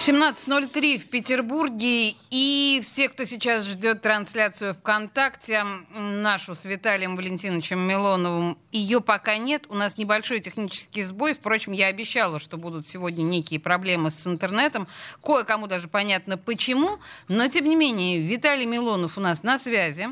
17.03 0.00 0.96
в 0.96 1.10
Петербурге. 1.10 2.14
И 2.30 2.80
все, 2.82 3.10
кто 3.10 3.26
сейчас 3.26 3.66
ждет 3.66 4.00
трансляцию 4.00 4.72
ВКонтакте, 4.72 5.62
нашу 5.90 6.54
с 6.54 6.64
Виталием 6.64 7.16
Валентиновичем 7.16 7.80
Милоновым, 7.80 8.56
ее 8.72 9.02
пока 9.02 9.36
нет. 9.36 9.66
У 9.68 9.74
нас 9.74 9.98
небольшой 9.98 10.40
технический 10.40 11.02
сбой. 11.02 11.34
Впрочем, 11.34 11.72
я 11.72 11.88
обещала, 11.88 12.38
что 12.38 12.56
будут 12.56 12.88
сегодня 12.88 13.24
некие 13.24 13.60
проблемы 13.60 14.10
с 14.10 14.26
интернетом. 14.26 14.88
Кое-кому 15.22 15.66
даже 15.66 15.86
понятно 15.86 16.38
почему. 16.38 16.98
Но, 17.28 17.46
тем 17.48 17.66
не 17.66 17.76
менее, 17.76 18.22
Виталий 18.22 18.64
Милонов 18.64 19.18
у 19.18 19.20
нас 19.20 19.42
на 19.42 19.58
связи. 19.58 20.08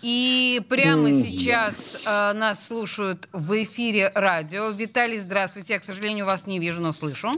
И 0.00 0.62
прямо 0.68 1.10
сейчас 1.10 2.02
э, 2.06 2.32
нас 2.34 2.68
слушают 2.68 3.28
в 3.32 3.64
эфире 3.64 4.12
радио. 4.14 4.68
Виталий, 4.68 5.18
здравствуйте. 5.18 5.72
Я, 5.72 5.80
к 5.80 5.84
сожалению, 5.84 6.24
вас 6.24 6.46
не 6.46 6.60
вижу, 6.60 6.80
но 6.80 6.92
слышу. 6.92 7.32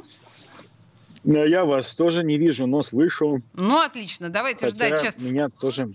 Я 1.26 1.64
вас 1.64 1.94
тоже 1.96 2.22
не 2.22 2.38
вижу, 2.38 2.66
но 2.66 2.82
слышу. 2.82 3.40
Ну, 3.54 3.80
отлично. 3.80 4.30
Давайте 4.30 4.66
Хотя 4.66 4.76
ждать 4.76 5.00
сейчас. 5.00 5.18
Меня 5.18 5.48
тоже 5.48 5.90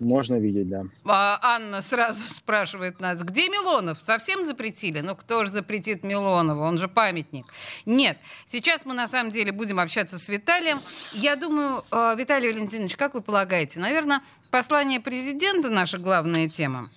можно 0.00 0.36
видеть, 0.36 0.68
да. 0.68 0.84
А, 1.06 1.38
Анна 1.42 1.80
сразу 1.80 2.28
спрашивает 2.32 3.00
нас, 3.00 3.22
где 3.22 3.48
Милонов? 3.48 3.98
Совсем 4.02 4.44
запретили? 4.44 5.00
Ну, 5.00 5.14
кто 5.16 5.44
же 5.44 5.52
запретит 5.52 6.04
Милонова? 6.04 6.64
Он 6.64 6.78
же 6.78 6.88
памятник. 6.88 7.46
Нет. 7.86 8.18
Сейчас 8.50 8.84
мы, 8.84 8.94
на 8.94 9.08
самом 9.08 9.30
деле, 9.30 9.52
будем 9.52 9.78
общаться 9.80 10.18
с 10.18 10.28
Виталием. 10.28 10.80
Я 11.12 11.36
думаю, 11.36 11.82
э, 11.90 12.14
Виталий 12.16 12.52
Валентинович, 12.52 12.96
как 12.96 13.14
вы 13.14 13.22
полагаете, 13.22 13.80
наверное, 13.80 14.22
послание 14.50 15.00
президента 15.00 15.68
наша 15.68 15.98
главная 15.98 16.48
тема? 16.48 16.90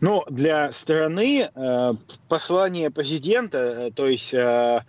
Ну, 0.00 0.24
для 0.28 0.70
страны 0.70 1.48
э, 1.54 1.92
послание 2.28 2.90
президента, 2.90 3.58
э, 3.58 3.90
то 3.90 4.06
есть 4.06 4.34
э, 4.34 4.84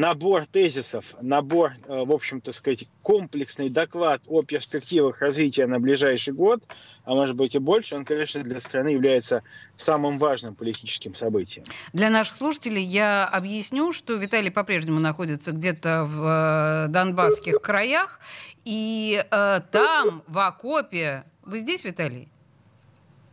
набор 0.00 0.46
тезисов, 0.46 1.14
набор, 1.20 1.72
э, 1.86 2.04
в 2.04 2.10
общем-то 2.10 2.52
сказать, 2.52 2.88
комплексный 3.02 3.68
доклад 3.68 4.22
о 4.26 4.42
перспективах 4.42 5.20
развития 5.20 5.66
на 5.66 5.78
ближайший 5.78 6.32
год, 6.32 6.62
а 7.04 7.14
может 7.14 7.36
быть 7.36 7.54
и 7.54 7.58
больше, 7.58 7.96
он, 7.96 8.06
конечно, 8.06 8.42
для 8.42 8.60
страны 8.60 8.88
является 8.88 9.42
самым 9.76 10.16
важным 10.16 10.54
политическим 10.54 11.14
событием. 11.14 11.66
Для 11.92 12.08
наших 12.08 12.34
слушателей 12.34 12.82
я 12.82 13.26
объясню, 13.26 13.92
что 13.92 14.14
Виталий 14.14 14.50
по-прежнему 14.50 15.00
находится 15.00 15.52
где-то 15.52 16.06
в 16.06 16.86
э, 16.86 16.88
донбасских 16.88 17.60
краях, 17.60 18.20
и 18.64 19.22
э, 19.30 19.60
там, 19.70 20.22
в 20.26 20.38
окопе... 20.38 21.24
Вы 21.42 21.58
здесь, 21.58 21.84
Виталий? 21.84 22.28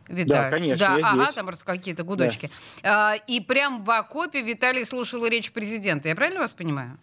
Виталий. 0.08 0.26
Да, 0.26 0.50
конечно, 0.50 0.86
Да, 0.86 0.98
ага, 1.02 1.24
здесь. 1.24 1.34
там 1.34 1.46
просто 1.46 1.64
какие-то 1.64 2.02
гудочки. 2.02 2.50
А, 2.82 3.14
и 3.26 3.40
прям 3.40 3.84
в 3.84 3.90
окопе 3.90 4.42
Виталий 4.42 4.84
слушал 4.84 5.24
речь 5.26 5.52
президента. 5.52 6.08
Я 6.08 6.16
правильно 6.16 6.40
вас 6.40 6.52
понимаю? 6.52 6.98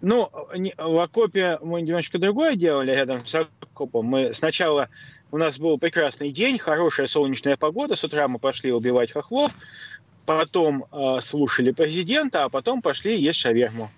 Ну, 0.00 0.30
в 0.78 1.02
окопе 1.02 1.58
мы 1.62 1.82
немножко 1.82 2.18
другое 2.18 2.54
делали 2.56 2.92
рядом 2.92 3.26
с 3.26 3.34
окопом. 3.34 4.06
Мы 4.06 4.32
сначала, 4.32 4.88
у 5.30 5.36
нас 5.36 5.58
был 5.58 5.78
прекрасный 5.78 6.30
день, 6.30 6.58
хорошая 6.58 7.06
солнечная 7.06 7.56
погода, 7.56 7.96
с 7.96 8.04
утра 8.04 8.26
мы 8.26 8.38
пошли 8.38 8.72
убивать 8.72 9.12
хохлов, 9.12 9.52
потом 10.24 10.86
э, 10.90 11.18
слушали 11.20 11.72
президента, 11.72 12.44
а 12.44 12.48
потом 12.48 12.80
пошли 12.80 13.20
есть 13.20 13.38
шаверму. 13.38 13.90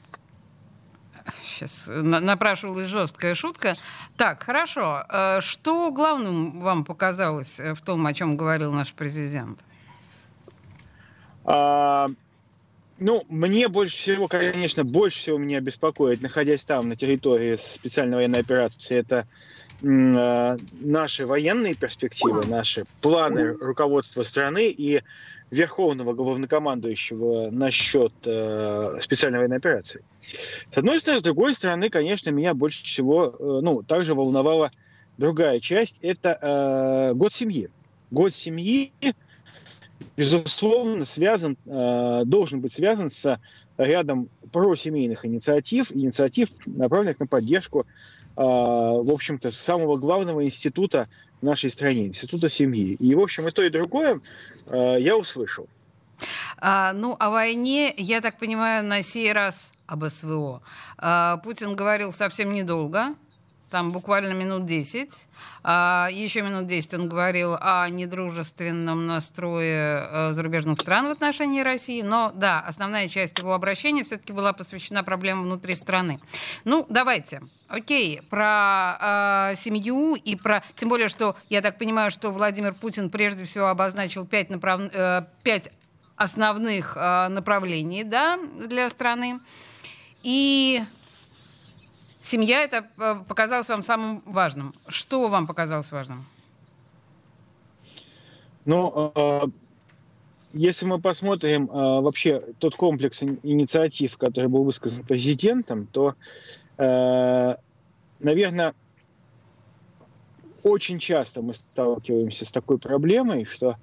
Сейчас 1.66 1.88
напрашивалась 1.92 2.88
жесткая 2.88 3.34
шутка. 3.34 3.76
Так, 4.16 4.42
хорошо. 4.42 5.04
Э, 5.08 5.40
Что 5.40 5.90
главным 5.90 6.60
вам 6.60 6.84
показалось 6.84 7.60
э, 7.60 7.74
в 7.74 7.80
том, 7.80 8.06
о 8.06 8.12
чем 8.12 8.36
говорил 8.36 8.72
наш 8.72 8.92
президент? 8.92 9.60
А, 11.44 12.08
ну, 12.98 13.24
мне 13.28 13.68
больше 13.68 13.96
всего, 13.96 14.28
конечно, 14.28 14.84
больше 14.84 15.18
всего 15.18 15.38
меня 15.38 15.60
беспокоит, 15.60 16.22
находясь 16.22 16.64
там, 16.64 16.88
на 16.88 16.96
территории 16.96 17.56
специальной 17.56 18.16
военной 18.16 18.40
операции, 18.40 18.96
это 18.96 19.26
э, 19.82 20.56
наши 20.80 21.26
военные 21.26 21.74
перспективы, 21.74 22.46
наши 22.46 22.84
планы 23.00 23.52
руководства 23.52 24.22
страны 24.22 24.68
и 24.68 25.02
верховного 25.52 26.14
главнокомандующего 26.14 27.50
насчет 27.50 28.12
э, 28.24 28.96
специальной 29.02 29.38
военной 29.38 29.58
операции. 29.58 30.02
С 30.20 30.78
одной 30.78 30.98
стороны, 30.98 31.20
с 31.20 31.22
другой 31.22 31.52
стороны, 31.52 31.90
конечно, 31.90 32.30
меня 32.30 32.54
больше 32.54 32.82
всего, 32.84 33.36
э, 33.38 33.60
ну, 33.62 33.82
также 33.82 34.14
волновала 34.14 34.70
другая 35.18 35.60
часть, 35.60 35.98
это 36.00 36.38
э, 36.40 37.14
год 37.14 37.34
семьи. 37.34 37.68
Год 38.10 38.32
семьи 38.32 38.92
безусловно, 40.16 41.04
связан, 41.04 41.58
э, 41.66 42.22
должен 42.24 42.62
быть 42.62 42.72
связан 42.72 43.10
с 43.10 43.38
рядом 43.76 44.30
просемейных 44.52 45.26
инициатив, 45.26 45.92
инициатив, 45.92 46.48
направленных 46.64 47.20
на 47.20 47.26
поддержку, 47.26 47.86
в 48.36 49.12
общем-то, 49.12 49.50
самого 49.52 49.96
главного 49.96 50.44
института 50.44 51.08
в 51.40 51.44
нашей 51.44 51.70
стране, 51.70 52.06
института 52.06 52.48
семьи. 52.48 52.94
И, 52.94 53.14
в 53.14 53.20
общем, 53.20 53.48
и 53.48 53.50
то, 53.50 53.62
и 53.62 53.68
другое 53.68 54.20
э, 54.66 54.96
я 55.00 55.16
услышал. 55.16 55.68
А, 56.58 56.92
ну, 56.92 57.16
о 57.18 57.30
войне, 57.30 57.92
я 57.96 58.20
так 58.20 58.38
понимаю, 58.38 58.84
на 58.84 59.02
сей 59.02 59.32
раз 59.32 59.72
об 59.86 60.08
СВО. 60.08 60.62
А, 60.98 61.38
Путин 61.38 61.74
говорил 61.74 62.12
совсем 62.12 62.54
недолго, 62.54 63.14
там 63.72 63.90
буквально 63.90 64.34
минут 64.34 64.66
10. 64.66 65.08
А, 65.64 66.08
еще 66.12 66.42
минут 66.42 66.66
10 66.66 66.94
он 66.94 67.08
говорил 67.08 67.56
о 67.58 67.88
недружественном 67.88 69.06
настрое 69.06 70.08
э, 70.10 70.32
зарубежных 70.32 70.78
стран 70.78 71.08
в 71.08 71.10
отношении 71.10 71.62
России. 71.62 72.02
Но 72.02 72.32
да, 72.34 72.60
основная 72.60 73.08
часть 73.08 73.38
его 73.38 73.54
обращения 73.54 74.04
все-таки 74.04 74.34
была 74.34 74.52
посвящена 74.52 75.02
проблемам 75.02 75.44
внутри 75.44 75.74
страны. 75.74 76.20
Ну, 76.64 76.84
давайте. 76.90 77.40
Окей, 77.68 78.20
про 78.28 79.52
э, 79.52 79.56
семью 79.56 80.16
и 80.16 80.36
про... 80.36 80.62
Тем 80.74 80.90
более, 80.90 81.08
что 81.08 81.34
я 81.48 81.62
так 81.62 81.78
понимаю, 81.78 82.10
что 82.10 82.30
Владимир 82.30 82.74
Путин 82.74 83.08
прежде 83.08 83.44
всего 83.46 83.68
обозначил 83.68 84.26
пять, 84.26 84.50
направ... 84.50 84.82
э, 84.92 85.22
основных 86.16 86.92
э, 86.94 87.28
направлений 87.28 88.04
да, 88.04 88.38
для 88.66 88.90
страны. 88.90 89.40
И 90.22 90.82
семья 92.22 92.62
это 92.62 92.86
э, 92.98 93.16
показалось 93.28 93.68
вам 93.68 93.82
самым 93.82 94.22
важным. 94.24 94.72
Что 94.88 95.28
вам 95.28 95.46
показалось 95.46 95.90
важным? 95.92 96.24
Ну, 98.64 99.12
э, 99.14 99.40
если 100.52 100.86
мы 100.86 101.00
посмотрим 101.00 101.64
э, 101.64 102.00
вообще 102.00 102.40
тот 102.58 102.76
комплекс 102.76 103.22
ин- 103.22 103.40
инициатив, 103.42 104.16
который 104.16 104.48
был 104.48 104.64
высказан 104.64 105.04
президентом, 105.04 105.86
то, 105.86 106.14
наверное, 108.18 108.74
очень 110.62 110.98
часто 110.98 111.42
мы 111.42 111.52
сталкиваемся 111.54 112.44
с 112.46 112.50
такой 112.50 112.78
проблемой, 112.78 113.44
что 113.44 113.76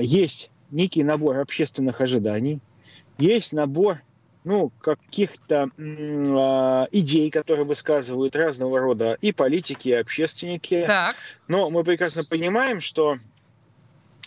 есть 0.00 0.50
некий 0.70 1.02
набор 1.02 1.38
общественных 1.38 2.02
ожиданий, 2.02 2.60
есть 3.18 3.52
набор 3.52 4.02
ну, 4.44 4.70
каких-то 4.80 5.70
э, 5.76 6.86
идей, 6.92 7.30
которые 7.30 7.64
высказывают 7.64 8.36
разного 8.36 8.78
рода 8.78 9.16
и 9.22 9.32
политики, 9.32 9.88
и 9.88 9.92
общественники. 9.92 10.84
Так. 10.86 11.14
Но 11.48 11.70
мы 11.70 11.82
прекрасно 11.82 12.24
понимаем, 12.24 12.82
что 12.82 13.16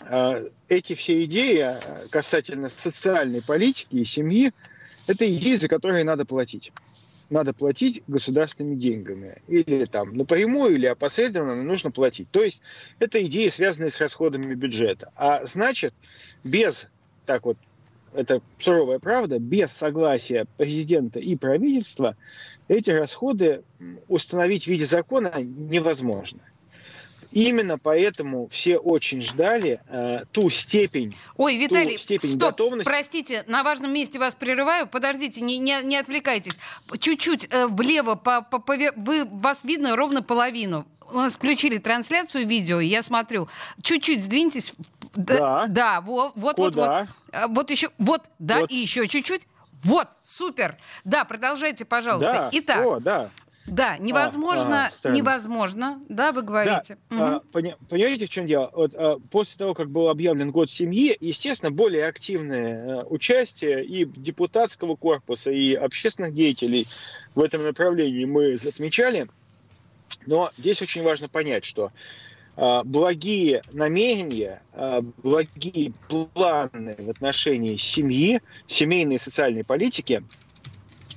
э, 0.04 0.48
эти 0.68 0.94
все 0.94 1.22
идеи 1.24 1.66
э, 1.68 2.08
касательно 2.10 2.68
социальной 2.68 3.42
политики 3.42 3.96
и 3.96 4.04
семьи, 4.04 4.52
это 5.06 5.32
идеи, 5.32 5.54
за 5.54 5.68
которые 5.68 6.02
надо 6.02 6.24
платить. 6.24 6.72
Надо 7.30 7.52
платить 7.54 8.02
государственными 8.08 8.74
деньгами. 8.74 9.40
Или 9.46 9.84
там 9.84 10.16
напрямую, 10.16 10.74
или 10.74 10.86
опосредованно 10.86 11.56
но 11.56 11.62
нужно 11.62 11.92
платить. 11.92 12.28
То 12.30 12.42
есть 12.42 12.60
это 12.98 13.22
идеи, 13.24 13.48
связанные 13.48 13.90
с 13.90 14.00
расходами 14.00 14.54
бюджета. 14.54 15.12
А 15.14 15.44
значит, 15.46 15.94
без, 16.42 16.88
так 17.24 17.44
вот, 17.44 17.56
это 18.14 18.40
суровая 18.58 18.98
правда, 18.98 19.38
без 19.38 19.72
согласия 19.72 20.46
президента 20.56 21.18
и 21.18 21.36
правительства 21.36 22.16
эти 22.68 22.90
расходы 22.90 23.62
установить 24.08 24.64
в 24.64 24.66
виде 24.68 24.84
закона 24.84 25.32
невозможно. 25.40 26.40
Именно 27.30 27.76
поэтому 27.78 28.48
все 28.48 28.78
очень 28.78 29.20
ждали 29.20 29.80
э, 29.88 30.20
ту 30.32 30.48
степень, 30.48 31.14
Ой, 31.36 31.58
Виталий, 31.58 31.98
степень 31.98 32.30
стоп, 32.30 32.40
готовности- 32.40 32.84
простите, 32.84 33.44
на 33.46 33.62
важном 33.62 33.92
месте 33.92 34.18
вас 34.18 34.34
прерываю. 34.34 34.86
Подождите, 34.86 35.42
не, 35.42 35.58
не, 35.58 35.78
не 35.82 35.96
отвлекайтесь. 35.98 36.58
Чуть-чуть 36.98 37.48
э, 37.50 37.66
влево, 37.66 38.14
по, 38.14 38.40
по- 38.40 38.56
пове- 38.56 38.94
вы, 38.96 39.26
вас 39.26 39.58
видно 39.62 39.94
ровно 39.94 40.22
половину. 40.22 40.86
У 41.12 41.16
нас 41.16 41.34
включили 41.34 41.76
трансляцию 41.76 42.46
видео, 42.46 42.80
я 42.80 43.02
смотрю. 43.02 43.48
Чуть-чуть 43.82 44.24
сдвиньтесь 44.24 44.72
Да, 45.14 45.66
да, 45.68 46.00
вот, 46.00 46.32
вот, 46.36 46.56
Куда? 46.56 47.00
вот, 47.00 47.08
вот. 47.32 47.50
Вот 47.50 47.70
еще, 47.70 47.88
вот, 47.98 48.22
да, 48.38 48.60
вот. 48.60 48.70
и 48.70 48.76
еще 48.76 49.06
чуть-чуть. 49.06 49.46
Вот, 49.84 50.08
супер. 50.24 50.76
Да, 51.04 51.24
продолжайте, 51.24 51.84
пожалуйста. 51.84 52.32
Да, 52.32 52.48
Итак, 52.52 52.86
о, 52.86 53.00
да. 53.00 53.30
Да, 53.68 53.92
а, 53.92 53.98
невозможно, 53.98 54.86
а, 54.86 54.90
а, 55.04 55.10
невозможно, 55.10 56.00
да, 56.08 56.32
вы 56.32 56.42
говорите. 56.42 56.98
Да, 57.10 57.16
угу. 57.16 57.24
а, 57.24 57.40
пони, 57.52 57.76
понимаете, 57.88 58.26
в 58.26 58.30
чем 58.30 58.46
дело? 58.46 58.70
Вот, 58.74 58.94
а, 58.94 59.18
после 59.30 59.58
того, 59.58 59.74
как 59.74 59.90
был 59.90 60.08
объявлен 60.08 60.50
год 60.50 60.70
семьи, 60.70 61.16
естественно, 61.20 61.70
более 61.70 62.06
активное 62.06 63.02
а, 63.02 63.04
участие 63.04 63.84
и 63.84 64.04
депутатского 64.04 64.96
корпуса, 64.96 65.50
и 65.50 65.74
общественных 65.74 66.34
деятелей 66.34 66.86
в 67.34 67.40
этом 67.40 67.62
направлении 67.62 68.24
мы 68.24 68.54
отмечали. 68.54 69.28
Но 70.26 70.50
здесь 70.56 70.80
очень 70.82 71.02
важно 71.02 71.28
понять, 71.28 71.64
что 71.64 71.86
а, 71.86 71.90
благие 72.84 73.62
намерения, 73.72 74.60
а, 74.72 75.00
благие 75.00 75.92
планы 76.08 76.96
в 76.98 77.08
отношении 77.08 77.76
семьи, 77.76 78.40
семейной 78.66 79.16
и 79.16 79.18
социальной 79.18 79.62
политики, 79.62 80.24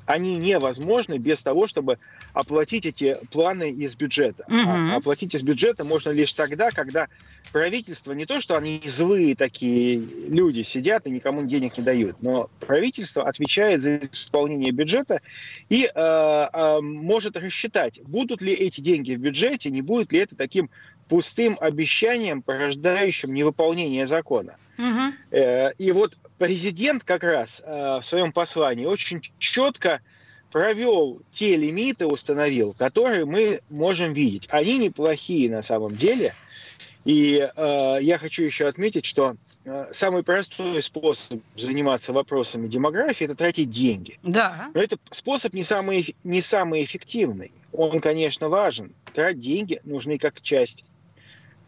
они 0.06 0.36
невозможны 0.36 1.18
без 1.18 1.42
того, 1.42 1.68
чтобы 1.68 1.98
оплатить 2.34 2.86
эти 2.86 3.18
планы 3.32 3.72
из 3.72 3.96
бюджета. 3.96 4.46
Угу. 4.48 4.56
А 4.56 4.96
оплатить 4.98 5.34
из 5.34 5.42
бюджета 5.42 5.84
можно 5.84 6.12
лишь 6.12 6.34
тогда, 6.34 6.70
когда 6.70 7.08
правительство 7.52 8.14
не 8.14 8.26
то, 8.26 8.40
что 8.40 8.56
они 8.56 8.82
злые 8.86 9.36
такие 9.36 10.00
люди 10.30 10.62
сидят 10.62 11.08
и 11.08 11.12
никому 11.12 11.46
денег 11.46 11.78
не 11.78 11.84
дают, 11.84 12.22
но 12.22 12.50
правительство 12.60 13.28
отвечает 13.28 13.82
за 13.82 13.98
исполнение 13.98 14.72
бюджета 14.72 15.22
и 15.70 15.84
э, 15.84 15.90
э, 15.94 16.82
может 16.82 17.36
рассчитать, 17.36 18.02
будут 18.04 18.42
ли 18.42 18.54
эти 18.54 18.80
деньги 18.82 19.16
в 19.16 19.20
бюджете, 19.20 19.70
не 19.70 19.82
будет 19.82 20.12
ли 20.12 20.20
это 20.20 20.36
таким 20.36 20.70
пустым 21.12 21.58
обещанием, 21.60 22.42
порождающим 22.42 23.34
невыполнение 23.34 24.08
закона. 24.08 24.56
Угу. 24.78 25.38
И 25.78 25.92
вот 25.92 26.18
президент 26.38 27.04
как 27.04 27.24
раз 27.26 27.62
э, 27.66 27.98
в 28.02 28.06
своем 28.06 28.32
послании 28.32 28.86
очень 28.86 29.22
четко 29.38 30.00
провел 30.54 31.22
те 31.30 31.58
лимиты, 31.58 32.06
установил, 32.06 32.72
которые 32.72 33.26
мы 33.26 33.60
можем 33.70 34.14
видеть. 34.14 34.48
Они 34.52 34.78
неплохие 34.78 35.52
на 35.52 35.62
самом 35.62 35.98
деле. 35.98 36.34
И 37.04 37.46
э, 37.58 37.98
я 38.00 38.18
хочу 38.18 38.44
еще 38.44 38.68
отметить, 38.68 39.04
что 39.04 39.36
самый 39.92 40.24
простой 40.24 40.82
способ 40.82 41.42
заниматься 41.58 42.14
вопросами 42.14 42.70
демографии– 42.70 43.26
это 43.26 43.36
тратить 43.36 43.70
деньги. 43.70 44.18
Да. 44.24 44.72
Но 44.74 44.82
это 44.82 44.98
способ 45.12 45.54
не 45.54 45.64
самый, 45.64 46.16
не 46.24 46.42
самый 46.42 46.86
эффективный. 46.86 47.52
Он, 47.74 48.00
конечно, 48.00 48.48
важен. 48.48 48.94
Тратить 49.14 49.40
деньги 49.40 49.82
нужны 49.84 50.18
как 50.18 50.42
часть 50.42 50.86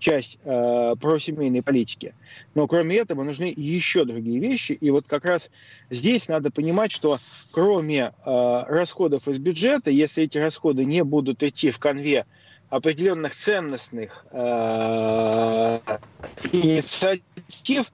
часть 0.03 0.38
э, 0.44 0.95
просемейной 1.00 1.63
политики. 1.63 2.13
Но 2.53 2.67
кроме 2.67 2.97
этого 2.97 3.23
нужны 3.23 3.51
еще 3.55 4.03
другие 4.03 4.39
вещи. 4.39 4.73
И 4.73 4.91
вот 4.91 5.07
как 5.07 5.25
раз 5.25 5.50
здесь 5.89 6.27
надо 6.27 6.51
понимать, 6.51 6.91
что 6.91 7.17
кроме 7.51 8.13
э, 8.25 8.63
расходов 8.67 9.27
из 9.27 9.38
бюджета, 9.39 9.89
если 9.89 10.25
эти 10.25 10.38
расходы 10.38 10.83
не 10.85 11.03
будут 11.03 11.41
идти 11.41 11.71
в 11.71 11.79
конве 11.79 12.25
определенных 12.69 13.33
ценностных 13.33 14.25
э, 14.31 15.79
инициатив, 16.51 17.91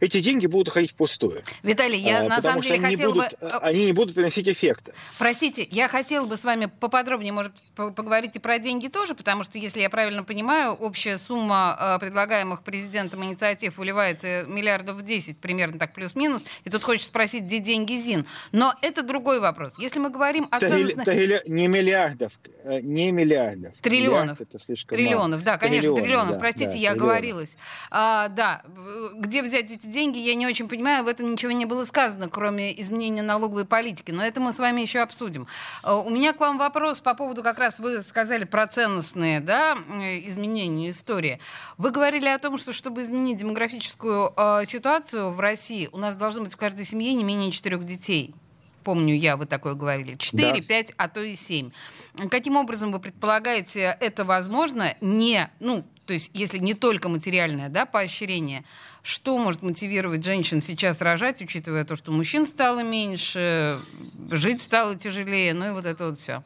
эти 0.00 0.20
деньги 0.20 0.46
будут 0.46 0.68
уходить 0.68 0.92
впустую. 0.92 1.42
Виталий, 1.62 2.00
я 2.00 2.20
а, 2.20 2.28
на 2.28 2.42
самом 2.42 2.62
деле 2.62 2.80
хотела 2.80 3.14
бы... 3.14 3.28
Э, 3.40 3.48
они 3.62 3.86
не 3.86 3.92
будут 3.92 4.14
приносить 4.14 4.48
эффекта. 4.48 4.92
Простите, 5.18 5.66
я 5.70 5.88
хотела 5.88 6.26
бы 6.26 6.36
с 6.36 6.44
вами 6.44 6.70
поподробнее, 6.80 7.32
может, 7.32 7.52
поговорить 7.74 8.36
и 8.36 8.38
про 8.38 8.58
деньги 8.58 8.88
тоже, 8.88 9.14
потому 9.14 9.44
что, 9.44 9.58
если 9.58 9.80
я 9.80 9.90
правильно 9.90 10.24
понимаю, 10.24 10.72
общая 10.72 11.18
сумма 11.18 11.76
э, 11.78 11.98
предлагаемых 11.98 12.62
президентом 12.62 13.22
инициатив 13.24 13.76
выливается 13.76 14.44
миллиардов 14.46 14.96
в 14.96 15.02
10, 15.02 15.38
примерно 15.38 15.78
так 15.78 15.92
плюс-минус, 15.92 16.46
и 16.64 16.70
тут 16.70 16.82
хочется 16.82 17.08
спросить, 17.08 17.44
где 17.44 17.58
деньги 17.58 17.94
ЗИН. 17.94 18.26
Но 18.52 18.74
это 18.80 19.02
другой 19.02 19.40
вопрос. 19.40 19.74
Если 19.78 19.98
мы 19.98 20.10
говорим 20.10 20.48
о 20.50 20.60
ценностных... 20.60 21.06
Не 21.46 21.68
миллиардов, 21.68 22.38
э, 22.64 22.80
не 22.80 23.12
миллиардов. 23.12 23.74
Триллионов. 23.82 24.22
Миллиард 24.22 24.40
это 24.40 24.58
слишком 24.58 24.96
триллионов, 24.96 25.30
мало. 25.30 25.42
да, 25.42 25.58
конечно, 25.58 25.94
триллионов. 25.94 26.02
триллионов. 26.02 26.32
Да, 26.32 26.38
Простите, 26.38 26.72
да, 26.72 26.78
я 26.78 26.90
триллионов. 26.92 26.96
оговорилась. 26.96 27.56
А, 27.90 28.28
да, 28.28 28.62
где 29.16 29.42
взять 29.42 29.70
эти 29.70 29.89
деньги, 29.90 30.18
я 30.18 30.34
не 30.34 30.46
очень 30.46 30.68
понимаю, 30.68 31.04
в 31.04 31.08
этом 31.08 31.32
ничего 31.32 31.52
не 31.52 31.66
было 31.66 31.84
сказано, 31.84 32.28
кроме 32.28 32.78
изменения 32.80 33.22
налоговой 33.22 33.64
политики. 33.64 34.10
Но 34.10 34.24
это 34.24 34.40
мы 34.40 34.52
с 34.52 34.58
вами 34.58 34.80
еще 34.80 35.00
обсудим. 35.00 35.46
Э, 35.84 35.94
у 35.94 36.10
меня 36.10 36.32
к 36.32 36.40
вам 36.40 36.58
вопрос 36.58 37.00
по 37.00 37.14
поводу, 37.14 37.42
как 37.42 37.58
раз 37.58 37.78
вы 37.78 38.02
сказали 38.02 38.44
про 38.44 38.66
ценностные 38.66 39.40
да, 39.40 39.74
изменения 40.24 40.90
истории. 40.90 41.40
Вы 41.78 41.90
говорили 41.90 42.28
о 42.28 42.38
том, 42.38 42.58
что 42.58 42.72
чтобы 42.72 43.02
изменить 43.02 43.38
демографическую 43.38 44.32
э, 44.36 44.64
ситуацию 44.66 45.30
в 45.30 45.40
России, 45.40 45.88
у 45.92 45.98
нас 45.98 46.16
должно 46.16 46.42
быть 46.42 46.54
в 46.54 46.56
каждой 46.56 46.84
семье 46.84 47.12
не 47.14 47.24
менее 47.24 47.50
четырех 47.50 47.84
детей. 47.84 48.34
Помню 48.84 49.14
я, 49.14 49.36
вы 49.36 49.46
такое 49.46 49.74
говорили. 49.74 50.16
Четыре, 50.16 50.62
пять, 50.62 50.92
а 50.96 51.08
то 51.08 51.20
и 51.20 51.34
семь. 51.34 51.70
Каким 52.30 52.56
образом 52.56 52.92
вы 52.92 52.98
предполагаете, 52.98 53.96
это 54.00 54.24
возможно 54.24 54.94
не, 55.00 55.50
ну, 55.60 55.84
то 56.10 56.14
есть 56.14 56.32
если 56.34 56.58
не 56.58 56.74
только 56.74 57.08
материальное 57.08 57.68
да, 57.68 57.86
поощрение, 57.86 58.64
что 59.00 59.38
может 59.38 59.62
мотивировать 59.62 60.24
женщин 60.24 60.60
сейчас 60.60 61.00
рожать, 61.00 61.40
учитывая 61.40 61.84
то, 61.84 61.94
что 61.94 62.10
мужчин 62.10 62.46
стало 62.46 62.82
меньше, 62.82 63.78
жить 64.32 64.60
стало 64.60 64.96
тяжелее, 64.96 65.54
ну 65.54 65.68
и 65.68 65.70
вот 65.70 65.86
это 65.86 66.06
вот 66.06 66.18
все? 66.18 66.42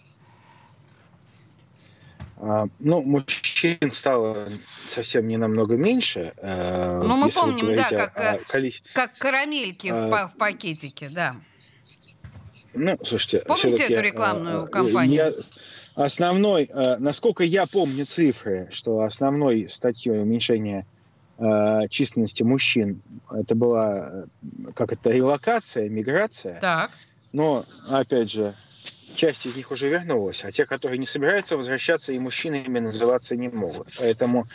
А, 2.36 2.66
ну, 2.78 3.00
мужчин 3.00 3.90
стало 3.90 4.50
совсем 4.66 5.28
не 5.28 5.38
намного 5.38 5.76
меньше. 5.76 6.34
Э, 6.36 7.00
ну, 7.02 7.16
мы 7.16 7.30
помним, 7.30 7.74
да, 7.74 7.88
как, 7.88 8.18
о, 8.18 8.38
коли... 8.46 8.74
как 8.92 9.16
карамельки 9.16 9.88
а... 9.88 10.26
в, 10.28 10.34
в 10.34 10.36
пакетике, 10.36 11.08
да. 11.08 11.36
Ну, 12.74 12.98
слушайте, 13.02 13.42
помните 13.46 13.84
эту 13.84 14.02
рекламную 14.02 14.64
а, 14.64 14.66
кампанию? 14.66 15.14
Я... 15.14 15.32
Основной, 15.94 16.64
э, 16.64 16.96
насколько 16.98 17.44
я 17.44 17.66
помню 17.66 18.04
цифры, 18.04 18.68
что 18.70 19.02
основной 19.02 19.68
статьей 19.70 20.20
уменьшения 20.20 20.86
э, 21.38 21.88
численности 21.88 22.42
мужчин 22.42 23.00
это 23.30 23.54
была 23.54 24.10
э, 24.10 24.24
как 24.74 24.92
это 24.92 25.10
релокация, 25.10 25.88
миграция. 25.88 26.58
Так. 26.60 26.90
Но 27.32 27.64
опять 27.88 28.30
же 28.30 28.54
часть 29.14 29.46
из 29.46 29.56
них 29.56 29.70
уже 29.70 29.88
вернулась, 29.88 30.44
а 30.44 30.52
те, 30.52 30.66
которые 30.66 30.98
не 30.98 31.06
собираются 31.06 31.56
возвращаться, 31.56 32.12
и 32.12 32.18
мужчинами 32.18 32.78
называться 32.80 33.36
не 33.36 33.48
могут. 33.48 33.88
Поэтому, 33.98 34.46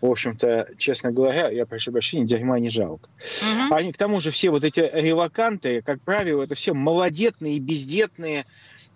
в 0.00 0.06
общем-то, 0.06 0.68
честно 0.78 1.12
говоря, 1.12 1.50
я 1.50 1.66
прошу 1.66 1.92
прощения, 1.92 2.24
дерьма 2.24 2.58
не 2.58 2.70
жалко. 2.70 3.08
Угу. 3.18 3.74
Они, 3.74 3.92
к 3.92 3.96
тому 3.96 4.20
же, 4.20 4.30
все 4.30 4.50
вот 4.50 4.64
эти 4.64 4.88
релаканты, 4.92 5.82
как 5.82 6.00
правило, 6.00 6.42
это 6.42 6.54
все 6.54 6.74
малодетные, 6.74 7.58
бездетные, 7.58 8.46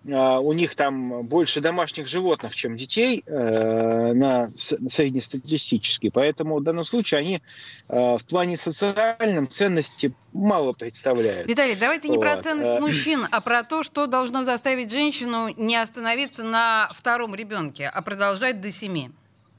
у 0.05 0.53
них 0.53 0.75
там 0.75 1.25
больше 1.25 1.61
домашних 1.61 2.07
животных, 2.07 2.55
чем 2.55 2.77
детей 2.77 3.23
э, 3.27 4.13
на 4.13 4.49
среднестатистически. 4.57 6.09
Поэтому 6.09 6.59
в 6.59 6.63
данном 6.63 6.85
случае 6.85 7.19
они 7.19 7.43
э, 7.89 8.17
в 8.17 8.25
плане 8.25 8.57
социальном 8.57 9.51
ценности 9.51 10.15
мало 10.33 10.73
представляют. 10.73 11.49
Виталий, 11.49 11.77
давайте 11.79 12.09
не 12.09 12.17
вот. 12.17 12.23
про 12.23 12.41
ценность 12.41 12.79
э, 12.79 12.81
мужчин, 12.81 13.27
а 13.31 13.41
про 13.41 13.65
то, 13.65 13.83
что 13.83 14.07
должно 14.07 14.45
заставить 14.45 14.91
женщину 14.91 15.49
не 15.57 15.77
остановиться 15.77 16.45
на 16.45 16.91
втором 16.95 17.35
ребенке, 17.35 17.89
а 17.89 18.01
продолжать 18.01 18.61
до 18.61 18.71
семи. 18.71 19.11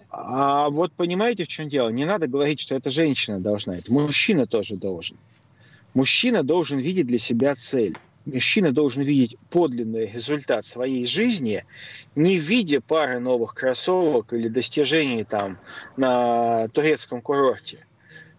А 0.10 0.70
вот 0.70 0.94
понимаете, 0.94 1.44
в 1.44 1.48
чем 1.48 1.70
дело? 1.70 1.90
Не 1.90 2.06
надо 2.06 2.28
говорить, 2.28 2.60
что 2.60 2.76
это 2.76 2.90
женщина 2.90 3.40
должна, 3.40 3.76
это 3.76 3.92
мужчина 3.94 4.48
тоже 4.48 4.78
должен. 4.78 5.18
Мужчина 5.94 6.44
должен 6.44 6.80
видеть 6.80 7.08
для 7.08 7.20
себя 7.20 7.56
цель 7.56 7.98
мужчина 8.26 8.72
должен 8.72 9.04
видеть 9.04 9.38
подлинный 9.50 10.12
результат 10.12 10.66
своей 10.66 11.06
жизни 11.06 11.66
не 12.16 12.38
в 12.38 12.42
виде 12.42 12.82
пары 12.82 13.20
новых 13.20 13.54
кроссовок 13.54 14.34
или 14.34 14.48
достижений 14.48 15.24
там 15.24 15.60
на 15.98 16.68
турецком 16.70 17.22
курорте. 17.22 17.86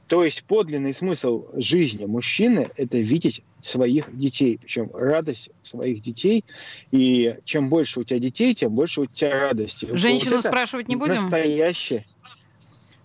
То 0.07 0.25
есть 0.25 0.43
подлинный 0.43 0.93
смысл 0.93 1.47
жизни 1.55 2.05
мужчины– 2.05 2.69
это 2.77 2.99
видеть 2.99 3.45
своих 3.61 4.17
детей, 4.17 4.59
причем 4.61 4.91
радость 4.93 5.51
своих 5.63 6.03
детей. 6.03 6.45
И 6.91 7.37
чем 7.45 7.69
больше 7.69 8.01
у 8.01 8.05
тебя 8.05 8.19
детей, 8.19 8.53
тем 8.55 8.75
больше 8.75 9.03
у 9.03 9.07
тебя 9.07 9.39
радости. 9.39 9.87
Женщину 9.93 10.37
вот 10.37 10.45
спрашивать 10.47 10.89
не 10.89 10.97
будем? 10.97 11.15
Настоящее. 11.15 12.07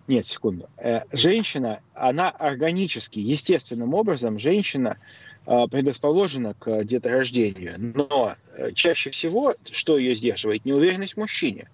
Нет, 0.07 0.25
секунду. 0.25 0.67
Э, 0.77 1.01
женщина, 1.11 1.79
она 1.93 2.31
органически, 2.31 3.19
естественным 3.19 3.93
образом, 3.93 4.39
женщина– 4.39 4.97
предрасположена 5.45 6.53
к 6.55 6.83
деторождению. 6.83 7.75
Но 7.77 8.35
э, 8.55 8.71
чаще 8.73 9.11
всего, 9.11 9.55
что 9.71 9.97
ее 9.97 10.15
сдерживает? 10.15 10.65
Неуверенность 10.65 11.13
в 11.13 11.17
мужчине. 11.17 11.69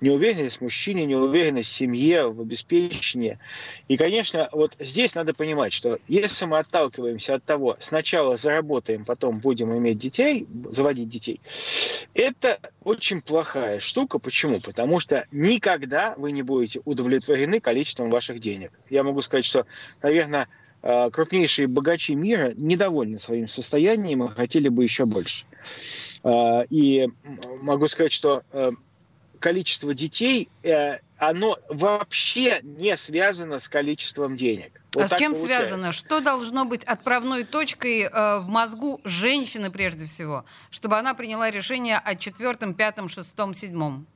Неуверенность 0.00 0.58
в 0.58 0.60
мужчине, 0.62 1.04
неуверенность 1.04 1.70
в 1.70 1.74
семье, 1.74 2.30
в 2.30 2.40
обеспечении. 2.40 3.38
И, 3.88 3.96
конечно, 3.96 4.48
вот 4.52 4.74
здесь 4.78 5.14
надо 5.14 5.34
понимать, 5.34 5.72
что 5.72 5.98
если 6.08 6.46
мы 6.46 6.58
отталкиваемся 6.58 7.34
от 7.34 7.44
того, 7.44 7.76
сначала 7.80 8.36
заработаем, 8.36 9.04
потом 9.04 9.38
будем 9.38 9.76
иметь 9.76 9.98
детей, 9.98 10.46
заводить 10.70 11.08
детей, 11.08 11.40
это 12.14 12.58
очень 12.82 13.22
плохая 13.22 13.80
штука. 13.80 14.18
Почему? 14.18 14.60
Потому 14.60 15.00
что 15.00 15.26
никогда 15.30 16.14
вы 16.16 16.32
не 16.32 16.42
будете 16.42 16.80
удовлетворены 16.84 17.60
количеством 17.60 18.10
ваших 18.10 18.40
денег. 18.40 18.72
Я 18.88 19.04
могу 19.04 19.22
сказать, 19.22 19.44
что, 19.44 19.66
наверное, 20.02 20.44
э, 20.44 20.59
крупнейшие 20.82 21.68
богачи 21.68 22.14
мира 22.14 22.52
недовольны 22.56 23.18
своим 23.18 23.48
состоянием 23.48 24.24
и 24.24 24.28
хотели 24.28 24.68
бы 24.68 24.82
еще 24.82 25.04
больше. 25.04 25.44
Э, 26.24 26.64
и 26.70 27.08
могу 27.60 27.86
сказать, 27.88 28.12
что 28.12 28.42
э, 28.52 28.70
количество 29.38 29.94
детей, 29.94 30.48
оно 31.20 31.58
вообще 31.68 32.60
не 32.62 32.96
связано 32.96 33.60
с 33.60 33.68
количеством 33.68 34.36
денег. 34.36 34.80
Вот 34.94 35.04
а 35.04 35.08
с 35.08 35.18
чем 35.18 35.32
получается. 35.32 35.68
связано? 35.68 35.92
Что 35.92 36.20
должно 36.20 36.64
быть 36.64 36.82
отправной 36.82 37.44
точкой 37.44 38.02
э, 38.02 38.38
в 38.40 38.48
мозгу 38.48 39.00
женщины 39.04 39.70
прежде 39.70 40.06
всего, 40.06 40.44
чтобы 40.70 40.98
она 40.98 41.14
приняла 41.14 41.50
решение 41.50 41.96
о 41.98 42.16
четвертом, 42.16 42.74
пятом, 42.74 43.08
шестом, 43.08 43.54
седьмом? 43.54 44.06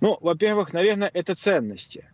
Ну, 0.00 0.16
во-первых, 0.20 0.72
наверное, 0.72 1.10
это 1.12 1.34
ценности. 1.34 2.08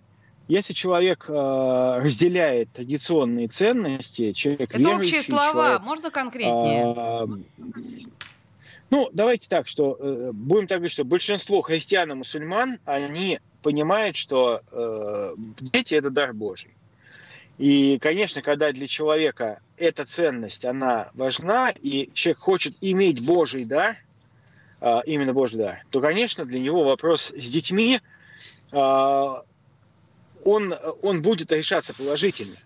Если 0.48 0.72
человек 0.74 1.26
э, 1.28 1.32
разделяет 1.32 2.70
традиционные 2.72 3.48
ценности, 3.48 4.32
человек 4.32 4.74
Это 4.74 4.88
общие 4.96 5.22
слова, 5.22 5.52
человек, 5.52 5.82
можно 5.82 6.10
конкретнее? 6.10 6.94
Э, 6.96 7.26
ну, 8.90 9.10
давайте 9.12 9.48
так, 9.48 9.66
что 9.66 9.96
э, 9.98 10.30
будем 10.32 10.68
так 10.68 10.78
говорить, 10.78 10.92
что 10.92 11.04
большинство 11.04 11.62
христиан 11.62 12.12
и 12.12 12.14
мусульман, 12.14 12.78
они 12.84 13.40
понимают, 13.62 14.16
что 14.16 14.60
э, 14.70 15.34
дети 15.58 15.94
это 15.94 16.10
дар 16.10 16.32
Божий. 16.32 16.70
И, 17.58 17.98
конечно, 18.00 18.42
когда 18.42 18.70
для 18.70 18.86
человека 18.86 19.60
эта 19.76 20.04
ценность, 20.04 20.64
она 20.64 21.10
важна, 21.14 21.70
и 21.70 22.10
человек 22.12 22.38
хочет 22.38 22.74
иметь 22.80 23.24
Божий 23.24 23.64
дар, 23.64 23.96
а, 24.80 25.02
именно 25.06 25.32
Божий 25.32 25.58
дар, 25.58 25.84
то, 25.90 26.00
конечно, 26.00 26.44
для 26.44 26.60
него 26.60 26.84
вопрос 26.84 27.32
с 27.34 27.48
детьми, 27.48 28.00
а, 28.72 29.42
он, 30.46 30.74
он 31.02 31.22
будет 31.22 31.52
решаться 31.52 31.94
положительно. 31.94 32.56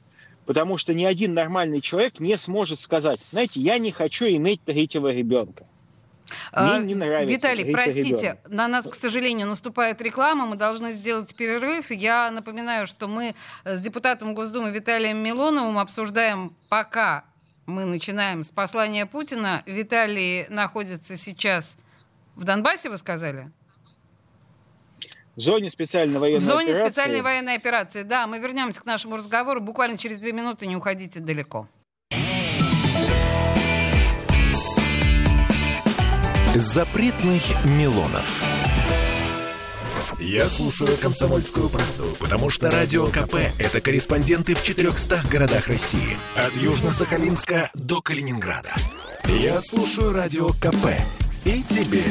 Потому 0.47 0.77
что 0.77 0.95
ни 0.95 1.05
один 1.05 1.35
нормальный 1.35 1.81
человек 1.81 2.21
не 2.21 2.37
сможет 2.37 2.81
сказать, 2.81 3.21
знаете, 3.31 3.61
я 3.61 3.79
не 3.79 3.93
хочу 3.93 4.27
иметь 4.27 4.63
третьего 4.65 5.09
ребенка. 5.09 5.67
Мне 6.53 6.73
а, 6.73 6.79
не 6.79 6.95
нравится. 6.95 7.33
Виталий, 7.33 7.73
простите, 7.73 8.11
ребенок. 8.11 8.49
на 8.49 8.69
нас, 8.69 8.87
к 8.87 8.95
сожалению, 8.95 9.49
наступает 9.49 10.01
реклама, 10.01 10.47
мы 10.47 10.57
должны 10.57 10.93
сделать 10.93 11.35
перерыв. 11.35 11.91
Я 11.91 12.31
напоминаю, 12.31 12.87
что 12.87 13.09
мы 13.09 13.35
с 13.65 13.81
депутатом 13.81 14.35
Госдумы 14.35 14.71
Виталием 14.71 15.19
Милоновым 15.19 15.79
обсуждаем 15.79 16.55
пока 16.69 17.25
мы 17.67 17.85
начинаем 17.85 18.45
с 18.45 18.51
послания 18.51 19.07
Путина. 19.07 19.63
Виталий 19.67 20.47
находится 20.49 21.17
сейчас 21.17 21.79
в 22.37 22.45
Донбассе, 22.45 22.91
вы 22.91 22.99
сказали? 22.99 23.51
В 25.37 25.41
зоне 25.41 25.71
специальной 25.71 26.19
военной 26.19 26.39
операции. 26.39 26.53
В 26.53 26.57
зоне 26.57 26.73
операции. 26.73 26.91
специальной 26.91 27.23
военной 27.23 27.55
операции, 27.55 28.03
да. 28.03 28.27
Мы 28.27 28.39
вернемся 28.39 28.81
к 28.81 28.87
нашему 28.87 29.17
разговору 29.17 29.61
буквально 29.61 29.97
через 29.97 30.19
две 30.19 30.33
минуты, 30.33 30.67
не 30.67 30.77
уходите 30.77 31.21
далеко. 31.21 31.69
Запретных 36.55 37.43
Милонов. 37.65 38.43
Я 40.19 40.51
слушаю 40.51 40.99
«Комсомольскую 40.99 41.71
правду», 41.71 42.17
потому 42.21 42.51
что 42.51 42.71
«Радио 42.71 43.07
КП»— 43.07 43.37
это 43.59 43.81
корреспонденты 43.81 44.55
в 44.55 44.63
400 44.63 45.23
городах 45.31 45.69
России. 45.69 46.19
От 46.37 46.53
Южно-Сахалинска 46.57 47.71
до 47.73 48.03
Калининграда. 48.03 48.75
Я 49.25 49.61
слушаю 49.63 50.13
«Радио 50.13 50.51
КП» 50.51 50.89
и 51.47 51.63
тебе 51.63 52.03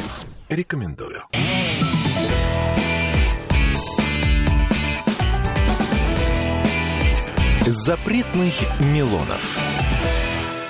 рекомендую. 0.50 1.22
Запретных 7.72 8.56
Милонов. 8.80 9.99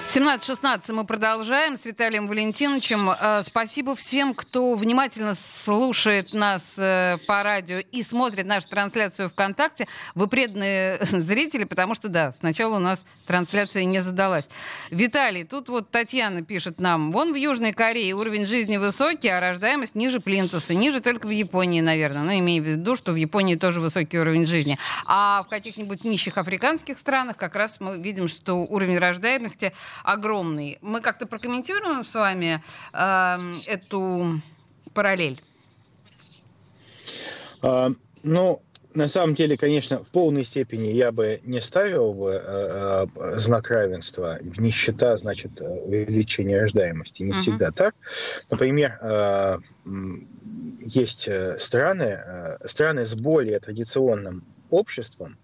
17.16 0.10 0.92
мы 0.94 1.06
продолжаем 1.06 1.78
с 1.78 1.86
Виталием 1.86 2.28
Валентиновичем. 2.28 3.12
Э, 3.12 3.44
спасибо 3.46 3.96
всем, 3.96 4.34
кто 4.34 4.74
внимательно 4.74 5.36
слушает 5.36 6.34
нас 6.34 6.80
э, 6.80 7.18
по 7.28 7.44
радио 7.44 7.78
и 7.78 8.02
смотрит 8.02 8.48
нашу 8.48 8.68
трансляцию 8.70 9.30
ВКонтакте. 9.30 9.88
Вы 10.16 10.26
преданные 10.26 10.98
зрители, 11.12 11.64
потому 11.64 11.94
что, 11.94 12.08
да, 12.08 12.32
сначала 12.32 12.78
у 12.78 12.80
нас 12.80 13.06
трансляция 13.28 13.84
не 13.84 14.00
задалась. 14.00 14.50
Виталий, 14.90 15.44
тут 15.44 15.70
вот 15.70 15.92
Татьяна 15.92 16.44
пишет 16.44 16.80
нам. 16.80 17.12
Вон 17.12 17.32
в 17.32 17.36
Южной 17.36 17.74
Корее 17.74 18.16
уровень 18.16 18.48
жизни 18.48 18.78
высокий, 18.78 19.28
а 19.28 19.40
рождаемость 19.40 19.94
ниже 19.94 20.20
плинтуса. 20.20 20.74
Ниже 20.74 21.02
только 21.02 21.28
в 21.28 21.32
Японии, 21.32 21.82
наверное. 21.82 22.24
Ну, 22.24 22.32
имея 22.32 22.64
в 22.64 22.66
виду, 22.66 22.96
что 22.96 23.12
в 23.12 23.16
Японии 23.16 23.58
тоже 23.58 23.80
высокий 23.80 24.18
уровень 24.18 24.48
жизни. 24.48 24.80
А 25.06 25.44
в 25.44 25.50
каких-нибудь 25.50 26.04
нищих 26.04 26.40
африканских 26.40 26.98
странах 26.98 27.38
как 27.38 27.56
раз 27.56 27.80
мы 27.80 28.02
видим, 28.02 28.28
что 28.28 28.56
уровень 28.56 28.98
рождаемости 28.98 29.72
огромный. 30.04 30.78
Мы 30.82 31.02
как-то 31.02 31.28
прокомментируем 31.28 32.06
с 32.06 32.14
вами 32.14 32.64
э, 32.94 33.38
эту 33.68 34.42
параллель? 34.94 35.42
А, 37.62 37.92
ну, 38.24 38.62
на 38.96 39.08
самом 39.08 39.36
деле, 39.36 39.56
конечно, 39.56 40.00
в 40.00 40.08
полной 40.08 40.44
степени 40.44 40.88
я 40.88 41.12
бы 41.12 41.40
не 41.46 41.62
ставил 41.62 42.14
бы 42.14 42.32
э, 42.32 43.06
э, 43.16 43.38
знак 43.38 43.70
равенства. 43.70 44.40
Нищета 44.58 45.18
значит 45.18 45.62
увеличение 45.62 46.62
рождаемости. 46.62 47.24
Не 47.24 47.32
uh-huh. 47.32 47.34
всегда 47.34 47.72
так. 47.72 47.96
Например, 48.50 48.98
э, 49.02 49.58
есть 50.82 51.28
э, 51.28 51.58
страны, 51.60 52.20
э, 52.26 52.58
страны 52.66 53.06
с 53.06 53.14
более 53.14 53.60
традиционным 53.60 54.44
обществом, 54.72 55.38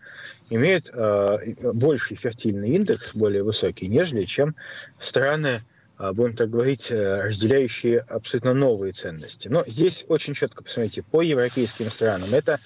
имеют 0.49 0.89
э, 0.93 1.55
больший 1.73 2.17
фертильный 2.17 2.71
индекс, 2.71 3.15
более 3.15 3.43
высокий, 3.43 3.87
нежели 3.87 4.23
чем 4.23 4.55
страны, 4.99 5.61
э, 5.97 6.11
будем 6.13 6.35
так 6.35 6.49
говорить, 6.49 6.91
э, 6.91 7.23
разделяющие 7.23 7.99
абсолютно 7.99 8.53
новые 8.53 8.93
ценности. 8.93 9.47
Но 9.47 9.63
здесь 9.65 10.05
очень 10.07 10.33
четко 10.33 10.63
посмотрите, 10.63 11.03
по 11.03 11.21
европейским 11.21 11.89
странам 11.89 12.29
это 12.33 12.59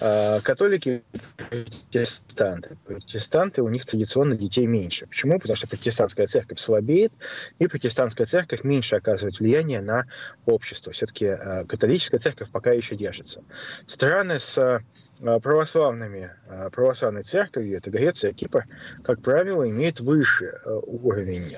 э, 0.00 0.40
католики 0.42 1.02
протестанты. 1.36 2.76
Протестанты, 2.86 3.62
у 3.62 3.68
них 3.68 3.84
традиционно 3.84 4.36
детей 4.36 4.66
меньше. 4.66 5.06
Почему? 5.06 5.40
Потому 5.40 5.56
что 5.56 5.66
протестантская 5.66 6.26
церковь 6.28 6.60
слабеет, 6.60 7.12
и 7.58 7.66
протестантская 7.66 8.26
церковь 8.26 8.62
меньше 8.62 8.96
оказывает 8.96 9.40
влияние 9.40 9.80
на 9.80 10.06
общество. 10.46 10.92
Все-таки 10.92 11.26
э, 11.26 11.64
католическая 11.64 12.20
церковь 12.20 12.50
пока 12.50 12.72
еще 12.72 12.94
держится. 12.94 13.42
Страны 13.86 14.38
с 14.38 14.80
православными, 15.20 16.30
э, 16.48 16.70
православной 16.70 17.22
церковью, 17.22 17.78
это 17.78 17.90
Греция, 17.90 18.32
Кипр, 18.32 18.64
как 19.02 19.22
правило, 19.22 19.68
имеет 19.68 20.00
выше 20.00 20.46
э, 20.64 20.80
уровень 20.86 21.54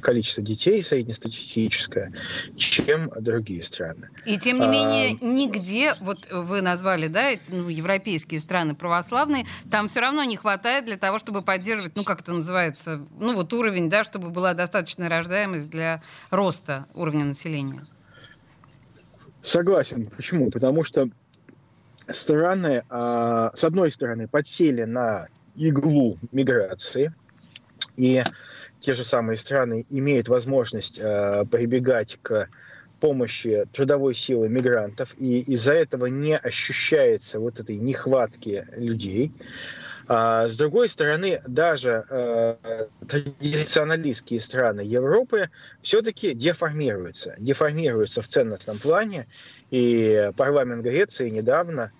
количества 0.00 0.42
детей 0.42 0.82
среднестатистическое, 0.84 2.12
чем 2.56 3.10
другие 3.20 3.62
страны. 3.62 4.08
И 4.24 4.38
тем 4.38 4.58
не 4.58 4.66
менее, 4.66 5.18
а, 5.20 5.24
нигде, 5.24 5.94
вот 6.00 6.30
вы 6.30 6.60
назвали, 6.60 7.08
да, 7.08 7.30
эти 7.30 7.50
ну, 7.50 7.68
европейские 7.68 8.40
страны 8.40 8.74
православные, 8.74 9.46
там 9.70 9.88
все 9.88 10.00
равно 10.00 10.24
не 10.24 10.36
хватает 10.36 10.84
для 10.84 10.96
того, 10.96 11.18
чтобы 11.18 11.42
поддерживать, 11.42 11.96
ну, 11.96 12.04
как 12.04 12.20
это 12.20 12.32
называется, 12.32 13.06
ну, 13.18 13.34
вот 13.34 13.52
уровень, 13.52 13.90
да, 13.90 14.04
чтобы 14.04 14.30
была 14.30 14.54
достаточная 14.54 15.08
рождаемость 15.08 15.70
для 15.70 16.02
роста 16.30 16.86
уровня 16.94 17.24
населения. 17.24 17.86
Согласен. 19.42 20.06
Почему? 20.06 20.50
Потому 20.50 20.84
что 20.84 21.08
страны, 22.12 22.84
а, 22.88 23.50
с 23.54 23.64
одной 23.64 23.90
стороны, 23.90 24.28
подсели 24.28 24.84
на 24.84 25.28
иглу 25.56 26.18
миграции, 26.30 27.14
и 27.96 28.22
те 28.80 28.94
же 28.94 29.04
самые 29.04 29.36
страны 29.36 29.86
имеют 29.90 30.28
возможность 30.28 31.00
а, 31.02 31.44
прибегать 31.44 32.18
к 32.22 32.48
помощи 33.00 33.64
трудовой 33.72 34.14
силы 34.14 34.48
мигрантов, 34.48 35.14
и 35.18 35.40
из-за 35.40 35.72
этого 35.72 36.06
не 36.06 36.36
ощущается 36.36 37.40
вот 37.40 37.58
этой 37.58 37.78
нехватки 37.78 38.64
людей. 38.76 39.32
А 40.06 40.46
с 40.46 40.56
другой 40.56 40.88
стороны, 40.88 41.40
даже 41.46 42.04
э, 42.08 42.86
традиционалистские 43.08 44.40
страны 44.40 44.80
Европы 44.82 45.48
все-таки 45.80 46.34
деформируются. 46.34 47.34
Деформируются 47.38 48.20
в 48.20 48.28
ценностном 48.28 48.78
плане. 48.78 49.26
И 49.70 50.30
парламент 50.36 50.82
Греции 50.82 51.28
недавно 51.30 51.92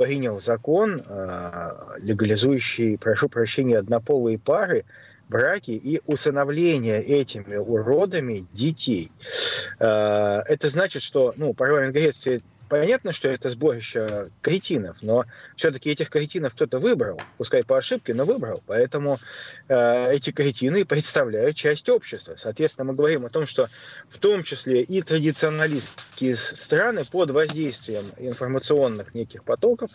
принял 0.00 0.40
закон, 0.40 0.98
э, 1.06 1.70
легализующий, 1.98 2.96
прошу 2.96 3.28
прощения, 3.28 3.76
однополые 3.76 4.38
пары, 4.38 4.86
браки 5.28 5.72
и 5.72 6.00
усыновление 6.06 7.02
этими 7.02 7.56
уродами 7.56 8.46
детей. 8.54 9.12
Э, 9.78 10.40
это 10.46 10.70
значит, 10.70 11.02
что 11.02 11.34
ну, 11.36 11.52
парламент 11.52 11.94
Греции 11.94 12.40
понятно, 12.70 13.12
что 13.12 13.28
это 13.28 13.50
сборище 13.50 14.28
кретинов, 14.40 15.02
но 15.02 15.26
все-таки 15.56 15.90
этих 15.90 16.08
кретинов 16.08 16.54
кто-то 16.54 16.78
выбрал, 16.78 17.20
пускай 17.36 17.64
по 17.64 17.76
ошибке, 17.76 18.14
но 18.14 18.24
выбрал. 18.24 18.62
Поэтому 18.66 19.18
э, 19.68 20.14
эти 20.14 20.30
кретины 20.30 20.84
представляют 20.86 21.56
часть 21.56 21.88
общества. 21.88 22.34
Соответственно, 22.38 22.92
мы 22.92 22.94
говорим 22.94 23.26
о 23.26 23.28
том, 23.28 23.44
что 23.44 23.68
в 24.08 24.18
том 24.18 24.44
числе 24.44 24.82
и 24.82 25.02
традиционалистские 25.02 26.36
страны 26.36 27.04
под 27.04 27.32
воздействием 27.32 28.04
информационных 28.16 29.14
неких 29.14 29.44
потоков, 29.44 29.90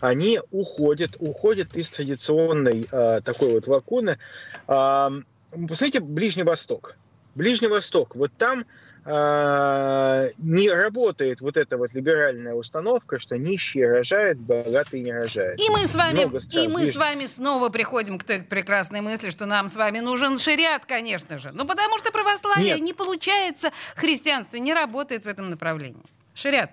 они 0.00 0.40
уходят, 0.50 1.16
уходят 1.20 1.74
из 1.76 1.88
традиционной 1.88 2.86
э, 2.90 3.20
такой 3.22 3.52
вот 3.52 3.68
лакуны. 3.68 4.18
Э, 4.66 5.10
посмотрите, 5.50 6.00
Ближний 6.00 6.42
Восток. 6.42 6.96
Ближний 7.36 7.68
Восток. 7.68 8.16
Вот 8.16 8.32
там 8.36 8.66
не 9.06 10.70
работает 10.70 11.40
вот 11.40 11.56
эта 11.56 11.76
вот 11.76 11.94
либеральная 11.94 12.54
установка, 12.54 13.18
что 13.18 13.36
нищие 13.36 13.88
рожают, 13.88 14.38
богатые 14.38 15.02
не 15.02 15.12
рожают. 15.12 15.60
И 15.60 15.70
мы 15.70 15.86
с 15.86 15.94
вами, 15.94 16.22
и 16.54 16.68
мы 16.68 16.90
с 16.90 16.96
вами 16.96 17.26
снова 17.26 17.70
приходим 17.70 18.18
к 18.18 18.24
той 18.24 18.42
прекрасной 18.42 19.00
мысли, 19.00 19.30
что 19.30 19.46
нам 19.46 19.68
с 19.68 19.76
вами 19.76 20.00
нужен 20.00 20.38
шариат, 20.38 20.84
конечно 20.86 21.38
же. 21.38 21.50
Ну, 21.52 21.66
потому 21.66 21.98
что 21.98 22.12
православие 22.12 22.74
Нет. 22.74 22.80
не 22.80 22.92
получается, 22.92 23.70
христианство 23.96 24.56
не 24.56 24.74
работает 24.74 25.24
в 25.24 25.28
этом 25.28 25.50
направлении. 25.50 26.02
Шариат. 26.34 26.70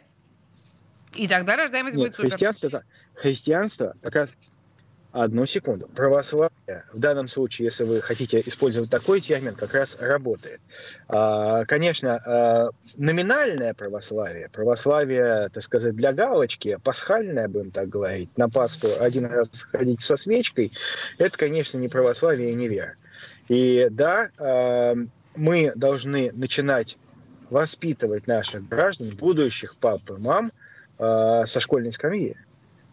И 1.13 1.27
тогда 1.27 1.55
рождаемость 1.55 1.95
Нет, 1.95 2.07
будет 2.07 2.15
супер. 2.15 2.29
Христианство, 2.31 2.83
христианство 3.15 3.95
как 4.01 4.15
раз 4.15 4.29
Одну 5.15 5.45
секунду. 5.45 5.87
Православие, 5.95 6.83
в 6.91 6.99
данном 6.99 7.29
случае, 7.29 7.67
если 7.67 7.85
вы 7.85 8.01
хотите 8.01 8.43
использовать 8.45 8.89
такой 8.89 9.21
термин, 9.21 9.55
как 9.55 9.73
раз 9.73 9.95
работает. 10.01 10.59
А, 11.07 11.63
конечно, 11.63 12.21
а, 12.25 12.71
номинальное 12.97 13.73
православие, 13.73 14.49
православие, 14.49 15.47
так 15.53 15.63
сказать, 15.63 15.95
для 15.95 16.11
галочки, 16.11 16.77
пасхальное, 16.83 17.47
будем 17.47 17.71
так 17.71 17.87
говорить, 17.87 18.37
на 18.37 18.49
Пасху 18.49 18.89
один 18.99 19.27
раз 19.27 19.63
ходить 19.71 20.01
со 20.01 20.17
свечкой, 20.17 20.73
это, 21.17 21.37
конечно, 21.37 21.77
не 21.77 21.87
православие 21.87 22.51
и 22.51 22.55
не 22.55 22.67
вера. 22.67 22.95
И 23.47 23.87
да, 23.89 24.31
а, 24.37 24.95
мы 25.33 25.71
должны 25.77 26.33
начинать 26.33 26.97
воспитывать 27.49 28.27
наших 28.27 28.67
граждан, 28.67 29.15
будущих 29.15 29.77
пап 29.77 30.01
и 30.09 30.13
мам, 30.19 30.51
со 30.97 31.59
школьной 31.59 31.93
скамьи 31.93 32.35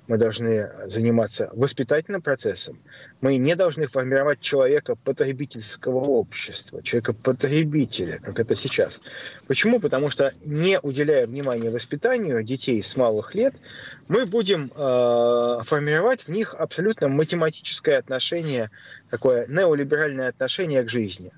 мы 0.09 0.19
должны 0.19 0.71
заниматься 0.85 1.51
воспитательным 1.53 2.23
процессом. 2.23 2.81
Мы 3.21 3.37
не 3.37 3.55
должны 3.55 3.87
формировать 3.87 4.41
человека 4.41 4.97
потребительского 4.97 6.01
общества, 6.01 6.83
человека 6.83 7.13
потребителя, 7.13 8.19
как 8.19 8.41
это 8.41 8.57
сейчас. 8.57 9.01
Почему? 9.47 9.81
Потому 9.81 10.11
что 10.11 10.33
не 10.45 10.81
уделяя 10.81 11.27
внимания 11.27 11.71
воспитанию 11.71 12.43
детей 12.43 12.83
с 12.83 12.97
малых 12.97 13.35
лет, 13.35 13.55
мы 14.09 14.27
будем 14.27 14.71
э, 14.75 15.63
формировать 15.65 16.23
в 16.23 16.29
них 16.29 16.55
абсолютно 16.55 17.09
математическое 17.09 17.97
отношение, 17.97 18.71
такое 19.11 19.47
неолиберальное 19.47 20.29
отношение 20.29 20.83
к 20.83 20.89
жизни 20.89 21.33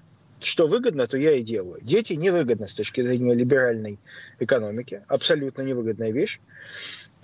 что 0.45 0.67
выгодно, 0.67 1.07
то 1.07 1.17
я 1.17 1.33
и 1.33 1.43
делаю. 1.43 1.81
Дети 1.83 2.13
невыгодны 2.13 2.69
с 2.69 2.75
точки 2.75 3.01
зрения 3.03 3.35
либеральной 3.35 3.99
экономики. 4.39 5.03
Абсолютно 5.09 5.63
невыгодная 5.63 6.13
вещь. 6.13 6.41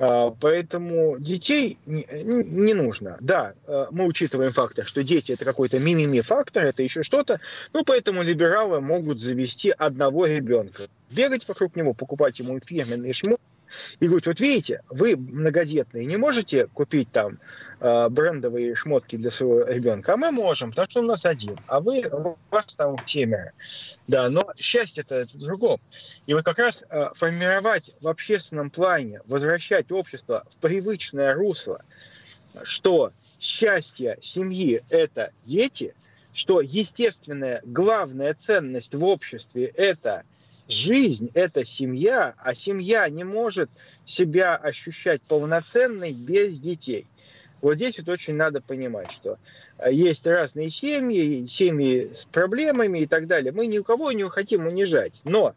А, 0.01 0.31
поэтому 0.31 1.19
детей 1.19 1.77
не 1.85 2.73
нужно. 2.73 3.19
Да, 3.21 3.53
э, 3.67 3.87
мы 3.91 4.07
учитываем 4.07 4.51
фактор, 4.51 4.87
что 4.87 5.05
дети 5.05 5.33
это 5.33 5.45
какой-то 5.45 5.79
мимими 5.79 6.23
фактор, 6.23 6.65
это 6.65 6.83
еще 6.83 7.03
что-то. 7.03 7.39
Ну, 7.75 7.85
поэтому 7.85 8.23
либералы 8.23 8.81
могут 8.81 9.21
завести 9.21 9.71
одного 9.71 10.25
ребенка. 10.25 10.85
Бегать 11.11 11.47
вокруг 11.47 11.77
него, 11.77 11.93
покупать 11.93 12.39
ему 12.39 12.59
фирменные 12.59 13.13
шмотки, 13.13 13.45
и 14.01 14.07
говорит, 14.07 14.27
вот 14.27 14.41
видите, 14.41 14.83
вы 14.89 15.17
многодетные, 15.17 16.07
не 16.07 16.17
можете 16.17 16.67
купить 16.69 17.13
там 17.13 17.39
э, 17.81 18.09
брендовые 18.09 18.75
шмотки 18.75 19.17
для 19.17 19.31
своего 19.31 19.65
ребенка, 19.65 20.15
а 20.15 20.17
мы 20.17 20.31
можем, 20.31 20.71
потому 20.71 20.91
что 20.91 21.01
у 21.01 21.05
нас 21.05 21.25
один, 21.27 21.59
а 21.67 21.81
вы, 21.81 22.03
у 22.11 22.37
вас 22.51 22.75
там 22.77 22.97
семеро. 23.07 23.53
Да, 24.07 24.29
но 24.31 24.51
счастье-то 24.57 25.15
это 25.15 25.39
другом. 25.39 25.81
И 26.27 26.35
вот 26.35 26.45
как 26.45 26.59
раз 26.59 26.85
э, 26.89 27.09
формировать 27.15 27.93
в 28.01 28.09
общественном 28.09 28.71
плане, 28.71 29.21
возвращать 29.27 29.91
общество 29.91 30.45
в 30.51 30.57
привычное 30.57 31.35
русло, 31.35 31.83
что 32.63 33.13
счастье 33.39 34.19
семьи– 34.21 34.83
это 34.91 35.33
дети, 35.47 35.95
что 36.33 36.61
естественная 36.61 37.61
главная 37.65 38.35
ценность 38.35 38.95
в 38.95 39.03
обществе– 39.05 39.65
это– 39.77 40.23
Жизнь– 40.71 41.31
это 41.35 41.65
семья, 41.65 42.35
а 42.39 42.55
семья 42.55 43.09
не 43.09 43.25
может 43.25 43.69
себя 44.07 44.55
ощущать 44.55 45.21
полноценной 45.23 46.13
без 46.13 46.61
детей. 46.61 47.07
Вот 47.61 47.75
здесь 47.75 47.99
вот 47.99 48.09
очень 48.09 48.35
надо 48.35 48.61
понимать, 48.61 49.11
что 49.11 49.39
э, 49.79 49.93
есть 49.93 50.27
разные 50.27 50.71
семьи, 50.71 51.47
семьи 51.47 52.11
с 52.15 52.25
проблемами 52.25 53.01
и 53.01 53.07
так 53.07 53.27
далее. 53.27 53.53
Мы 53.53 53.67
ни 53.67 53.79
у 53.79 53.85
кого 53.85 54.13
не 54.13 54.29
хотим 54.29 54.67
унижать. 54.67 55.21
Но 55.25 55.55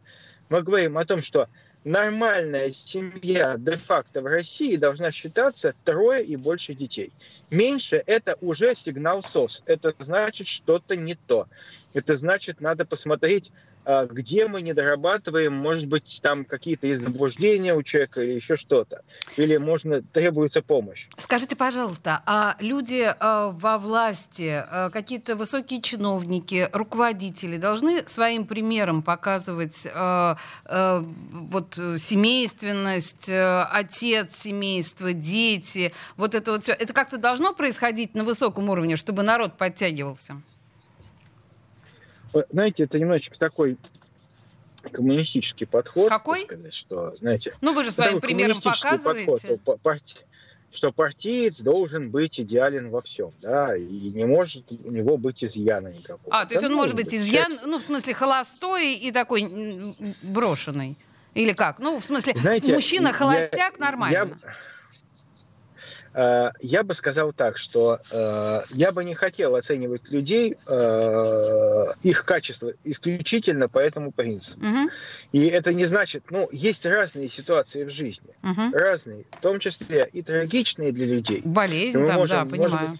мы 0.50 0.62
говорим 0.62 0.98
о 0.98 1.06
том, 1.06 1.22
что 1.22 1.48
нормальная 1.84 2.72
семья 2.74 3.56
де-факто 3.58 4.22
в 4.22 4.26
России 4.26 4.76
должна 4.76 5.12
считаться 5.12 5.74
трое 5.84 6.24
и 6.24 6.36
больше 6.36 6.74
детей. 6.74 7.12
Меньше– 7.50 8.02
это 8.06 8.38
уже 8.42 8.76
сигнал 8.76 9.22
СОС. 9.22 9.64
Это 9.66 9.94
значит 10.00 10.48
что-то 10.48 10.96
не 10.96 11.16
то. 11.16 11.48
Это 11.94 12.18
значит, 12.18 12.62
надо 12.62 12.86
посмотреть 12.86 13.52
где 13.86 14.48
мы 14.48 14.62
не 14.62 14.74
дорабатываем, 14.74 15.54
может 15.54 15.88
быть, 15.88 16.20
там 16.22 16.46
какие-то 16.46 16.94
заблуждения 16.98 17.74
у 17.74 17.84
человека 17.84 18.22
или 18.22 18.34
еще 18.34 18.58
что-то. 18.58 19.02
Или, 19.38 19.58
можно, 19.58 20.02
требуется 20.02 20.62
помощь. 20.62 21.08
Скажите, 21.18 21.56
пожалуйста, 21.56 22.22
а 22.26 22.56
люди 22.60 23.04
а, 23.20 23.50
во 23.50 23.78
власти, 23.78 24.64
а, 24.66 24.90
какие-то 24.90 25.36
высокие 25.36 25.82
чиновники, 25.82 26.70
руководители 26.74 27.58
должны 27.58 28.08
своим 28.08 28.46
примером 28.46 29.04
показывать 29.04 29.88
вот 29.94 31.74
семейственность, 31.98 33.30
отец 33.30 34.36
семейства, 34.36 35.14
дети, 35.14 35.94
вот 36.18 36.36
это 36.36 36.52
вот 36.52 36.64
все. 36.64 36.74
Это 36.74 36.94
как-то 36.94 37.18
должно 37.18 37.54
происходить 37.54 38.16
на 38.16 38.24
высоком 38.24 38.70
уровне, 38.70 38.98
чтобы 38.98 39.24
народ 39.24 39.58
подтягивался? 39.58 40.42
Знаете, 42.52 42.84
это 42.84 43.00
немножечко 43.00 43.38
такой 43.38 43.78
коммунистический 44.92 45.66
подход. 45.66 46.10
Какой? 46.10 46.42
Сказать, 46.42 46.74
что, 46.74 47.16
знаете, 47.18 47.56
ну, 47.62 47.74
вы 47.74 47.84
же 47.84 47.92
своим 47.92 48.20
примером 48.20 48.60
показываете. 48.62 49.58
Подход, 49.58 50.02
что 50.72 50.92
партиец 50.92 51.62
должен 51.62 52.10
быть 52.10 52.40
идеален 52.40 52.90
во 52.90 53.02
всем, 53.02 53.30
да, 53.42 53.76
и 53.76 54.10
не 54.10 54.26
может 54.26 54.72
у 54.72 54.92
него 54.92 55.18
быть 55.18 55.44
изъяна 55.44 55.90
никакого. 55.90 56.36
А, 56.36 56.46
то 56.46 56.54
есть 56.56 56.66
он 56.66 56.74
может 56.74 56.96
быть 56.96 57.14
изъян, 57.14 57.60
ну, 57.66 57.78
в 57.78 57.84
смысле, 57.84 58.14
холостой 58.14 58.94
и 58.94 59.12
такой 59.12 59.96
брошенный? 60.24 60.98
Или 61.36 61.54
как? 61.54 61.80
Ну, 61.80 62.00
в 62.00 62.06
смысле, 62.06 62.34
мужчина-холостяк 62.64 63.80
нормально. 63.80 64.14
Я, 64.14 64.54
я 66.16 66.84
бы 66.84 66.94
сказал 66.94 67.32
так, 67.32 67.58
что 67.58 68.00
э, 68.12 68.62
я 68.72 68.92
бы 68.92 69.04
не 69.04 69.16
хотел 69.16 69.56
оценивать 69.56 70.10
людей, 70.12 70.58
э, 70.66 71.86
их 72.04 72.26
качество 72.26 72.74
исключительно 72.84 73.68
по 73.68 73.80
этому 73.80 74.12
принципу. 74.12 74.66
Угу. 74.66 74.90
И 75.32 75.48
это 75.48 75.74
не 75.74 75.86
значит, 75.86 76.26
ну, 76.30 76.48
есть 76.52 76.86
разные 76.86 77.30
ситуации 77.30 77.84
в 77.84 77.90
жизни, 77.90 78.30
угу. 78.44 78.72
разные, 78.74 79.26
в 79.32 79.42
том 79.42 79.60
числе 79.60 80.08
и 80.14 80.22
трагичные 80.22 80.92
для 80.92 81.08
людей. 81.08 81.42
Болезнь, 81.44 82.06
там, 82.06 82.16
можем, 82.18 82.46
да, 82.46 82.52
понимаю. 82.52 82.92
Быть, 82.92 83.00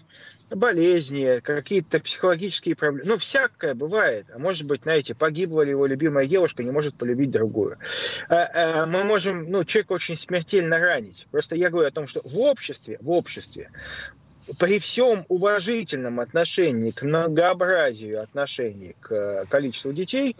болезни, 0.50 1.40
какие-то 1.40 2.00
психологические 2.00 2.76
проблемы. 2.76 3.10
Ну, 3.10 3.18
всякое 3.18 3.74
бывает. 3.74 4.26
А 4.34 4.38
может 4.38 4.64
быть, 4.66 4.82
знаете, 4.82 5.14
погибла 5.14 5.62
ли 5.62 5.70
его 5.70 5.86
любимая 5.86 6.26
девушка, 6.26 6.62
не 6.62 6.70
может 6.70 6.96
полюбить 6.96 7.30
другую. 7.30 7.78
А, 8.28 8.82
а, 8.82 8.86
мы 8.86 9.04
можем, 9.04 9.50
ну, 9.50 9.64
человека 9.64 9.92
очень 9.92 10.16
смертельно 10.16 10.78
ранить. 10.78 11.26
Просто 11.30 11.56
я 11.56 11.70
говорю 11.70 11.88
о 11.88 11.92
том, 11.92 12.06
что 12.06 12.20
в 12.24 12.38
обществе, 12.38 12.98
в 13.00 13.10
обществе 13.10 13.70
при 14.58 14.78
всем 14.78 15.24
уважительном 15.28 16.20
отношении 16.20 16.90
к 16.90 17.02
многообразию 17.02 18.22
отношений 18.22 18.94
к 19.00 19.12
э, 19.12 19.44
количеству 19.48 19.92
детей, 19.92 20.36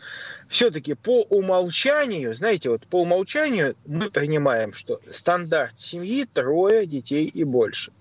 все-таки 0.48 0.94
по 0.94 1.22
умолчанию, 1.22 2.34
знаете, 2.34 2.70
вот 2.70 2.86
по 2.86 3.02
умолчанию 3.02 3.74
мы 3.86 4.10
принимаем, 4.10 4.72
что 4.72 4.98
стандарт 5.10 5.78
семьи 5.78 6.26
трое 6.26 6.86
детей 6.86 7.26
и 7.26 7.44
больше. 7.44 7.92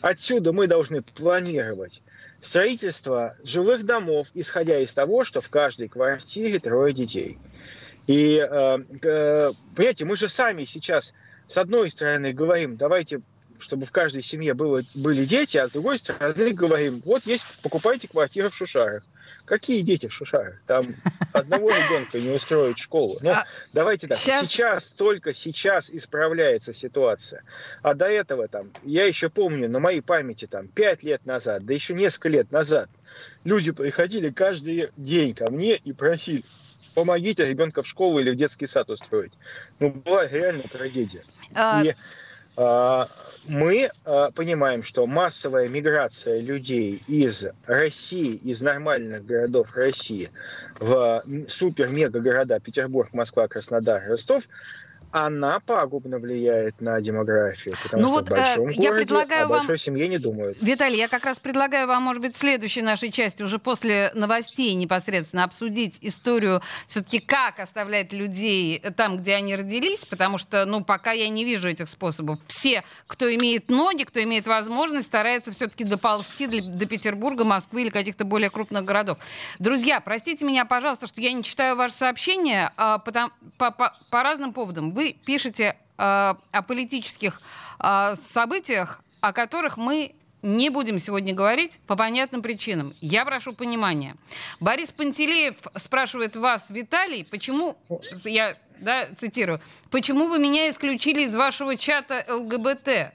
Отсюда 0.00 0.52
мы 0.52 0.66
должны 0.66 1.02
планировать 1.02 2.02
строительство 2.40 3.36
жилых 3.42 3.84
домов, 3.84 4.28
исходя 4.34 4.78
из 4.78 4.94
того, 4.94 5.24
что 5.24 5.40
в 5.40 5.48
каждой 5.48 5.88
квартире 5.88 6.58
трое 6.58 6.92
детей. 6.92 7.38
И, 8.06 8.38
э, 8.38 8.78
э, 9.02 9.50
понимаете, 9.74 10.04
мы 10.04 10.16
же 10.16 10.28
сами 10.28 10.64
сейчас, 10.64 11.12
с 11.46 11.56
одной 11.56 11.90
стороны, 11.90 12.32
говорим, 12.32 12.76
давайте 12.76 13.20
чтобы 13.58 13.86
в 13.86 13.92
каждой 13.92 14.22
семье 14.22 14.54
было, 14.54 14.82
были 14.94 15.24
дети, 15.24 15.56
а 15.56 15.66
с 15.66 15.70
другой 15.70 15.98
стороны 15.98 16.52
говорим, 16.52 17.02
вот 17.04 17.24
есть, 17.26 17.62
покупайте 17.62 18.06
квартиру 18.06 18.50
в 18.50 18.54
Шушарах. 18.54 19.02
Какие 19.44 19.82
дети 19.82 20.06
в 20.08 20.12
Шушарах? 20.12 20.60
Там 20.66 20.84
одного 21.32 21.70
ребенка 21.70 22.18
не 22.18 22.30
устроить 22.30 22.78
школу. 22.78 23.18
Ну, 23.20 23.30
а 23.30 23.44
давайте 23.72 24.06
так. 24.06 24.18
Сейчас... 24.18 24.46
сейчас, 24.46 24.90
только 24.90 25.34
сейчас 25.34 25.90
исправляется 25.90 26.72
ситуация. 26.72 27.42
А 27.82 27.94
до 27.94 28.06
этого 28.06 28.48
там, 28.48 28.70
я 28.82 29.04
еще 29.04 29.30
помню, 29.30 29.68
на 29.68 29.80
моей 29.80 30.00
памяти 30.00 30.46
там, 30.46 30.68
пять 30.68 31.02
лет 31.02 31.24
назад, 31.26 31.64
да 31.64 31.74
еще 31.74 31.94
несколько 31.94 32.28
лет 32.28 32.50
назад, 32.50 32.88
люди 33.44 33.72
приходили 33.72 34.30
каждый 34.30 34.90
день 34.96 35.34
ко 35.34 35.50
мне 35.50 35.76
и 35.76 35.92
просили, 35.92 36.44
помогите 36.94 37.46
ребенка 37.46 37.82
в 37.82 37.86
школу 37.86 38.18
или 38.18 38.30
в 38.30 38.36
детский 38.36 38.66
сад 38.66 38.90
устроить. 38.90 39.32
Ну, 39.78 39.90
была 39.90 40.26
реально 40.26 40.62
трагедия. 40.64 41.22
А... 41.54 41.82
И 41.84 41.94
мы 42.56 43.90
а, 44.04 44.30
понимаем, 44.32 44.82
что 44.82 45.06
массовая 45.06 45.68
миграция 45.68 46.40
людей 46.40 47.02
из 47.06 47.46
России, 47.66 48.34
из 48.34 48.62
нормальных 48.62 49.24
городов 49.24 49.74
России 49.74 50.30
в 50.80 51.22
супер-мега-города 51.48 52.58
Петербург, 52.60 53.12
Москва, 53.12 53.46
Краснодар, 53.46 54.02
Ростов– 54.08 54.48
она 55.12 55.60
пагубно 55.60 56.18
влияет 56.18 56.80
на 56.80 57.00
демографию, 57.00 57.74
потому 57.82 58.02
ну 58.02 58.08
что 58.08 58.16
вот, 58.16 58.26
в 58.26 58.30
большом 58.30 58.68
э, 58.68 58.72
я 58.72 58.90
городе 58.90 59.06
предлагаю 59.06 59.46
о 59.46 59.48
большой 59.48 59.68
вам... 59.68 59.78
семье 59.78 60.08
не 60.08 60.18
думают. 60.18 60.58
Виталий, 60.60 60.98
я 60.98 61.08
как 61.08 61.24
раз 61.24 61.38
предлагаю 61.38 61.86
вам, 61.86 62.02
может 62.02 62.22
быть, 62.22 62.34
в 62.34 62.38
следующей 62.38 62.82
нашей 62.82 63.10
части, 63.10 63.42
уже 63.42 63.58
после 63.58 64.10
новостей 64.14 64.74
непосредственно 64.74 65.44
обсудить 65.44 65.98
историю 66.00 66.60
все-таки, 66.88 67.18
как 67.18 67.60
оставлять 67.60 68.12
людей 68.12 68.80
там, 68.96 69.16
где 69.16 69.34
они 69.34 69.56
родились, 69.56 70.04
потому 70.04 70.38
что, 70.38 70.64
ну, 70.64 70.84
пока 70.84 71.12
я 71.12 71.28
не 71.28 71.44
вижу 71.44 71.68
этих 71.68 71.88
способов. 71.88 72.38
Все, 72.46 72.84
кто 73.06 73.32
имеет 73.34 73.70
ноги, 73.70 74.04
кто 74.04 74.22
имеет 74.22 74.46
возможность, 74.46 75.06
стараются 75.06 75.52
все-таки 75.52 75.84
доползти 75.84 76.46
до 76.60 76.86
Петербурга, 76.86 77.44
Москвы 77.44 77.82
или 77.82 77.90
каких-то 77.90 78.24
более 78.24 78.50
крупных 78.50 78.84
городов. 78.84 79.18
Друзья, 79.58 80.00
простите 80.00 80.44
меня, 80.44 80.64
пожалуйста, 80.64 81.06
что 81.06 81.20
я 81.20 81.32
не 81.32 81.42
читаю 81.42 81.76
ваши 81.76 81.94
сообщения 81.94 82.72
а, 82.76 82.98
по, 82.98 83.30
по, 83.70 83.94
по 84.10 84.22
разным 84.22 84.52
поводам. 84.52 84.92
Вы 84.96 85.12
пишете 85.12 85.76
э, 85.98 86.02
о 86.02 86.62
политических 86.62 87.38
э, 87.80 88.14
событиях, 88.14 89.02
о 89.20 89.34
которых 89.34 89.76
мы 89.76 90.14
не 90.40 90.70
будем 90.70 90.98
сегодня 91.00 91.34
говорить 91.34 91.78
по 91.86 91.96
понятным 91.96 92.40
причинам. 92.40 92.94
Я 93.02 93.26
прошу 93.26 93.52
понимания. 93.52 94.16
Борис 94.58 94.92
Пантелеев 94.92 95.56
спрашивает 95.74 96.34
вас, 96.36 96.70
Виталий, 96.70 97.26
почему, 97.26 97.76
я 98.24 98.56
да, 98.78 99.06
цитирую, 99.20 99.60
почему 99.90 100.28
вы 100.28 100.38
меня 100.38 100.70
исключили 100.70 101.24
из 101.24 101.36
вашего 101.36 101.76
чата 101.76 102.24
ЛГБТ? 102.26 103.12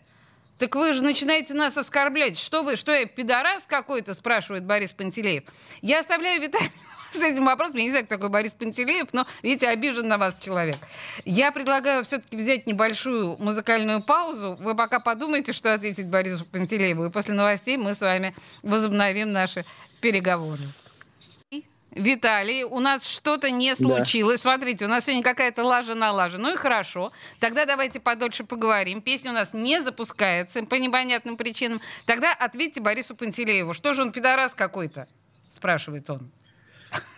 Так 0.60 0.76
вы 0.76 0.94
же 0.94 1.04
начинаете 1.04 1.56
нас 1.56 1.76
оскорблять. 1.80 2.38
Что 2.38 2.62
вы, 2.62 2.76
что 2.76 2.92
я, 2.92 3.08
пидорас 3.08 3.66
какой-то, 3.66 4.14
спрашивает 4.14 4.66
Борис 4.66 4.92
Пантелеев. 4.92 5.46
Я 5.82 6.02
оставляю 6.02 6.40
Виталия 6.40 6.70
с 7.14 7.22
этим 7.22 7.46
вопросом. 7.46 7.78
Я 7.78 7.84
не 7.84 7.90
знаю, 7.90 8.06
кто 8.06 8.16
такой 8.16 8.30
Борис 8.30 8.54
Пантелеев, 8.54 9.08
но, 9.14 9.26
видите, 9.44 9.68
обижен 9.68 10.08
на 10.08 10.18
вас 10.18 10.40
человек. 10.40 10.78
Я 11.26 11.52
предлагаю 11.52 12.04
все-таки 12.04 12.38
взять 12.38 12.68
небольшую 12.68 13.38
музыкальную 13.38 14.02
паузу. 14.02 14.58
Вы 14.60 14.76
пока 14.76 15.00
подумайте, 15.00 15.54
что 15.54 15.74
ответить 15.74 16.08
Борису 16.08 16.46
Пантелееву. 16.46 17.06
И 17.06 17.10
после 17.10 17.34
новостей 17.34 17.78
мы 17.78 17.96
с 17.96 18.02
вами 18.02 18.34
возобновим 18.64 19.32
наши 19.32 19.66
переговоры. 20.00 20.64
Виталий, 21.92 22.64
у 22.64 22.80
нас 22.80 23.06
что-то 23.06 23.52
не 23.52 23.76
случилось. 23.76 24.42
Да. 24.42 24.52
Смотрите, 24.52 24.86
у 24.86 24.88
нас 24.88 25.06
сегодня 25.06 25.24
какая-то 25.24 25.66
лажа 25.66 25.94
на 25.94 26.14
лаже. 26.14 26.38
Ну 26.38 26.54
и 26.54 26.56
хорошо. 26.56 27.12
Тогда 27.40 27.66
давайте 27.66 28.00
подольше 28.00 28.46
поговорим. 28.46 29.02
Песня 29.02 29.32
у 29.32 29.34
нас 29.34 29.54
не 29.54 29.82
запускается 29.82 30.64
по 30.64 30.76
непонятным 30.76 31.36
причинам. 31.36 31.82
Тогда 32.06 32.32
ответьте 32.34 32.80
Борису 32.80 33.14
Пантелееву. 33.14 33.74
Что 33.74 33.94
же 33.94 34.04
он 34.04 34.14
пидорас 34.14 34.54
какой-то? 34.56 35.10
Спрашивает 35.54 36.10
он. 36.10 36.32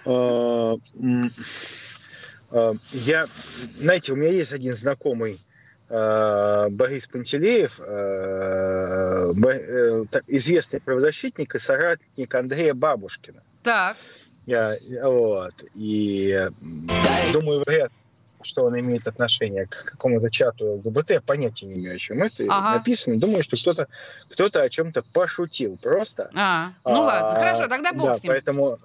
А, 0.06 0.76
а, 2.52 2.74
я, 2.92 3.28
знаете, 3.78 4.14
у 4.14 4.16
меня 4.16 4.30
есть 4.30 4.54
один 4.54 4.76
знакомый 4.76 5.40
а, 5.90 6.70
Борис 6.70 7.08
Пантелеев, 7.08 7.80
э, 7.80 9.34
известный 10.28 10.80
правозащитник 10.80 11.56
и 11.56 11.60
соратник 11.60 12.34
Андрея 12.36 12.74
Бабушкина. 12.74 13.44
Так. 13.64 13.98
Я, 14.46 14.78
вот, 15.02 15.54
и 15.74 16.50
думаю, 17.32 17.64
вряд 17.66 17.92
что 18.46 18.66
он 18.66 18.80
имеет 18.80 19.08
отношение 19.08 19.66
к 19.66 19.84
какому-то 19.86 20.30
чату 20.30 20.74
ЛГБТ, 20.74 21.24
понятия 21.26 21.66
не 21.66 21.76
имею, 21.76 21.96
о 21.96 22.00
чем 22.00 22.24
это 22.24 22.44
ага. 22.50 22.78
написано. 22.78 23.20
Думаю, 23.20 23.44
что 23.44 23.58
кто-то 23.58 23.88
кто 24.30 24.46
о 24.46 24.70
чем-то 24.70 25.04
пошутил 25.14 25.78
просто. 25.82 26.30
А, 26.36 26.74
ну 26.84 26.92
а, 26.92 27.06
ладно, 27.06 27.40
хорошо, 27.40 27.68
тогда 27.68 27.94
бог 27.94 28.08
да, 28.08 28.14
с 28.16 28.24
ним. 28.24 28.34
Поэтому 28.34 28.78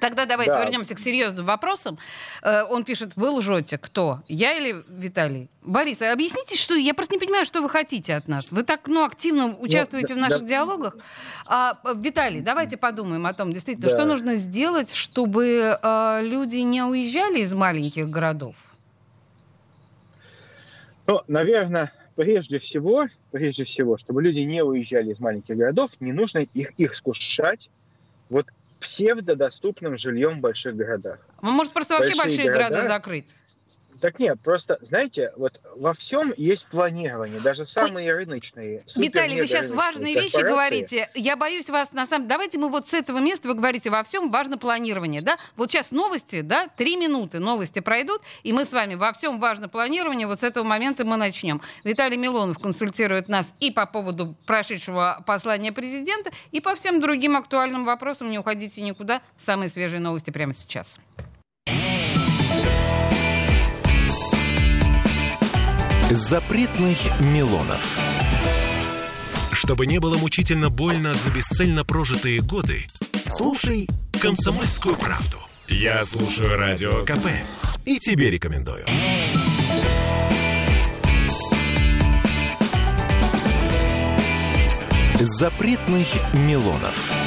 Тогда 0.00 0.26
давайте 0.26 0.52
да. 0.52 0.62
вернемся 0.62 0.94
к 0.94 0.98
серьезным 0.98 1.44
вопросам. 1.46 1.98
Э, 2.42 2.62
он 2.64 2.84
пишет, 2.84 3.12
вы 3.16 3.30
лжете. 3.30 3.78
Кто? 3.78 4.22
Я 4.28 4.54
или 4.54 4.82
Виталий? 4.88 5.48
Борис, 5.62 6.02
а 6.02 6.12
объясните, 6.12 6.56
что... 6.56 6.74
Я 6.74 6.94
просто 6.94 7.14
не 7.14 7.20
понимаю, 7.20 7.46
что 7.46 7.62
вы 7.62 7.70
хотите 7.70 8.14
от 8.14 8.28
нас. 8.28 8.52
Вы 8.52 8.64
так 8.64 8.86
ну, 8.86 9.04
активно 9.04 9.48
ну, 9.48 9.60
участвуете 9.60 10.14
ну, 10.14 10.16
в 10.16 10.22
наших 10.22 10.42
да. 10.42 10.48
диалогах. 10.48 10.96
А, 11.46 11.78
Виталий, 11.94 12.40
давайте 12.40 12.76
подумаем 12.76 13.24
о 13.26 13.32
том, 13.32 13.52
действительно, 13.52 13.88
да. 13.88 13.94
что 13.94 14.04
нужно 14.04 14.36
сделать, 14.36 14.92
чтобы 14.92 15.78
а, 15.82 16.20
люди 16.20 16.58
не 16.58 16.82
уезжали 16.82 17.40
из 17.40 17.52
маленьких 17.52 18.10
городов? 18.10 18.56
Ну, 21.06 21.20
наверное, 21.28 21.92
прежде 22.16 22.58
всего, 22.58 23.06
прежде 23.30 23.64
всего, 23.64 23.96
чтобы 23.96 24.22
люди 24.22 24.40
не 24.40 24.62
уезжали 24.62 25.12
из 25.12 25.20
маленьких 25.20 25.56
городов, 25.56 25.92
не 26.00 26.12
нужно 26.12 26.38
их, 26.38 26.72
их 26.78 26.94
скушать 26.94 27.70
вот 28.30 28.46
псевдодоступным 28.84 29.96
жильем 29.96 30.38
в 30.38 30.40
больших 30.40 30.76
городах. 30.76 31.18
Ну, 31.40 31.50
может, 31.52 31.72
просто 31.72 31.94
вообще 31.94 32.14
большие, 32.14 32.24
большие 32.24 32.52
города, 32.52 32.70
города 32.70 32.88
закрыть? 32.88 33.34
Так 34.00 34.18
нет, 34.18 34.38
просто, 34.42 34.78
знаете, 34.80 35.32
вот 35.36 35.60
во 35.76 35.94
всем 35.94 36.32
есть 36.36 36.66
планирование, 36.66 37.40
даже 37.40 37.66
самые 37.66 38.12
Ой, 38.12 38.18
рыночные. 38.18 38.84
Виталий, 38.96 39.40
вы 39.40 39.46
сейчас 39.46 39.70
важные 39.70 40.14
вещи 40.14 40.40
говорите. 40.40 41.10
Я 41.14 41.36
боюсь 41.36 41.68
вас 41.68 41.92
на 41.92 42.06
самом 42.06 42.28
Давайте 42.28 42.58
мы 42.58 42.68
вот 42.70 42.88
с 42.88 42.94
этого 42.94 43.18
места, 43.18 43.48
вы 43.48 43.54
говорите, 43.54 43.90
во 43.90 44.02
всем 44.02 44.30
важно 44.30 44.58
планирование, 44.58 45.22
да? 45.22 45.38
Вот 45.56 45.70
сейчас 45.70 45.90
новости, 45.90 46.40
да, 46.40 46.68
три 46.68 46.96
минуты 46.96 47.38
новости 47.38 47.80
пройдут, 47.80 48.22
и 48.42 48.52
мы 48.52 48.64
с 48.64 48.72
вами 48.72 48.94
во 48.94 49.12
всем 49.12 49.40
важно 49.40 49.68
планирование, 49.68 50.26
вот 50.26 50.40
с 50.40 50.42
этого 50.42 50.64
момента 50.64 51.04
мы 51.04 51.16
начнем. 51.16 51.60
Виталий 51.84 52.16
Милонов 52.16 52.58
консультирует 52.58 53.28
нас 53.28 53.52
и 53.60 53.70
по 53.70 53.86
поводу 53.86 54.36
прошедшего 54.46 55.22
послания 55.26 55.72
президента, 55.72 56.30
и 56.50 56.60
по 56.60 56.74
всем 56.74 57.00
другим 57.00 57.36
актуальным 57.36 57.84
вопросам. 57.84 58.30
Не 58.30 58.38
уходите 58.38 58.82
никуда. 58.82 59.22
Самые 59.38 59.68
свежие 59.68 60.00
новости 60.00 60.30
прямо 60.30 60.54
сейчас. 60.54 60.98
Запретных 66.10 66.98
Милонов. 67.20 67.98
Чтобы 69.52 69.86
не 69.86 69.98
было 70.00 70.18
мучительно 70.18 70.68
больно 70.68 71.14
за 71.14 71.30
бесцельно 71.30 71.82
прожитые 71.84 72.40
годы, 72.40 72.86
слушай 73.30 73.88
«Комсомольскую 74.20 74.96
правду». 74.96 75.38
Я 75.66 76.04
слушаю 76.04 76.58
Радио 76.58 77.04
КП 77.06 77.26
и 77.86 77.98
тебе 77.98 78.30
рекомендую. 78.30 78.84
Запретных 85.14 86.08
Милонов. 86.34 87.23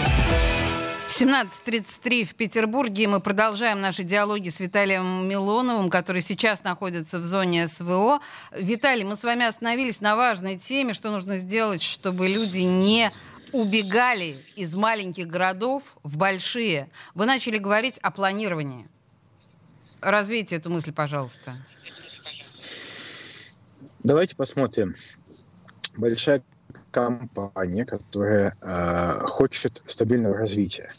17.33 1.08 2.26
в 2.26 2.36
Петербурге. 2.36 3.08
Мы 3.08 3.22
продолжаем 3.22 3.80
наши 3.80 4.04
диалоги 4.04 4.50
с 4.50 4.60
Виталием 4.60 5.26
Милоновым, 5.30 5.90
который 5.90 6.22
сейчас 6.22 6.66
находится 6.66 7.20
в 7.20 7.24
зоне 7.24 7.70
СВО. 7.70 8.20
Виталий, 8.52 9.06
мы 9.06 9.16
с 9.16 9.24
вами 9.24 9.46
остановились 9.46 10.02
на 10.02 10.18
важной 10.18 10.58
теме, 10.58 10.94
что 10.94 11.10
нужно 11.10 11.38
сделать, 11.38 11.82
чтобы 11.82 12.28
люди 12.28 12.60
не 12.60 13.10
убегали 13.54 14.36
из 14.58 14.76
маленьких 14.76 15.28
городов 15.28 15.84
в 16.04 16.18
большие. 16.18 16.90
Вы 17.16 17.26
начали 17.26 17.58
говорить 17.58 17.98
о 18.00 18.12
планировании. 18.12 18.90
Развейте 20.02 20.58
эту 20.58 20.70
мысль, 20.70 20.92
пожалуйста. 20.92 21.56
Давайте 24.04 24.36
посмотрим. 24.36 24.94
Большая 25.96 26.44
компания, 26.92 27.86
которая 27.86 28.56
э, 28.62 29.20
хочет 29.28 29.84
стабильного 29.86 30.38
развития. 30.38 30.92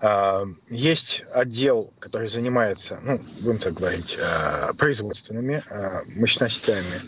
Э, 0.00 0.44
есть 0.68 1.24
отдел, 1.32 1.92
который 1.98 2.28
занимается, 2.28 2.98
ну, 3.02 3.20
будем 3.40 3.58
так 3.58 3.74
говорить, 3.74 4.18
э, 4.20 4.72
производственными 4.74 5.62
мощностями. 6.16 7.00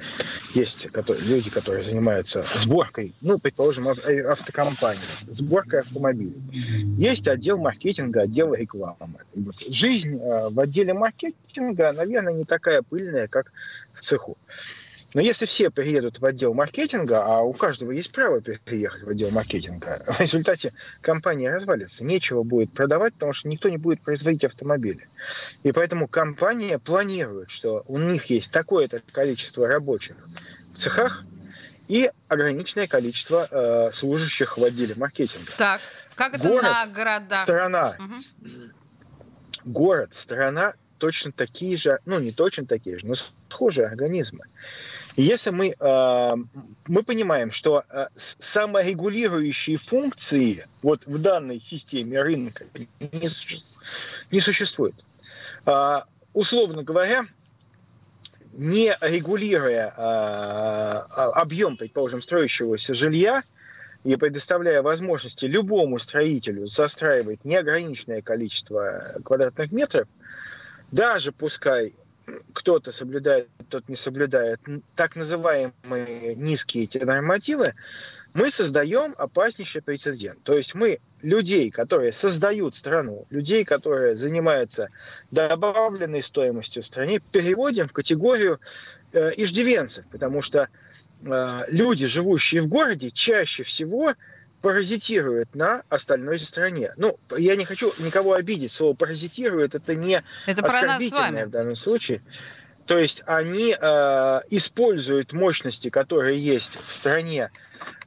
Есть 0.55 0.89
люди, 1.29 1.51
которые 1.51 1.83
занимаются 1.83 2.45
сборкой, 2.55 3.15
ну, 3.21 3.39
предположим, 3.39 3.89
автокомпании, 3.89 5.03
сборкой 5.31 5.81
автомобилей. 5.81 6.41
Есть 6.99 7.29
отдел 7.29 7.59
маркетинга, 7.59 8.23
отдел 8.23 8.55
рекламы. 8.55 9.21
Вот 9.35 9.59
жизнь 9.69 10.19
в 10.19 10.59
отделе 10.59 10.95
маркетинга, 10.95 11.93
наверное, 11.93 12.33
не 12.33 12.45
такая 12.45 12.83
пыльная, 12.83 13.29
как 13.29 13.53
в 13.93 14.01
цеху. 14.01 14.39
Но 15.15 15.21
если 15.21 15.47
все 15.47 15.71
приедут 15.71 16.19
в 16.19 16.25
отдел 16.25 16.53
маркетинга, 16.53 17.25
а 17.25 17.41
у 17.41 17.53
каждого 17.53 17.91
есть 17.93 18.13
право 18.13 18.41
переехать 18.41 19.03
в 19.03 19.09
отдел 19.09 19.31
маркетинга, 19.31 20.05
в 20.09 20.21
результате 20.21 20.73
компания 21.01 21.51
развалится. 21.51 22.05
Нечего 22.05 22.43
будет 22.43 22.73
продавать, 22.73 23.15
потому 23.15 23.33
что 23.33 23.49
никто 23.49 23.69
не 23.69 23.79
будет 23.79 24.01
производить 24.01 24.45
автомобили. 24.45 25.09
И 25.63 25.73
поэтому 25.73 26.09
компания 26.09 26.79
планирует, 26.79 27.51
что 27.51 27.85
у 27.87 27.99
них 27.99 28.27
есть 28.27 28.53
такое-то 28.53 29.01
количество 29.13 29.67
рабочих 29.67 30.17
в 30.73 30.79
цехах 30.79 31.25
и 31.89 32.11
ограниченное 32.29 32.89
количество 32.89 33.47
э, 33.51 33.93
служащих 33.93 34.59
в 34.59 34.65
отделе 34.65 34.95
маркетинга. 34.97 35.53
Так, 35.57 35.81
как 36.15 36.35
это 36.35 36.49
Город, 36.49 36.63
на 36.63 36.87
городах? 36.87 37.39
Страна. 37.39 37.97
Угу. 37.99 38.53
Город, 39.67 40.15
страна 40.15 40.75
точно 40.99 41.33
такие 41.33 41.77
же, 41.77 41.99
ну 42.07 42.19
не 42.19 42.33
точно 42.33 42.67
такие 42.67 42.99
же, 42.99 43.07
но 43.07 43.15
схожие 43.15 43.87
организмы. 43.87 44.45
И 45.17 45.23
если 45.23 45.51
мы, 45.51 45.75
э, 45.79 46.31
мы 46.87 47.03
понимаем, 47.03 47.51
что 47.51 47.85
э, 47.89 48.07
саморегулирующие 48.15 49.79
функции 49.79 50.65
вот 50.83 51.07
в 51.07 51.19
данной 51.19 51.59
системе 51.59 52.21
рынка 52.21 52.65
не, 52.75 52.89
не 54.31 54.41
существует. 54.41 54.95
Э, 55.65 56.01
условно 56.35 56.83
говоря, 56.83 57.27
не 58.53 58.95
регулируя 59.01 59.93
э, 59.97 60.01
объем, 61.33 61.77
предположим, 61.77 62.21
строящегося 62.21 62.95
жилья, 62.95 63.43
и 64.07 64.15
предоставляя 64.15 64.83
возможности 64.83 65.47
любому 65.47 65.99
строителю 65.99 66.67
застраивать 66.67 67.45
неограниченное 67.45 68.23
количество 68.23 69.01
квадратных 69.25 69.73
метров, 69.73 70.07
даже 70.91 71.33
пускай 71.33 71.95
кто-то 72.53 72.93
соблюдает, 72.93 73.49
тот 73.69 73.89
не 73.89 73.97
соблюдает 73.97 74.61
так 74.95 75.17
называемые 75.17 76.35
низкие 76.35 76.85
эти 76.85 76.99
нормативы, 76.99 77.75
мы 78.35 78.51
создаем 78.51 79.15
опаснейший 79.17 79.83
прецедент. 79.83 80.43
То 80.43 80.57
есть 80.57 80.75
мы 80.75 80.99
людей, 81.23 81.71
которые 81.71 82.13
создают 82.13 82.77
страну, 82.77 83.27
людей, 83.31 83.65
которые 83.65 84.17
занимаются 84.17 84.89
добавленной 85.31 86.23
стоимостью 86.23 86.83
в 86.83 86.87
стране, 86.87 87.21
переводим 87.33 87.89
в 87.89 87.93
категорию 87.93 88.61
э, 89.13 89.33
иждивенцев, 89.37 90.05
потому 90.11 90.43
что 90.43 90.69
э, 91.23 91.63
люди, 91.69 92.07
живущие 92.07 92.63
в 92.63 92.69
городе, 92.69 93.11
чаще 93.11 93.63
всего 93.63 94.15
паразитирует 94.63 95.55
на 95.55 95.83
остальной 95.89 96.39
стране. 96.39 96.93
Ну, 96.97 97.19
я 97.37 97.57
не 97.57 97.65
хочу 97.65 97.93
никого 97.99 98.35
обидеть. 98.35 98.73
Слово 98.73 98.95
паразитирует 98.95 99.75
это 99.75 99.95
не 99.95 100.23
это 100.47 100.65
оскорбительное 100.65 101.47
в 101.47 101.51
данном 101.51 101.77
случае. 101.77 102.23
То 102.87 102.99
есть 102.99 103.23
они 103.27 103.75
э, 103.79 104.41
используют 104.51 105.33
мощности, 105.33 105.91
которые 105.91 106.39
есть 106.39 106.79
в 106.79 106.93
стране, 106.93 107.51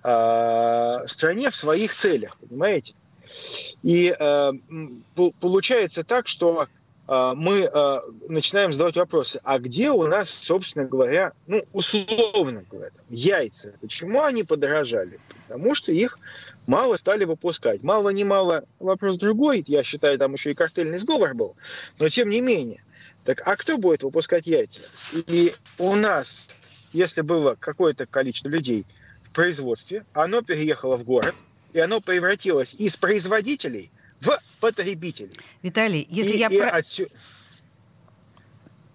э, 0.04 0.10
в 0.10 1.08
стране 1.08 1.50
в 1.50 1.56
своих 1.56 1.94
целях, 1.94 2.38
понимаете? 2.38 2.94
И 3.84 4.16
э, 4.18 4.52
получается 5.40 6.04
так, 6.04 6.28
что 6.28 6.68
э, 7.08 7.32
мы 7.36 7.70
э, 7.72 8.00
начинаем 8.30 8.72
задавать 8.72 8.96
вопросы, 8.96 9.42
а 9.44 9.60
где 9.60 9.92
у 9.92 10.08
нас, 10.08 10.30
собственно 10.30 10.86
говоря, 10.86 11.34
ну, 11.46 11.62
условно 11.74 12.64
говоря, 12.72 12.92
яйца? 13.10 13.76
Почему 13.82 14.24
они 14.24 14.44
подорожали? 14.44 15.20
Потому 15.50 15.74
что 15.74 15.92
их 15.92 16.20
мало 16.68 16.96
стали 16.96 17.26
выпускать. 17.26 17.82
Мало 17.82 18.10
не 18.10 18.24
мало 18.24 18.66
вопрос 18.78 19.18
другой. 19.18 19.64
Я 19.68 19.84
считаю, 19.84 20.20
там 20.20 20.34
еще 20.34 20.52
и 20.52 20.54
картельный 20.54 21.00
сговор 21.00 21.34
был. 21.34 21.56
Но 21.98 22.08
тем 22.08 22.30
не 22.30 22.40
менее. 22.40 22.84
Так, 23.26 23.42
а 23.46 23.56
кто 23.56 23.80
будет 23.80 24.04
выпускать 24.04 24.46
яйца? 24.46 24.82
И 25.26 25.52
у 25.80 25.96
нас, 25.96 26.56
если 26.94 27.22
было 27.22 27.58
какое-то 27.60 28.06
количество 28.06 28.50
людей 28.50 28.86
в 29.24 29.32
производстве, 29.32 30.06
оно 30.14 30.44
переехало 30.44 30.98
в 30.98 31.04
город, 31.04 31.34
и 31.74 31.80
оно 31.80 32.00
превратилось 32.00 32.76
из 32.76 32.96
производителей 32.96 33.90
в 34.22 34.38
потребителей. 34.60 35.34
Виталий, 35.64 36.06
если 36.12 36.34
и, 36.34 36.38
я... 36.38 36.48
И 36.48 36.60
про... 36.60 36.70
отсю... 36.70 37.08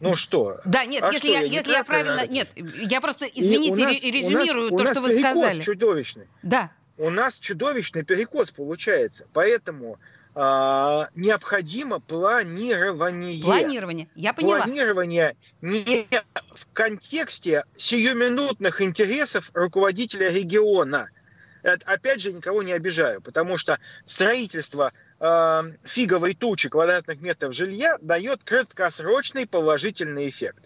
Ну 0.04 0.16
что? 0.16 0.60
Да, 0.66 0.84
нет, 0.84 1.02
а 1.02 1.12
если, 1.12 1.28
что, 1.28 1.28
я, 1.28 1.40
я, 1.40 1.46
если 1.46 1.72
я 1.72 1.82
правильно... 1.82 2.16
Радость? 2.16 2.30
Нет, 2.30 2.48
я 2.56 3.00
просто, 3.00 3.24
извините, 3.24 3.84
нас, 3.84 4.02
резюмирую 4.02 4.70
у 4.70 4.78
нас, 4.78 4.92
то, 4.92 5.00
у 5.00 5.02
нас 5.02 5.12
что 5.12 5.14
вы 5.14 5.18
сказали. 5.18 5.60
чудовищный. 5.62 6.26
Да. 6.42 6.70
У 6.98 7.08
нас 7.08 7.38
чудовищный 7.40 8.04
перекос 8.04 8.50
получается. 8.50 9.26
Поэтому 9.32 9.98
а, 10.34 11.08
необходимо 11.14 12.00
планирование. 12.00 13.42
Планирование, 13.42 14.08
я 14.14 14.34
поняла. 14.34 14.62
Планирование 14.62 15.36
не 15.62 16.06
в 16.52 16.66
контексте 16.74 17.64
сиюминутных 17.74 18.82
интересов 18.82 19.50
руководителя 19.54 20.28
региона. 20.28 21.08
Это, 21.62 21.82
опять 21.86 22.20
же, 22.20 22.30
никого 22.30 22.62
не 22.62 22.72
обижаю, 22.72 23.22
потому 23.22 23.56
что 23.56 23.78
строительство 24.04 24.92
фиговой 25.18 26.34
тучи 26.34 26.68
квадратных 26.68 27.20
метров 27.20 27.54
жилья 27.54 27.96
дает 28.00 28.42
краткосрочный 28.44 29.46
положительный 29.46 30.28
эффект. 30.28 30.64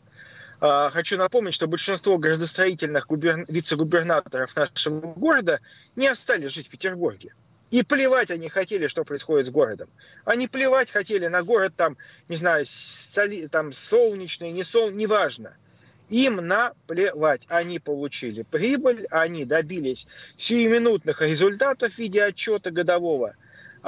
Э, 0.61 0.90
хочу 0.92 1.16
напомнить, 1.16 1.54
что 1.54 1.66
большинство 1.66 2.18
градостроительных 2.18 3.06
губерн... 3.06 3.44
вице-губернаторов 3.48 4.54
нашего 4.56 5.00
города 5.00 5.61
не 5.96 6.08
остались 6.08 6.52
жить 6.52 6.66
в 6.66 6.70
Петербурге. 6.70 7.34
И 7.70 7.82
плевать 7.82 8.30
они 8.30 8.48
хотели, 8.48 8.87
что 8.87 9.04
происходит 9.04 9.46
с 9.46 9.50
городом. 9.50 9.88
Они 10.24 10.48
плевать 10.48 10.90
хотели 10.90 11.26
на 11.26 11.42
город 11.42 11.74
там, 11.76 11.98
не 12.28 12.37
знаю, 12.37 12.64
соли, 12.66 13.46
там 13.46 13.72
солнечный, 13.72 14.52
не 14.52 14.62
сол, 14.62 14.90
неважно. 14.90 15.54
Им 16.08 16.37
наплевать. 16.37 17.44
Они 17.48 17.78
получили 17.78 18.42
прибыль, 18.42 19.06
они 19.11 19.44
добились 19.44 20.06
сиюминутных 20.38 21.20
результатов 21.20 21.92
в 21.92 21.98
виде 21.98 22.24
отчета 22.24 22.70
годового. 22.70 23.34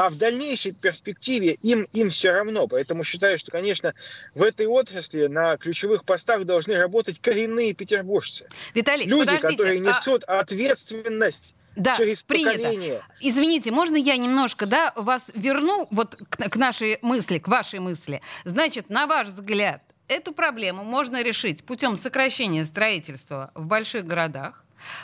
А 0.01 0.09
в 0.09 0.17
дальнейшей 0.17 0.73
перспективе 0.73 1.59
им, 1.61 1.87
им 1.93 2.09
все 2.09 2.33
равно. 2.33 2.67
Поэтому 2.67 3.05
считаю, 3.05 3.39
что, 3.39 3.51
конечно, 3.51 3.93
в 4.35 4.43
этой 4.43 4.67
отрасли 4.67 5.27
на 5.27 5.59
ключевых 5.59 6.07
постах 6.07 6.47
должны 6.47 6.75
работать 6.81 7.21
коренные 7.21 7.75
петербуржцы. 7.75 8.49
Виталий, 8.73 9.05
Люди, 9.05 9.27
подождите, 9.27 9.49
которые 9.49 9.79
а 9.79 9.93
несут 9.93 10.25
а... 10.27 10.41
ответственность 10.41 11.55
да, 11.77 11.97
через 11.97 12.23
принято. 12.23 12.57
поколение. 12.57 13.03
Извините, 13.21 13.73
можно 13.73 13.97
я 13.97 14.17
немножко, 14.17 14.65
да, 14.65 14.95
вас 14.97 15.21
верну 15.35 15.87
вот 15.91 16.17
к, 16.17 16.49
к 16.49 16.57
нашей 16.57 16.99
мысли, 17.03 17.37
к 17.37 17.47
вашей 17.49 17.81
мысли? 17.81 18.23
Значит, 18.45 18.89
на 18.89 19.07
ваш 19.07 19.29
взгляд, 19.29 19.83
эту 20.09 20.33
проблему 20.33 20.83
можно 20.83 21.23
решить 21.23 21.63
путем 21.63 21.99
сокращения 21.99 22.65
строительства 22.65 23.51
в 23.55 23.67
больших 23.67 24.07
городах. 24.07 24.60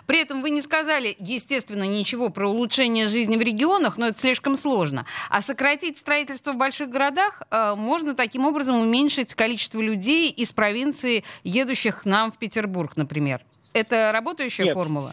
При 0.07 0.21
этом 0.21 0.43
вы 0.43 0.51
не 0.51 0.63
сказали, 0.63 1.15
естественно, 1.19 1.85
ничего 1.85 2.31
про 2.31 2.49
улучшение 2.49 3.09
жизни 3.09 3.37
в 3.37 3.41
регионах, 3.41 3.97
но 3.99 4.09
это 4.09 4.19
слишком 4.19 4.57
сложно. 4.57 5.07
А 5.31 5.43
сократить 5.43 5.99
строительство 5.99 6.53
в 6.53 6.57
больших 6.57 6.89
городах 6.91 7.43
э, 7.51 7.75
можно 7.75 8.15
таким 8.15 8.45
образом 8.47 8.81
уменьшить 8.81 9.35
количество 9.35 9.81
людей 9.81 10.31
из 10.31 10.53
провинции, 10.53 11.25
едущих 11.45 12.03
к 12.03 12.05
нам 12.07 12.33
в 12.33 12.39
Петербург, 12.39 12.97
например. 12.97 13.43
Это 13.73 14.11
работающая 14.13 14.65
Нет. 14.65 14.75
формула? 14.75 15.13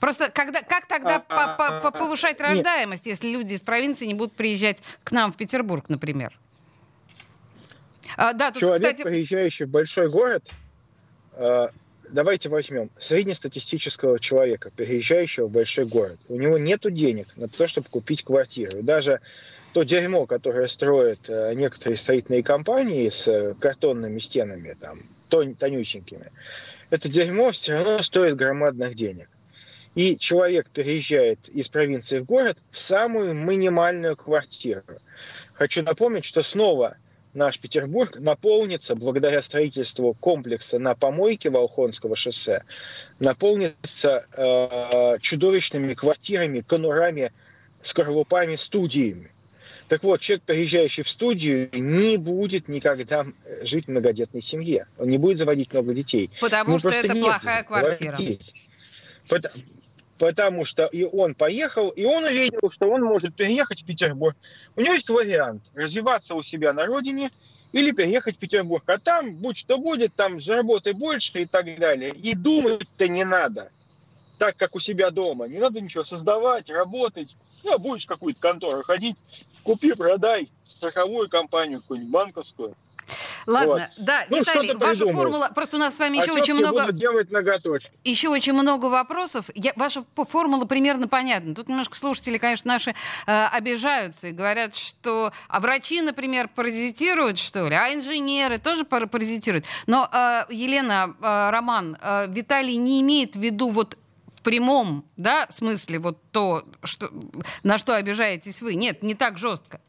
Просто 0.00 0.30
когда, 0.30 0.62
как 0.62 0.86
тогда 0.86 1.16
А, 1.16 1.20
по- 1.20 1.56
по- 1.56 1.76
а, 1.78 1.80
по- 1.80 1.90
повышать 1.90 2.38
нет. 2.38 2.48
рождаемость, 2.48 3.06
если 3.06 3.28
люди 3.28 3.54
из 3.54 3.62
провинции 3.62 4.06
не 4.06 4.14
будут 4.14 4.34
приезжать 4.34 4.82
к 5.02 5.12
нам 5.12 5.32
в 5.32 5.36
Петербург, 5.36 5.88
например? 5.88 6.38
А, 8.16 8.32
да, 8.32 8.50
тут, 8.50 8.60
Человек, 8.60 8.82
кстати, 8.82 9.02
приезжающий 9.02 9.66
в 9.66 9.70
большой 9.70 10.08
город, 10.08 10.50
э, 11.34 11.68
давайте 12.10 12.48
возьмем 12.48 12.90
среднестатистического 12.98 14.18
человека, 14.18 14.70
переезжающего 14.70 15.46
в 15.46 15.50
большой 15.50 15.86
город. 15.86 16.18
У 16.28 16.36
него 16.36 16.58
нет 16.58 16.80
денег 16.92 17.28
на 17.36 17.48
то, 17.48 17.66
чтобы 17.66 17.88
купить 17.88 18.24
квартиру. 18.24 18.82
Даже 18.82 19.20
то 19.72 19.82
дерьмо, 19.82 20.26
которое 20.26 20.66
строят 20.66 21.28
э, 21.28 21.54
некоторые 21.54 21.96
строительные 21.96 22.42
компании 22.42 23.08
с 23.08 23.28
э, 23.28 23.54
картонными 23.54 24.18
стенами, 24.18 24.76
там, 24.80 25.00
тон- 25.28 25.54
тонюсенькими, 25.54 26.32
это 26.90 27.08
дерьмо 27.08 27.50
все 27.52 27.74
равно 27.74 27.98
стоит 27.98 28.36
громадных 28.36 28.94
денег. 28.94 29.28
И 29.94 30.16
человек 30.16 30.68
переезжает 30.70 31.48
из 31.48 31.68
провинции 31.68 32.20
в 32.20 32.24
город 32.24 32.58
в 32.70 32.78
самую 32.78 33.34
минимальную 33.34 34.16
квартиру. 34.16 34.84
Хочу 35.52 35.82
напомнить, 35.82 36.24
что 36.24 36.42
снова 36.42 36.96
наш 37.38 37.58
Петербург 37.58 38.18
наполнится 38.20 38.94
благодаря 38.94 39.40
строительству 39.40 40.12
комплекса 40.14 40.78
на 40.78 40.94
помойке 40.94 41.48
Волхонского 41.48 42.16
шоссе, 42.16 42.64
наполнится 43.20 44.26
э, 44.32 45.18
чудовищными 45.20 45.94
квартирами, 45.94 46.60
конурами, 46.60 47.32
скорлупами, 47.80 48.56
студиями. 48.56 49.32
Так 49.88 50.02
вот, 50.02 50.20
человек, 50.20 50.44
приезжающий 50.44 51.02
в 51.02 51.08
студию, 51.08 51.70
не 51.72 52.18
будет 52.18 52.68
никогда 52.68 53.24
жить 53.62 53.86
в 53.86 53.90
многодетной 53.90 54.42
семье. 54.42 54.86
Он 54.98 55.06
не 55.06 55.16
будет 55.16 55.38
заводить 55.38 55.72
много 55.72 55.94
детей. 55.94 56.30
потому 56.40 56.72
Ему 56.72 56.78
что 56.80 56.90
это 56.90 57.14
плохая 57.14 57.62
квартира. 57.62 58.16
заводить. 58.16 58.54
Пот- 60.18 60.28
потому 60.38 60.64
что 60.64 60.86
и 60.86 61.04
он 61.04 61.34
поехал, 61.34 61.88
и 61.90 62.04
он 62.04 62.24
увидел, 62.24 62.70
что 62.70 62.90
он 62.90 63.02
может 63.02 63.34
переехать 63.34 63.82
в 63.82 63.86
Петербург. 63.86 64.36
У 64.76 64.80
него 64.80 64.94
есть 64.94 65.08
вариант 65.08 65.62
развиваться 65.74 66.34
у 66.34 66.42
себя 66.42 66.72
на 66.72 66.86
родине 66.86 67.30
или 67.72 67.92
переехать 67.92 68.36
в 68.36 68.38
Петербург. 68.38 68.82
А 68.86 68.98
там, 68.98 69.34
будь 69.34 69.56
что 69.56 69.78
будет, 69.78 70.14
там 70.14 70.40
заработай 70.40 70.92
больше 70.92 71.42
и 71.42 71.46
так 71.46 71.78
далее. 71.78 72.10
И 72.10 72.34
думать-то 72.34 73.08
не 73.08 73.24
надо 73.24 73.70
так, 74.38 74.56
как 74.56 74.76
у 74.76 74.80
себя 74.80 75.10
дома. 75.10 75.48
Не 75.48 75.58
надо 75.58 75.80
ничего 75.80 76.04
создавать, 76.04 76.70
работать. 76.70 77.36
Ну, 77.64 77.74
а 77.74 77.78
будешь 77.78 78.06
какую-то 78.06 78.40
контору 78.40 78.82
ходить, 78.82 79.16
купи, 79.64 79.92
продай 79.92 80.48
страховую 80.64 81.28
компанию 81.28 81.80
какую-нибудь, 81.80 82.12
банковскую. 82.12 82.76
Ладно, 83.48 83.90
вот. 83.96 84.04
да, 84.04 84.26
ну, 84.28 84.40
Виталий, 84.40 84.74
ваша 84.74 84.90
придумают. 84.90 85.16
формула, 85.16 85.50
просто 85.54 85.76
у 85.76 85.80
нас 85.80 85.96
с 85.96 85.98
вами 85.98 86.18
еще 86.18 86.32
очень 86.32 86.54
много... 86.54 86.92
делать 86.92 87.30
ноготочки. 87.30 87.90
Еще 88.04 88.28
очень 88.28 88.52
много 88.52 88.86
вопросов. 88.86 89.46
Я, 89.54 89.72
ваша 89.74 90.04
формула 90.14 90.66
примерно 90.66 91.08
понятна. 91.08 91.54
Тут 91.54 91.68
немножко 91.68 91.96
слушатели, 91.96 92.36
конечно, 92.36 92.70
наши 92.70 92.94
э, 93.26 93.44
обижаются 93.46 94.28
и 94.28 94.32
говорят, 94.32 94.74
что... 94.74 95.32
А 95.48 95.60
врачи, 95.60 96.02
например, 96.02 96.48
паразитируют, 96.54 97.38
что 97.38 97.68
ли? 97.68 97.74
А 97.74 97.94
инженеры 97.94 98.58
тоже 98.58 98.84
паразитируют. 98.84 99.64
Но, 99.86 100.06
э, 100.12 100.44
Елена, 100.50 101.16
э, 101.18 101.50
Роман, 101.50 101.96
э, 102.00 102.26
Виталий 102.28 102.76
не 102.76 103.00
имеет 103.00 103.34
в 103.34 103.40
виду 103.40 103.70
вот 103.70 103.96
в 104.36 104.42
прямом 104.42 105.06
да, 105.16 105.46
смысле 105.48 105.98
вот 105.98 106.18
то, 106.32 106.64
что, 106.84 107.10
на 107.62 107.78
что 107.78 107.96
обижаетесь 107.96 108.60
вы. 108.60 108.74
Нет, 108.74 109.02
не 109.02 109.14
так 109.14 109.38
жестко. 109.38 109.80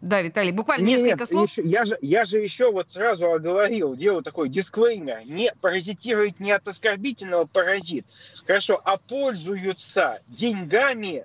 Да, 0.00 0.20
Виталий, 0.20 0.52
буквально 0.52 0.84
нет, 0.84 1.02
несколько 1.02 1.26
слов. 1.26 1.50
Еще, 1.50 1.62
я, 1.62 1.84
же, 1.84 1.98
я 2.02 2.24
же 2.24 2.38
еще 2.38 2.70
вот 2.70 2.90
сразу 2.90 3.32
оговорил, 3.32 3.96
делаю 3.96 4.22
такой 4.22 4.48
дисклеймер. 4.48 5.24
Не 5.24 5.52
паразитирует 5.60 6.40
не 6.40 6.52
от 6.52 6.68
оскорбительного 6.68 7.46
паразит. 7.46 8.04
Хорошо, 8.46 8.80
а 8.84 8.98
пользуются 8.98 10.20
деньгами, 10.28 11.24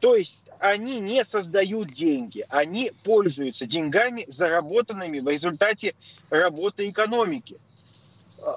то 0.00 0.16
есть 0.16 0.38
они 0.58 0.98
не 0.98 1.24
создают 1.24 1.88
деньги, 1.92 2.44
они 2.48 2.90
пользуются 3.04 3.66
деньгами, 3.66 4.24
заработанными 4.28 5.20
в 5.20 5.28
результате 5.28 5.94
работы 6.30 6.90
экономики 6.90 7.58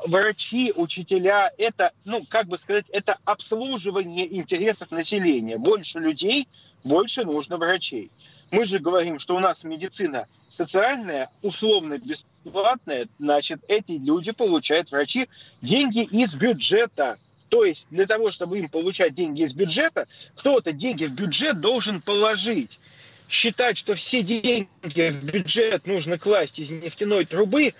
врачи, 0.07 0.73
учителя, 0.75 1.51
это, 1.57 1.91
ну, 2.05 2.23
как 2.27 2.47
бы 2.47 2.57
сказать, 2.57 2.85
это 2.89 3.17
обслуживание 3.25 4.37
интересов 4.37 4.91
населения. 4.91 5.57
Больше 5.57 5.99
людей, 5.99 6.47
больше 6.83 7.23
нужно 7.25 7.57
врачей. 7.57 8.11
Мы 8.53 8.65
же 8.65 8.77
говорим, 8.77 9.17
что 9.17 9.35
у 9.35 9.39
нас 9.39 9.63
медицина 9.63 10.27
социальная, 10.47 11.31
условно 11.41 11.97
бесплатная, 11.97 13.07
значит, 13.17 13.61
эти 13.67 13.93
люди 13.93 14.31
получают, 14.31 14.91
врачи, 14.91 15.27
деньги 15.61 16.03
из 16.03 16.35
бюджета. 16.35 17.17
То 17.49 17.65
есть 17.65 17.87
для 17.89 18.05
того, 18.05 18.29
чтобы 18.29 18.59
им 18.59 18.69
получать 18.69 19.15
деньги 19.15 19.41
из 19.41 19.55
бюджета, 19.55 20.05
кто-то 20.35 20.71
деньги 20.71 21.05
в 21.05 21.13
бюджет 21.13 21.61
должен 21.61 21.99
положить. 21.99 22.77
Считать, 23.27 23.75
что 23.75 23.95
все 23.95 24.21
деньги 24.21 24.67
в 24.83 25.23
бюджет 25.23 25.87
нужно 25.87 26.19
класть 26.19 26.59
из 26.59 26.69
нефтяной 26.69 27.25
трубы, 27.25 27.73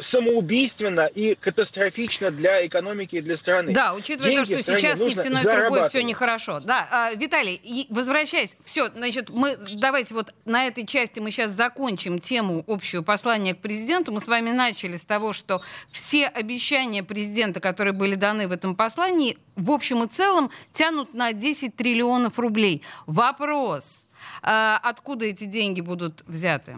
самоубийственно 0.00 1.06
и 1.06 1.34
катастрофично 1.34 2.30
для 2.30 2.66
экономики 2.66 3.16
и 3.16 3.20
для 3.20 3.36
страны. 3.36 3.72
Да, 3.72 3.94
учитывая 3.94 4.30
Деньги 4.30 4.54
то, 4.54 4.60
что 4.60 4.78
сейчас 4.78 4.98
нефтяной 4.98 5.42
трубой 5.42 5.88
все 5.88 6.02
нехорошо. 6.02 6.60
Да, 6.60 6.86
а, 6.90 7.14
Виталий, 7.14 7.86
возвращаясь, 7.88 8.56
все, 8.64 8.88
значит, 8.90 9.30
мы 9.30 9.56
давайте 9.76 10.14
вот 10.14 10.34
на 10.44 10.66
этой 10.66 10.86
части 10.86 11.18
мы 11.20 11.30
сейчас 11.30 11.52
закончим 11.52 12.18
тему 12.18 12.62
общего 12.66 13.02
послания 13.02 13.54
к 13.54 13.58
президенту. 13.58 14.12
Мы 14.12 14.20
с 14.20 14.28
вами 14.28 14.50
начали 14.50 14.96
с 14.96 15.04
того, 15.04 15.32
что 15.32 15.62
все 15.90 16.26
обещания 16.26 17.02
президента, 17.02 17.60
которые 17.60 17.94
были 17.94 18.14
даны 18.14 18.48
в 18.48 18.52
этом 18.52 18.76
послании, 18.76 19.38
в 19.56 19.70
общем 19.70 20.04
и 20.04 20.08
целом 20.08 20.50
тянут 20.72 21.14
на 21.14 21.32
10 21.32 21.74
триллионов 21.74 22.38
рублей. 22.38 22.82
Вопрос, 23.06 24.04
а, 24.42 24.78
откуда 24.82 25.24
эти 25.24 25.44
деньги 25.44 25.80
будут 25.80 26.22
взяты? 26.26 26.76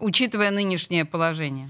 Учитывая 0.00 0.50
нынешнее 0.50 1.04
положение? 1.04 1.68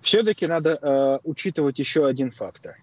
Все-таки 0.00 0.46
надо 0.46 0.78
э, 0.80 1.18
учитывать 1.24 1.78
еще 1.78 2.06
один 2.06 2.30
фактор. 2.30 2.76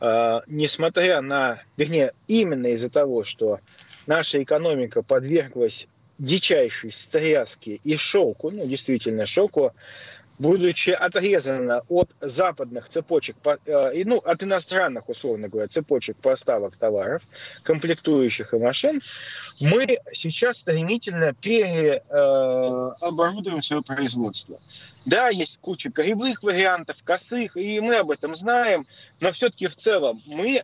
Э, 0.00 0.40
несмотря 0.46 1.20
на, 1.20 1.62
вернее, 1.76 2.12
именно 2.26 2.68
из-за 2.68 2.90
того, 2.90 3.24
что 3.24 3.60
наша 4.06 4.42
экономика 4.42 5.02
подверглась 5.02 5.86
дичайшей 6.18 6.92
стряске 6.92 7.76
и 7.82 7.96
шоку, 7.96 8.50
ну, 8.50 8.66
действительно 8.66 9.26
шоку, 9.26 9.72
будучи 10.40 10.90
отрезана 10.90 11.82
от 11.88 12.10
западных 12.20 12.88
цепочек, 12.88 13.36
э, 13.66 14.04
ну, 14.04 14.16
от 14.16 14.42
иностранных, 14.42 15.08
условно 15.10 15.50
говоря, 15.50 15.68
цепочек 15.68 16.16
поставок 16.16 16.76
товаров, 16.76 17.22
комплектующих 17.62 18.54
и 18.54 18.56
машин, 18.56 19.02
мы 19.60 19.98
сейчас 20.14 20.60
стремительно 20.60 21.34
переоборудуем 21.34 23.60
свое 23.62 23.82
производство. 23.82 24.58
Да, 25.04 25.28
есть 25.28 25.60
куча 25.60 25.90
кривых 25.90 26.42
вариантов, 26.42 27.02
косых, 27.04 27.58
и 27.58 27.78
мы 27.80 27.96
об 27.96 28.10
этом 28.10 28.34
знаем, 28.34 28.86
но 29.20 29.32
все-таки 29.32 29.66
в 29.66 29.76
целом 29.76 30.22
мы 30.24 30.56
э, 30.56 30.62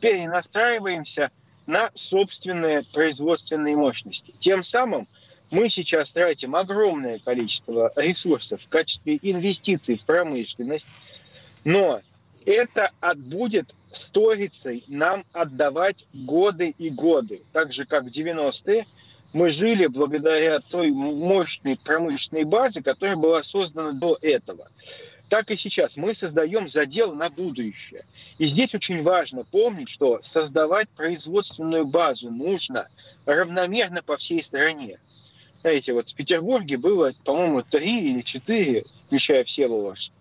перенастраиваемся 0.00 1.30
на 1.66 1.90
собственные 1.94 2.82
производственные 2.92 3.76
мощности. 3.76 4.34
Тем 4.40 4.64
самым 4.64 5.06
мы 5.50 5.68
сейчас 5.68 6.12
тратим 6.12 6.54
огромное 6.54 7.18
количество 7.18 7.92
ресурсов 7.96 8.62
в 8.62 8.68
качестве 8.68 9.18
инвестиций 9.22 9.96
в 9.96 10.04
промышленность, 10.04 10.88
но 11.64 12.00
это 12.46 12.90
будет 13.16 13.74
сторицей 13.92 14.84
нам 14.88 15.24
отдавать 15.32 16.06
годы 16.12 16.74
и 16.78 16.90
годы. 16.90 17.42
Так 17.52 17.72
же, 17.72 17.84
как 17.84 18.04
в 18.04 18.08
90-е 18.08 18.86
мы 19.32 19.50
жили 19.50 19.86
благодаря 19.86 20.58
той 20.58 20.90
мощной 20.90 21.76
промышленной 21.76 22.44
базе, 22.44 22.82
которая 22.82 23.16
была 23.16 23.42
создана 23.42 23.92
до 23.92 24.18
этого. 24.22 24.68
Так 25.28 25.52
и 25.52 25.56
сейчас 25.56 25.96
мы 25.96 26.14
создаем 26.16 26.68
задел 26.68 27.14
на 27.14 27.30
будущее. 27.30 28.04
И 28.38 28.44
здесь 28.44 28.74
очень 28.74 29.02
важно 29.02 29.44
помнить, 29.44 29.88
что 29.88 30.20
создавать 30.22 30.88
производственную 30.88 31.86
базу 31.86 32.30
нужно 32.30 32.88
равномерно 33.26 34.02
по 34.02 34.16
всей 34.16 34.42
стране. 34.42 34.98
Знаете, 35.62 35.92
вот 35.92 36.08
в 36.10 36.14
Петербурге 36.14 36.78
было, 36.78 37.12
по-моему, 37.24 37.62
три 37.62 38.12
или 38.12 38.22
четыре, 38.22 38.84
включая 39.06 39.44
все 39.44 39.64
Всеволожск, 39.64 40.12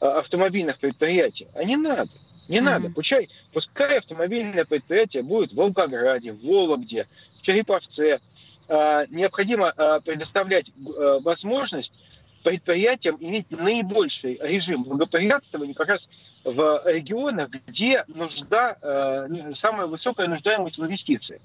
а, 0.00 0.18
автомобильных 0.18 0.78
предприятий. 0.78 1.46
А 1.54 1.64
не 1.64 1.76
надо. 1.76 2.10
Не 2.48 2.58
mm-hmm. 2.58 2.62
надо. 2.62 2.90
Пускай, 2.90 3.28
пускай 3.52 3.98
автомобильное 3.98 4.64
предприятие 4.64 5.22
будет 5.22 5.52
в 5.52 5.56
Волгограде, 5.56 6.32
в 6.32 6.44
Вологде, 6.44 7.06
в 7.38 7.42
Череповце. 7.42 8.20
А, 8.68 9.06
необходимо 9.10 9.72
а, 9.76 10.00
предоставлять 10.00 10.72
а, 10.74 11.20
возможность 11.20 11.94
предприятиям 12.42 13.16
иметь 13.20 13.50
наибольший 13.50 14.38
режим 14.42 14.82
благоприятствования 14.84 15.74
как 15.74 15.88
раз 15.88 16.08
в 16.42 16.82
регионах, 16.86 17.50
где 17.68 18.04
нужда, 18.08 18.76
а, 18.82 19.28
самая 19.54 19.86
высокая 19.86 20.26
нуждаемость 20.26 20.78
в 20.78 20.84
инвестициях. 20.84 21.40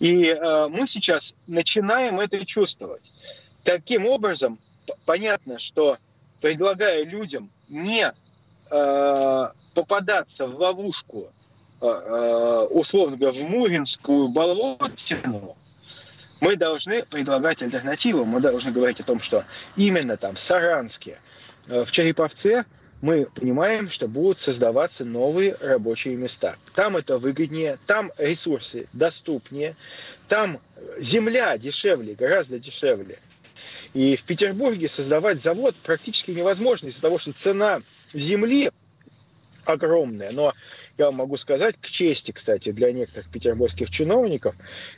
И 0.00 0.26
э, 0.26 0.68
мы 0.68 0.86
сейчас 0.86 1.34
начинаем 1.46 2.20
это 2.20 2.44
чувствовать. 2.44 3.12
Таким 3.64 4.06
образом, 4.06 4.58
понятно, 5.04 5.58
что 5.58 5.98
предлагая 6.40 7.04
людям 7.04 7.50
не 7.68 8.12
э, 8.70 9.46
попадаться 9.74 10.46
в 10.46 10.56
ловушку, 10.56 11.28
э, 11.80 11.86
э, 11.86 12.66
условно 12.70 13.16
говоря, 13.16 13.38
в 13.38 13.50
Муринскую 13.50 14.28
болотину, 14.28 15.56
мы 16.40 16.54
должны 16.54 17.02
предлагать 17.04 17.62
альтернативу. 17.62 18.24
Мы 18.24 18.40
должны 18.40 18.70
говорить 18.70 19.00
о 19.00 19.04
том, 19.04 19.18
что 19.18 19.44
именно 19.76 20.16
там 20.16 20.36
в 20.36 20.38
Саранске, 20.38 21.18
э, 21.66 21.84
в 21.84 21.90
Череповце– 21.90 22.64
мы 23.00 23.26
понимаем, 23.26 23.88
что 23.88 24.08
будут 24.08 24.40
создаваться 24.40 25.04
новые 25.04 25.56
рабочие 25.60 26.16
места. 26.16 26.56
Там 26.74 26.96
это 26.96 27.18
выгоднее, 27.18 27.78
там 27.86 28.10
ресурсы 28.18 28.88
доступнее, 28.92 29.76
там 30.28 30.60
земля 30.98 31.56
дешевле, 31.58 32.14
гораздо 32.14 32.58
дешевле. 32.58 33.18
И 33.94 34.16
в 34.16 34.24
Петербурге 34.24 34.88
создавать 34.88 35.40
завод 35.40 35.74
практически 35.82 36.32
невозможно 36.32 36.88
из-за 36.88 37.02
того, 37.02 37.18
что 37.18 37.32
цена 37.32 37.80
земли 38.12 38.70
огромная. 39.64 40.32
Но 40.32 40.52
я 40.96 41.06
вам 41.06 41.16
могу 41.16 41.36
сказать, 41.36 41.76
к 41.80 41.86
чести, 41.86 42.32
кстати, 42.32 42.72
для 42.72 42.92
некоторых 42.92 43.30
петербургских 43.30 43.90
чиновников, 43.90 44.54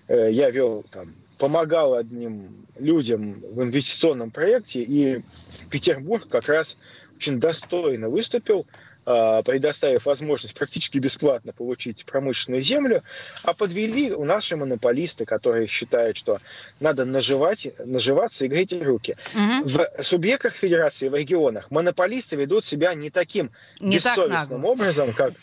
э, 0.08 0.30
я 0.30 0.50
вел 0.50 0.84
там 0.90 1.14
помогал 1.40 1.94
одним 1.94 2.66
людям 2.78 3.40
в 3.40 3.62
инвестиционном 3.62 4.30
проекте, 4.30 4.82
и 4.82 5.22
Петербург 5.70 6.28
как 6.28 6.48
раз 6.48 6.76
очень 7.20 7.38
достойно 7.38 8.08
выступил, 8.08 8.66
э, 9.04 9.42
предоставив 9.44 10.06
возможность 10.06 10.54
практически 10.54 10.96
бесплатно 10.98 11.52
получить 11.52 12.06
промышленную 12.06 12.62
землю, 12.62 13.02
а 13.44 13.52
подвели 13.52 14.10
у 14.12 14.24
наши 14.24 14.56
монополисты, 14.56 15.26
которые 15.26 15.66
считают, 15.66 16.16
что 16.16 16.38
надо 16.80 17.04
наживать, 17.04 17.68
наживаться 17.84 18.46
и 18.46 18.48
греть 18.48 18.72
руки. 18.82 19.16
Угу. 19.34 19.68
В 19.68 20.02
субъектах 20.02 20.54
федерации, 20.54 21.10
в 21.10 21.14
регионах 21.14 21.70
монополисты 21.70 22.36
ведут 22.36 22.64
себя 22.64 22.94
не 22.94 23.10
таким 23.10 23.50
не 23.80 23.96
бессовестным 23.96 24.62
так 24.62 24.70
образом, 24.70 25.12
как, 25.12 25.34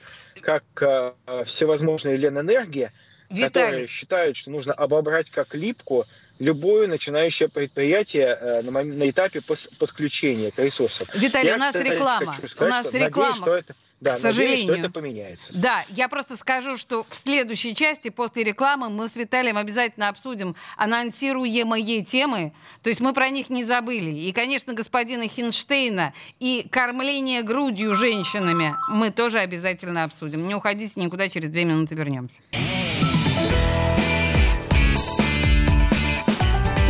как 0.42 0.64
э, 0.82 1.44
всевозможные 1.46 2.18
Ленэнергия, 2.18 2.92
Виталий. 3.30 3.50
которые 3.50 3.88
считают, 3.88 4.36
что 4.36 4.50
нужно 4.50 4.74
обобрать 4.74 5.30
как 5.30 5.54
липку 5.54 6.06
любое 6.40 6.88
начинающее 6.88 7.50
предприятие 7.50 8.38
э, 8.40 8.62
на, 8.64 8.84
на 8.84 9.10
этапе 9.10 9.42
подключения 9.80 10.52
к 10.52 10.60
ресурсам. 10.60 11.08
Виталий, 11.16 11.50
Я, 11.50 11.56
у 11.56 11.60
нас 11.60 11.74
кстати, 11.74 11.94
реклама. 11.94 12.36
Сказать, 12.46 12.60
у 12.60 12.66
нас 12.66 12.88
что 12.88 12.98
реклама. 12.98 13.30
Надеюсь, 13.30 13.38
что 13.38 13.56
это, 13.56 13.76
да, 14.00 14.16
к 14.16 14.20
сожалению. 14.20 14.68
Надеюсь, 14.68 14.80
что 14.80 14.88
это 14.88 14.94
поменяется. 14.94 15.54
Да, 15.54 15.84
я 15.90 16.08
просто 16.08 16.38
скажу, 16.38 16.78
что 16.78 17.06
в 17.10 17.16
следующей 17.16 17.76
части, 17.76 18.10
после 18.10 18.44
рекламы, 18.44 18.90
мы 18.90 19.10
с 19.10 19.16
Виталием 19.16 19.58
обязательно 19.58 20.10
обсудим 20.10 20.56
анонсируемые 20.78 22.04
темы. 22.04 22.54
То 22.84 22.90
есть 22.90 23.02
мы 23.02 23.14
про 23.14 23.30
них 23.30 23.50
не 23.50 23.64
забыли. 23.64 24.12
И, 24.12 24.32
конечно, 24.34 24.74
господина 24.74 25.28
Хинштейна 25.28 26.14
и 26.40 26.68
кормление 26.70 27.42
грудью 27.42 27.96
женщинами 27.96 28.76
мы 28.90 29.10
тоже 29.10 29.40
обязательно 29.40 30.04
обсудим. 30.04 30.48
Не 30.48 30.56
уходите 30.56 31.00
никуда, 31.00 31.28
через 31.30 31.50
две 31.50 31.66
минуты 31.66 31.96
вернемся. 31.96 32.42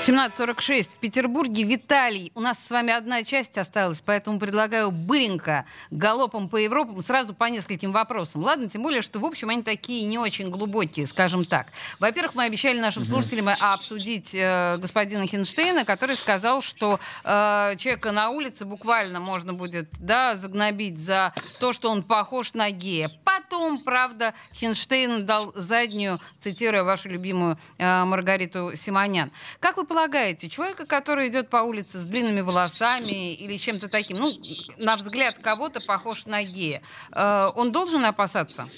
17.46 0.00 0.94
в 0.94 0.96
Петербурге. 0.96 1.62
Виталий, 1.62 2.32
у 2.34 2.40
нас 2.40 2.58
с 2.58 2.70
вами 2.70 2.90
одна 2.90 3.22
часть 3.22 3.58
осталась, 3.58 4.00
поэтому 4.00 4.38
предлагаю 4.38 4.90
быренько 4.90 5.66
галопом 5.90 6.48
по 6.48 6.56
Европам 6.56 7.02
сразу 7.02 7.34
по 7.34 7.44
нескольким 7.44 7.92
вопросам. 7.92 8.40
Ладно, 8.42 8.70
тем 8.70 8.82
более, 8.82 9.02
что, 9.02 9.20
в 9.20 9.26
общем, 9.26 9.50
они 9.50 9.62
такие 9.62 10.04
не 10.04 10.18
очень 10.18 10.48
глубокие, 10.48 11.06
скажем 11.06 11.44
так. 11.44 11.66
Во-первых, 11.98 12.34
мы 12.34 12.44
обещали 12.44 12.80
нашим 12.80 13.04
слушателям 13.04 13.50
обсудить 13.60 14.34
э, 14.34 14.78
господина 14.78 15.26
Хинштейна, 15.26 15.84
который 15.84 16.16
сказал, 16.16 16.62
что 16.62 16.98
э, 17.22 17.76
человека 17.76 18.10
на 18.12 18.30
улице 18.30 18.64
буквально 18.64 19.20
можно 19.20 19.52
будет 19.52 19.90
да, 19.98 20.34
загнобить 20.34 20.98
за 20.98 21.34
то, 21.60 21.74
что 21.74 21.90
он 21.90 22.04
похож 22.04 22.54
на 22.54 22.70
гея. 22.70 23.10
Потом, 23.22 23.84
правда, 23.84 24.32
Хинштейн 24.54 25.26
дал 25.26 25.52
заднюю, 25.54 26.20
цитируя 26.38 26.84
вашу 26.84 27.10
любимую 27.10 27.58
э, 27.76 28.04
Маргариту 28.06 28.72
Симонян. 28.74 29.30
Как 29.60 29.76
вы 29.76 29.89
полагаете, 29.90 30.48
человека, 30.48 30.86
который 30.86 31.28
идет 31.28 31.48
по 31.48 31.56
улице 31.56 31.98
с 31.98 32.04
длинными 32.04 32.42
волосами 32.42 33.34
или 33.34 33.56
чем-то 33.56 33.88
таким, 33.88 34.18
ну, 34.18 34.32
на 34.78 34.96
взгляд 34.96 35.38
кого-то 35.42 35.80
похож 35.80 36.26
на 36.26 36.44
гея, 36.44 36.80
э, 37.12 37.48
он 37.56 37.72
должен 37.72 38.04
опасаться? 38.04 38.68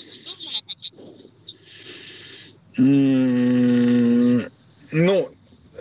Ну, 2.78 4.48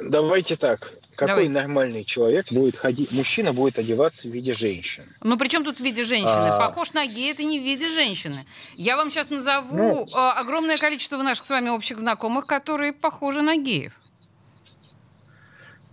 давайте 0.03 0.57
так. 0.57 0.91
Какой 1.15 1.47
Давайте. 1.47 1.53
нормальный 1.53 2.03
человек 2.03 2.51
будет 2.51 2.75
ходить, 2.75 3.11
мужчина 3.11 3.53
будет 3.53 3.77
одеваться 3.77 4.27
в 4.27 4.31
виде 4.31 4.53
женщины? 4.53 5.05
Ну, 5.21 5.37
при 5.37 5.49
чем 5.49 5.63
тут 5.63 5.77
в 5.77 5.79
виде 5.81 6.03
женщины? 6.03 6.47
А... 6.47 6.57
Похож 6.57 6.93
на 6.93 7.05
гея, 7.05 7.31
это 7.31 7.43
не 7.43 7.59
в 7.59 7.63
виде 7.63 7.91
женщины. 7.91 8.47
Я 8.75 8.97
вам 8.97 9.11
сейчас 9.11 9.29
назову 9.29 9.77
ну... 9.77 10.07
Э, 10.07 10.31
огромное 10.31 10.79
количество 10.79 11.17
наших 11.17 11.45
с 11.45 11.49
вами 11.49 11.69
общих 11.69 11.99
знакомых, 11.99 12.47
которые 12.47 12.91
похожи 12.91 13.43
на 13.43 13.55
геев. 13.55 13.93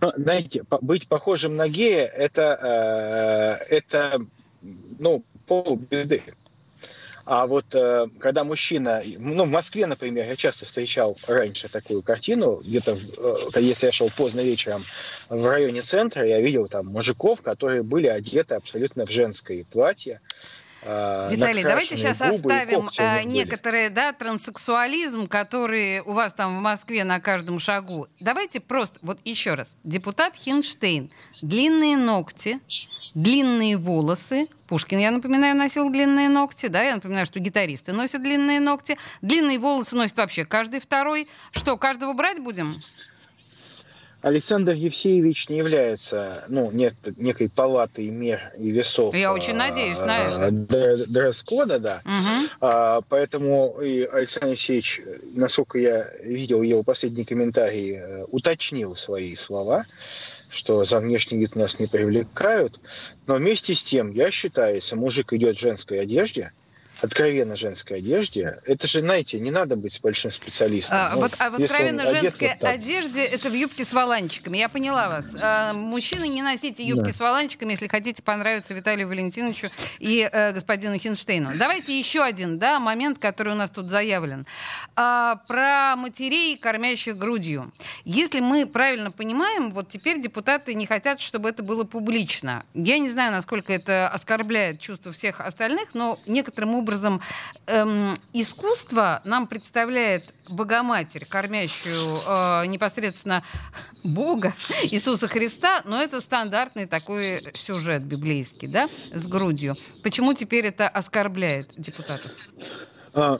Ну, 0.01 0.13
знаете, 0.15 0.63
быть 0.81 1.07
похожим 1.07 1.55
на 1.55 1.67
гея 1.67 2.05
это, 2.05 3.59
э, 3.69 3.75
это 3.75 4.21
ну, 4.61 5.23
полбеды. 5.45 6.23
А 7.25 7.45
вот 7.45 7.75
э, 7.75 8.07
когда 8.19 8.43
мужчина, 8.43 9.03
ну, 9.19 9.45
в 9.45 9.49
Москве, 9.49 9.85
например, 9.85 10.25
я 10.27 10.35
часто 10.35 10.65
встречал 10.65 11.15
раньше 11.27 11.69
такую 11.69 12.01
картину, 12.01 12.55
где-то, 12.55 12.97
э, 13.53 13.59
если 13.59 13.85
я 13.85 13.91
шел 13.91 14.09
поздно 14.09 14.39
вечером 14.39 14.83
в 15.29 15.45
районе 15.45 15.83
центра, 15.83 16.25
я 16.25 16.41
видел 16.41 16.67
там 16.67 16.87
мужиков, 16.87 17.43
которые 17.43 17.83
были 17.83 18.07
одеты 18.07 18.55
абсолютно 18.55 19.05
в 19.05 19.11
женское 19.11 19.63
платье, 19.63 20.21
Виталий, 20.83 21.63
давайте 21.63 21.97
сейчас 21.97 22.21
оставим 22.21 22.89
э, 22.97 23.23
некоторые, 23.23 23.89
да, 23.89 24.13
транссексуализм, 24.13 25.27
который 25.27 25.99
у 26.01 26.13
вас 26.13 26.33
там 26.33 26.57
в 26.57 26.61
Москве 26.61 27.03
на 27.03 27.19
каждом 27.19 27.59
шагу. 27.59 28.07
Давайте 28.19 28.59
просто, 28.59 28.99
вот 29.01 29.19
еще 29.25 29.55
раз. 29.55 29.75
Депутат 29.83 30.35
Хинштейн. 30.35 31.11
Длинные 31.41 31.97
ногти, 31.97 32.59
длинные 33.13 33.77
волосы. 33.77 34.47
Пушкин, 34.67 34.99
я 34.99 35.11
напоминаю, 35.11 35.55
носил 35.55 35.89
длинные 35.89 36.29
ногти, 36.29 36.67
да, 36.67 36.83
я 36.83 36.95
напоминаю, 36.95 37.25
что 37.25 37.39
гитаристы 37.39 37.91
носят 37.91 38.21
длинные 38.21 38.59
ногти. 38.59 38.97
Длинные 39.21 39.57
волосы 39.57 39.95
носит 39.95 40.15
вообще 40.15 40.45
каждый 40.45 40.79
второй. 40.79 41.27
Что, 41.51 41.75
каждого 41.75 42.13
брать 42.13 42.39
будем? 42.39 42.75
Александр 44.21 44.73
Евсеевич 44.73 45.47
не 45.49 45.57
является 45.57 46.43
ну, 46.49 46.71
нет, 46.71 46.93
некой 47.17 47.49
палатой 47.49 48.09
мер 48.09 48.51
и 48.57 48.71
весов. 48.71 49.15
Я 49.15 49.33
очень 49.33 49.55
надеюсь 49.55 49.99
на 49.99 50.47
это. 50.47 50.51
Дресс-кода, 51.07 51.79
да. 51.79 52.01
Угу. 52.05 52.49
А, 52.61 53.01
поэтому 53.07 53.79
и 53.81 54.03
Александр 54.03 54.51
Евсеевич, 54.51 55.01
насколько 55.33 55.77
я 55.77 56.09
видел 56.21 56.61
его 56.61 56.83
последний 56.83 57.23
комментарий, 57.23 57.95
э, 57.95 58.25
уточнил 58.25 58.95
свои 58.95 59.35
слова, 59.35 59.85
что 60.49 60.83
за 60.83 60.99
внешний 60.99 61.37
вид 61.37 61.55
нас 61.55 61.79
не 61.79 61.87
привлекают. 61.87 62.79
Но 63.25 63.35
вместе 63.35 63.73
с 63.73 63.83
тем, 63.83 64.11
я 64.11 64.31
считаю, 64.31 64.75
если 64.75 64.95
мужик 64.95 65.31
идет 65.33 65.57
в 65.57 65.61
женской 65.61 66.01
одежде, 66.01 66.51
откровенно 67.01 67.55
женской 67.55 67.97
одежде, 67.97 68.59
это 68.65 68.87
же, 68.87 69.01
знаете, 69.01 69.39
не 69.39 69.51
надо 69.51 69.75
быть 69.75 69.99
большим 70.01 70.31
специалистом. 70.31 70.97
А, 70.97 71.11
ну, 71.13 71.21
вот, 71.21 71.31
а 71.39 71.49
в 71.49 71.55
откровенно 71.55 72.07
женской 72.07 72.55
вот 72.59 72.67
одежде 72.67 73.23
это 73.23 73.49
в 73.49 73.53
юбке 73.53 73.85
с 73.85 73.93
воланчиками. 73.93 74.57
Я 74.57 74.69
поняла 74.69 75.09
вас. 75.09 75.35
А, 75.41 75.73
мужчины, 75.73 76.27
не 76.27 76.41
носите 76.41 76.83
юбки 76.83 77.07
да. 77.07 77.13
с 77.13 77.19
воланчиками, 77.19 77.71
если 77.71 77.87
хотите 77.87 78.21
понравиться 78.21 78.73
Виталию 78.73 79.07
Валентиновичу 79.07 79.69
и 79.99 80.29
э, 80.31 80.51
господину 80.51 80.97
Хинштейну. 80.97 81.51
Давайте 81.55 81.97
еще 81.97 82.21
один 82.21 82.59
да, 82.59 82.79
момент, 82.79 83.19
который 83.19 83.53
у 83.53 83.55
нас 83.55 83.71
тут 83.71 83.89
заявлен. 83.89 84.45
А, 84.95 85.37
про 85.47 85.95
матерей, 85.95 86.57
кормящих 86.57 87.17
грудью. 87.17 87.71
Если 88.05 88.39
мы 88.39 88.65
правильно 88.65 89.11
понимаем, 89.11 89.71
вот 89.71 89.89
теперь 89.89 90.21
депутаты 90.21 90.73
не 90.73 90.85
хотят, 90.85 91.19
чтобы 91.19 91.49
это 91.49 91.63
было 91.63 91.83
публично. 91.83 92.65
Я 92.73 92.99
не 92.99 93.09
знаю, 93.09 93.31
насколько 93.31 93.71
это 93.73 94.09
оскорбляет 94.09 94.79
чувства 94.79 95.11
всех 95.11 95.39
остальных, 95.41 95.93
но 95.93 96.19
некоторым 96.25 96.75
образом 96.75 96.88
образом 96.89 97.21
эм, 97.67 98.15
искусство 98.33 99.21
нам 99.23 99.45
представляет 99.45 100.33
Богоматерь, 100.49 101.25
кормящую 101.25 102.19
э, 102.27 102.65
непосредственно 102.65 103.43
Бога, 104.03 104.53
Иисуса 104.89 105.27
Христа, 105.27 105.83
но 105.85 106.01
это 106.01 106.19
стандартный 106.19 106.87
такой 106.87 107.43
сюжет 107.53 108.05
библейский, 108.05 108.67
да, 108.67 108.89
с 109.13 109.27
грудью. 109.27 109.75
Почему 110.01 110.33
теперь 110.33 110.65
это 110.65 110.89
оскорбляет 110.89 111.75
депутатов? 111.77 112.31
А, 113.13 113.37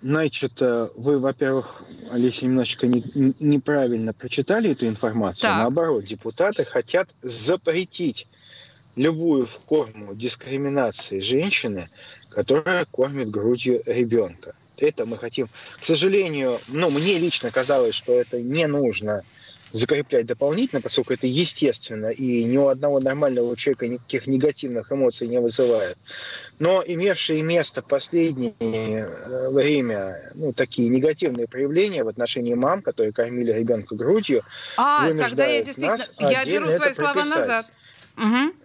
значит, 0.00 0.62
э, 0.62 0.88
вы, 0.94 1.18
во-первых, 1.18 1.82
Олеся, 2.12 2.46
немножечко 2.46 2.86
не, 2.86 3.02
неправильно 3.40 4.12
прочитали 4.12 4.70
эту 4.70 4.86
информацию. 4.86 5.42
Так. 5.42 5.58
Наоборот, 5.58 6.04
депутаты 6.04 6.64
хотят 6.64 7.08
запретить 7.22 8.28
любую 8.96 9.46
форму 9.46 10.14
дискриминации 10.14 11.20
женщины, 11.20 11.88
которая 12.28 12.84
кормит 12.86 13.30
грудью 13.30 13.82
ребенка. 13.86 14.54
Это 14.78 15.06
мы 15.06 15.18
хотим. 15.18 15.48
К 15.78 15.84
сожалению, 15.84 16.58
ну, 16.68 16.90
мне 16.90 17.18
лично 17.18 17.50
казалось, 17.50 17.94
что 17.94 18.18
это 18.18 18.40
не 18.40 18.66
нужно 18.66 19.22
закреплять 19.70 20.26
дополнительно, 20.26 20.82
поскольку 20.82 21.14
это 21.14 21.26
естественно, 21.26 22.08
и 22.08 22.44
ни 22.44 22.58
у 22.58 22.66
одного 22.66 23.00
нормального 23.00 23.56
человека 23.56 23.88
никаких 23.88 24.26
негативных 24.26 24.92
эмоций 24.92 25.28
не 25.28 25.40
вызывает. 25.40 25.96
Но 26.58 26.82
имевшие 26.86 27.42
место 27.42 27.80
последнее 27.80 28.52
э, 28.58 29.48
время 29.48 30.30
ну, 30.34 30.52
такие 30.52 30.88
негативные 30.88 31.48
проявления 31.48 32.04
в 32.04 32.08
отношении 32.08 32.52
мам, 32.52 32.82
которые 32.82 33.14
кормили 33.14 33.52
ребенка 33.52 33.94
грудью, 33.94 34.42
а, 34.76 35.08
тогда 35.08 35.46
я 35.46 35.64
действительно... 35.64 36.30
Я 36.30 36.44
беру 36.44 36.70
свои 36.70 36.92
слова 36.92 37.24
назад. 37.24 37.66
Угу 38.18 38.61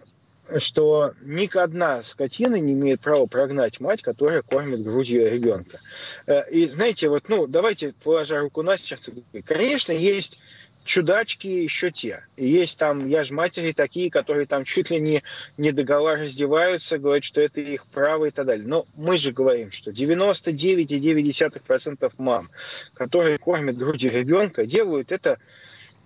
что 0.58 1.14
ни 1.22 1.48
одна 1.56 2.02
скотина 2.02 2.56
не 2.56 2.72
имеет 2.72 3.00
права 3.00 3.26
прогнать 3.26 3.80
мать, 3.80 4.02
которая 4.02 4.42
кормит 4.42 4.82
грудью 4.82 5.30
ребенка. 5.30 5.80
Э, 6.26 6.48
и 6.50 6.66
знаете, 6.66 7.08
вот, 7.08 7.28
ну, 7.28 7.46
давайте, 7.46 7.94
положа 8.02 8.40
руку 8.40 8.62
на 8.62 8.76
сердце, 8.76 9.12
конечно, 9.44 9.92
есть 9.92 10.40
чудачки 10.88 11.46
еще 11.46 11.90
те. 11.90 12.24
Есть 12.36 12.78
там, 12.78 13.06
я 13.06 13.22
же 13.22 13.34
матери 13.34 13.72
такие, 13.72 14.10
которые 14.10 14.46
там 14.46 14.64
чуть 14.64 14.90
ли 14.90 14.98
не, 14.98 15.22
не 15.58 15.70
догола 15.70 16.16
раздеваются, 16.16 16.96
говорят, 16.98 17.24
что 17.24 17.42
это 17.42 17.60
их 17.60 17.84
право 17.86 18.24
и 18.24 18.30
так 18.30 18.46
далее. 18.46 18.66
Но 18.66 18.86
мы 18.96 19.18
же 19.18 19.32
говорим, 19.32 19.70
что 19.70 19.90
99,9% 19.90 22.12
мам, 22.16 22.48
которые 22.94 23.36
кормят 23.38 23.76
грудью 23.76 24.10
ребенка, 24.10 24.64
делают 24.64 25.12
это 25.12 25.38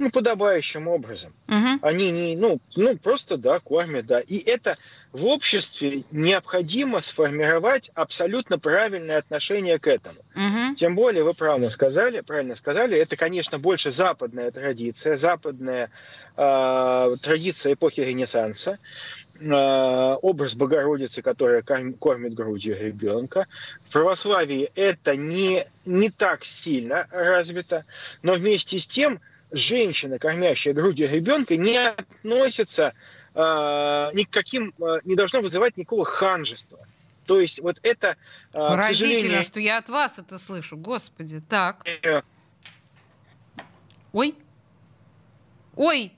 ну, 0.02 0.10
подобающим 0.10 0.88
образом. 0.88 1.32
Угу. 1.48 1.78
Они 1.82 2.10
не, 2.10 2.36
ну, 2.36 2.60
ну, 2.74 2.96
просто, 2.96 3.36
да, 3.36 3.60
кормят, 3.60 4.06
да. 4.06 4.20
И 4.20 4.36
это 4.38 4.74
в 5.12 5.26
обществе 5.26 6.02
необходимо 6.10 7.00
сформировать 7.00 7.90
абсолютно 7.94 8.58
правильное 8.58 9.18
отношение 9.18 9.78
к 9.78 9.86
этому. 9.86 10.18
Угу. 10.34 10.74
Тем 10.76 10.96
более, 10.96 11.22
вы 11.22 11.34
правильно 11.34 11.70
сказали, 11.70 12.20
правильно 12.20 12.56
сказали, 12.56 12.98
это, 12.98 13.16
конечно, 13.16 13.58
больше 13.58 13.92
западная 13.92 14.50
традиция, 14.50 15.16
западная 15.16 15.90
э, 16.36 17.16
традиция 17.22 17.74
эпохи 17.74 18.00
Ренессанса 18.00 18.78
э, 19.38 20.16
образ 20.20 20.56
Богородицы, 20.56 21.22
которая 21.22 21.62
кормит 21.62 22.34
грудью 22.34 22.76
ребенка. 22.76 23.46
В 23.84 23.92
православии 23.92 24.70
это 24.74 25.14
не, 25.14 25.64
не 25.84 26.10
так 26.10 26.44
сильно 26.44 27.06
развито, 27.12 27.84
но 28.22 28.34
вместе 28.34 28.78
с 28.80 28.86
тем 28.88 29.20
женщина, 29.52 30.18
кормящая 30.18 30.74
грудью 30.74 31.08
ребенка, 31.10 31.56
не 31.56 31.76
относится 31.76 32.94
э, 33.34 33.40
ни 34.14 34.24
к 34.24 34.30
каким, 34.30 34.74
э, 34.78 35.00
не 35.04 35.14
должно 35.14 35.40
вызывать 35.40 35.76
никакого 35.76 36.04
ханжества. 36.04 36.78
То 37.26 37.40
есть 37.40 37.60
вот 37.60 37.78
это, 37.82 38.16
э, 38.52 38.76
к 38.76 38.82
сожалению... 38.84 39.42
что 39.44 39.60
я 39.60 39.78
от 39.78 39.88
вас 39.88 40.18
это 40.18 40.38
слышу, 40.38 40.76
господи. 40.76 41.40
Так. 41.40 41.86
Э, 42.02 42.22
Ой. 44.12 44.34
Ой. 45.76 46.12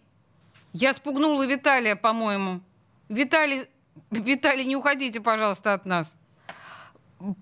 Я 0.72 0.95
спугнула 0.95 1.47
Виталия, 1.47 1.95
по-моему. 1.95 2.61
Виталий, 3.09 3.66
Виталий, 4.11 4.64
не 4.64 4.76
уходите, 4.76 5.20
пожалуйста, 5.20 5.74
от 5.74 5.87
нас 5.87 6.16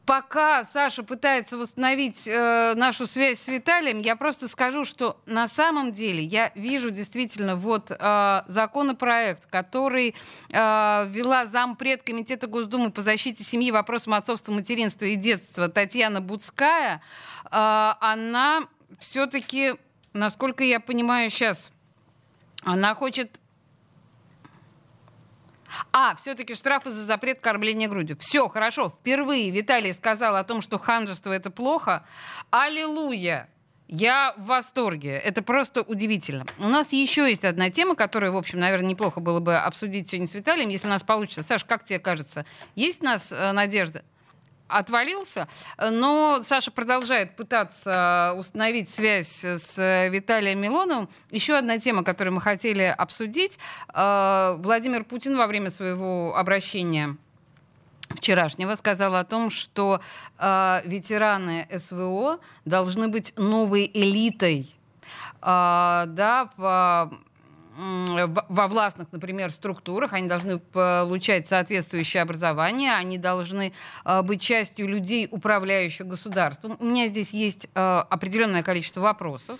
пока 0.04 0.64
Саша 0.64 1.02
пытается 1.02 1.56
восстановить 1.56 2.26
э, 2.26 2.74
нашу 2.76 3.06
связь 3.06 3.40
с 3.40 3.48
Виталием, 3.48 4.00
я 4.00 4.16
просто 4.16 4.48
скажу, 4.48 4.84
что 4.84 5.20
на 5.26 5.48
самом 5.48 5.92
деле 5.92 6.22
я 6.22 6.52
вижу 6.54 6.90
действительно 6.90 7.56
вот 7.56 7.90
э, 7.90 8.42
законопроект, 8.46 9.46
который 9.46 10.14
э, 10.50 10.54
вела 11.08 11.46
зампред 11.46 12.02
Комитета 12.02 12.46
Госдумы 12.46 12.90
по 12.90 13.00
защите 13.00 13.42
семьи, 13.42 13.70
вопросам 13.70 14.14
отцовства, 14.14 14.52
материнства 14.52 15.06
и 15.06 15.16
детства 15.16 15.68
Татьяна 15.68 16.20
Буцкая, 16.20 17.02
э, 17.44 17.48
она 17.50 18.62
все-таки, 18.98 19.74
насколько 20.12 20.62
я 20.62 20.78
понимаю 20.80 21.30
сейчас, 21.30 21.72
она 22.62 22.94
хочет 22.94 23.40
а, 25.92 26.16
все-таки 26.16 26.54
штрафы 26.54 26.90
за 26.90 27.02
запрет 27.02 27.40
кормления 27.40 27.88
грудью. 27.88 28.16
Все, 28.18 28.48
хорошо. 28.48 28.88
Впервые 28.88 29.50
Виталий 29.50 29.92
сказал 29.92 30.36
о 30.36 30.44
том, 30.44 30.62
что 30.62 30.78
ханжество 30.78 31.32
это 31.32 31.50
плохо. 31.50 32.04
Аллилуйя! 32.50 33.48
Я 33.94 34.32
в 34.38 34.46
восторге. 34.46 35.10
Это 35.10 35.42
просто 35.42 35.82
удивительно. 35.82 36.46
У 36.58 36.68
нас 36.68 36.94
еще 36.94 37.28
есть 37.28 37.44
одна 37.44 37.68
тема, 37.68 37.94
которую, 37.94 38.32
в 38.32 38.38
общем, 38.38 38.58
наверное, 38.58 38.88
неплохо 38.88 39.20
было 39.20 39.38
бы 39.38 39.56
обсудить 39.56 40.08
сегодня 40.08 40.26
с 40.26 40.32
Виталием, 40.32 40.70
если 40.70 40.86
у 40.86 40.90
нас 40.90 41.02
получится. 41.02 41.42
Саш, 41.42 41.64
как 41.64 41.84
тебе 41.84 41.98
кажется, 41.98 42.46
есть 42.74 43.02
у 43.02 43.04
нас 43.04 43.30
э, 43.30 43.52
надежда? 43.52 44.02
Отвалился. 44.72 45.48
Но 45.78 46.40
Саша 46.42 46.70
продолжает 46.70 47.36
пытаться 47.36 48.34
установить 48.36 48.90
связь 48.90 49.44
с 49.44 50.08
Виталием 50.08 50.60
Милоновым. 50.60 51.08
Еще 51.30 51.54
одна 51.54 51.78
тема, 51.78 52.04
которую 52.04 52.34
мы 52.34 52.40
хотели 52.40 52.82
обсудить. 52.82 53.58
Э, 53.94 54.56
Владимир 54.58 55.04
Путин 55.04 55.36
во 55.36 55.46
время 55.46 55.70
своего 55.70 56.36
обращения 56.36 57.16
вчерашнего 58.14 58.74
сказал 58.74 59.16
о 59.16 59.24
том, 59.24 59.50
что 59.50 60.00
э, 60.38 60.80
ветераны 60.84 61.66
СВО 61.76 62.40
должны 62.64 63.08
быть 63.08 63.32
новой 63.36 63.90
элитой. 63.92 64.74
Э, 65.40 66.04
да, 66.06 66.48
в 66.56 67.10
во 67.76 68.68
властных, 68.68 69.08
например, 69.12 69.50
структурах, 69.50 70.12
они 70.12 70.28
должны 70.28 70.58
получать 70.58 71.48
соответствующее 71.48 72.22
образование, 72.22 72.94
они 72.94 73.16
должны 73.16 73.72
э, 74.04 74.22
быть 74.22 74.42
частью 74.42 74.88
людей, 74.88 75.26
управляющих 75.30 76.06
государством. 76.06 76.76
У 76.80 76.84
меня 76.84 77.06
здесь 77.06 77.32
есть 77.32 77.68
э, 77.74 78.04
определенное 78.10 78.62
количество 78.62 79.00
вопросов. 79.00 79.58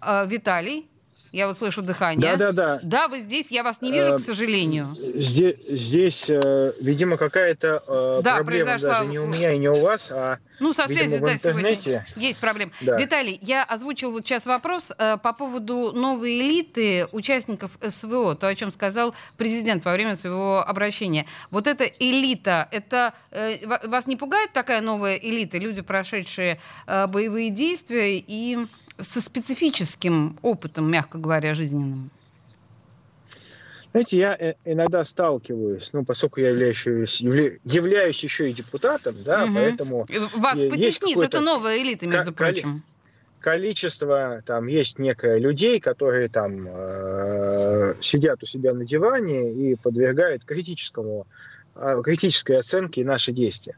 Э, 0.00 0.24
Виталий, 0.26 0.88
я 1.32 1.46
вот 1.46 1.58
слышу 1.58 1.82
дыхание. 1.82 2.36
Да, 2.36 2.36
да, 2.36 2.52
да. 2.52 2.80
Да, 2.82 3.08
вы 3.08 3.20
здесь, 3.20 3.50
я 3.50 3.62
вас 3.62 3.80
не 3.80 3.90
вижу, 3.90 4.16
к 4.16 4.20
сожалению. 4.20 4.94
Здесь, 5.14 5.56
здесь 5.68 6.28
видимо, 6.28 7.16
какая-то 7.16 8.20
да, 8.22 8.36
проблема 8.36 8.72
произошла... 8.72 9.00
даже 9.00 9.10
не 9.10 9.18
у 9.18 9.26
меня 9.26 9.52
и 9.52 9.58
не 9.58 9.68
у 9.68 9.80
вас, 9.80 10.10
а 10.10 10.38
ну, 10.62 10.72
со 10.72 10.86
связью, 10.86 11.20
да, 11.20 11.36
сегодня 11.36 12.04
есть 12.14 12.40
проблемы. 12.40 12.70
Да. 12.80 12.96
Виталий, 12.96 13.36
я 13.42 13.64
озвучил 13.64 14.12
вот 14.12 14.24
сейчас 14.24 14.46
вопрос 14.46 14.92
э, 14.96 15.16
по 15.18 15.32
поводу 15.32 15.90
новой 15.92 16.40
элиты 16.40 17.08
участников 17.10 17.72
СВО, 17.82 18.36
то, 18.36 18.46
о 18.46 18.54
чем 18.54 18.70
сказал 18.70 19.12
президент 19.36 19.84
во 19.84 19.92
время 19.92 20.14
своего 20.14 20.64
обращения. 20.64 21.26
Вот 21.50 21.66
эта 21.66 21.84
элита, 21.84 22.68
это 22.70 23.12
э, 23.32 23.66
вас 23.88 24.06
не 24.06 24.16
пугает 24.16 24.52
такая 24.52 24.80
новая 24.80 25.16
элита, 25.16 25.58
люди, 25.58 25.80
прошедшие 25.80 26.60
э, 26.86 27.06
боевые 27.08 27.50
действия 27.50 28.18
и 28.18 28.58
со 29.00 29.20
специфическим 29.20 30.38
опытом, 30.42 30.90
мягко 30.90 31.18
говоря, 31.18 31.54
жизненным? 31.54 32.10
Знаете, 33.92 34.16
я 34.18 34.34
э, 34.38 34.54
иногда 34.64 35.04
сталкиваюсь, 35.04 35.90
ну, 35.92 36.02
поскольку 36.02 36.40
я 36.40 36.50
являюсь, 36.50 36.86
явля, 37.20 37.50
являюсь 37.62 38.22
еще 38.22 38.48
и 38.48 38.54
депутатом, 38.54 39.14
да, 39.22 39.44
угу. 39.44 39.54
поэтому... 39.54 40.06
Вас 40.34 40.58
потеснит, 40.58 41.18
это 41.18 41.40
новая 41.40 41.78
элита, 41.82 42.06
между 42.06 42.32
прочим. 42.32 42.82
Количество, 43.40 44.40
там, 44.46 44.68
есть 44.68 44.98
некое 44.98 45.38
людей, 45.38 45.80
которые 45.80 46.28
там 46.28 46.64
э, 46.66 47.94
сидят 48.00 48.42
у 48.42 48.46
себя 48.46 48.72
на 48.72 48.86
диване 48.86 49.52
и 49.52 49.74
подвергают 49.74 50.44
критическому, 50.44 51.26
э, 51.74 52.00
критической 52.04 52.58
оценке 52.58 53.04
наши 53.04 53.32
действия. 53.32 53.76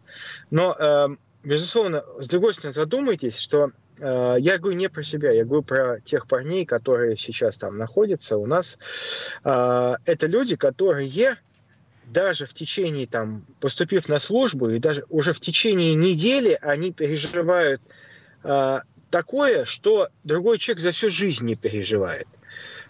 Но, 0.51 0.77
э, 0.79 1.09
безусловно, 1.43 2.05
с 2.21 2.29
другой 2.29 2.53
стороны, 2.53 2.75
задумайтесь, 2.75 3.39
что 3.39 3.71
я 3.99 4.59
говорю 4.59 4.76
не 4.76 4.88
про 4.88 5.03
себя, 5.03 5.30
я 5.30 5.45
говорю 5.45 5.62
про 5.62 6.01
тех 6.01 6.26
парней, 6.26 6.66
которые 6.66 7.16
сейчас 7.16 7.57
там 7.57 7.78
находятся 7.78 8.36
у 8.36 8.47
нас. 8.47 8.78
Э, 9.45 9.97
это 10.05 10.26
люди, 10.26 10.57
которые 10.57 11.36
даже 12.07 12.47
в 12.47 12.55
течение, 12.55 13.07
там, 13.07 13.47
поступив 13.61 14.09
на 14.09 14.18
службу, 14.18 14.68
и 14.70 14.78
даже 14.78 15.05
уже 15.09 15.32
в 15.32 15.40
течение 15.40 15.95
недели 15.95 16.59
они 16.61 16.92
переживают 16.92 17.80
э, 18.42 18.80
такое, 19.11 19.64
что 19.64 20.09
другой 20.24 20.59
человек 20.59 20.82
за 20.82 20.90
всю 20.90 21.11
жизнь 21.11 21.45
не 21.45 21.55
переживает. 21.55 22.26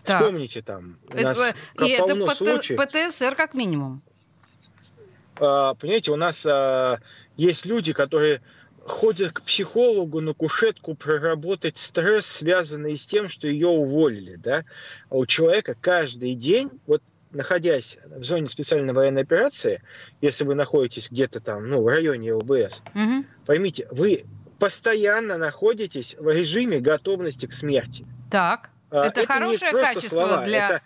Так. 0.04 0.20
Вспомните 0.20 0.62
там, 0.62 0.98
у 1.12 1.16
нас 1.16 1.38
это, 1.38 1.84
и 1.84 1.96
полно 1.98 2.26
это 2.26 2.34
случаев. 2.34 2.78
ПТСР 2.78 3.34
как 3.34 3.54
минимум. 3.54 4.02
Понимаете, 5.36 6.12
у 6.12 6.16
нас 6.16 6.46
есть 7.36 7.66
люди, 7.66 7.92
которые 7.92 8.40
ходит 8.86 9.32
к 9.32 9.42
психологу 9.42 10.20
на 10.20 10.34
кушетку 10.34 10.94
проработать 10.94 11.78
стресс, 11.78 12.26
связанный 12.26 12.96
с 12.96 13.06
тем, 13.06 13.28
что 13.28 13.48
ее 13.48 13.68
уволили. 13.68 14.36
Да? 14.36 14.64
А 15.10 15.16
у 15.16 15.26
человека 15.26 15.76
каждый 15.80 16.34
день, 16.34 16.70
вот 16.86 17.02
находясь 17.30 17.98
в 18.04 18.22
зоне 18.22 18.48
специальной 18.48 18.92
военной 18.92 19.22
операции, 19.22 19.82
если 20.20 20.44
вы 20.44 20.54
находитесь 20.54 21.10
где-то 21.10 21.40
там, 21.40 21.68
ну, 21.68 21.82
в 21.82 21.88
районе 21.88 22.34
ЛБС, 22.34 22.82
угу. 22.94 23.24
поймите, 23.46 23.88
вы 23.90 24.24
постоянно 24.58 25.36
находитесь 25.36 26.16
в 26.18 26.28
режиме 26.28 26.78
готовности 26.78 27.46
к 27.46 27.52
смерти. 27.52 28.06
Так, 28.30 28.70
а, 28.90 29.06
это, 29.06 29.22
это 29.22 29.32
хорошее 29.32 29.72
качество 29.72 30.08
слова, 30.08 30.44
для... 30.44 30.66
Это, 30.66 30.82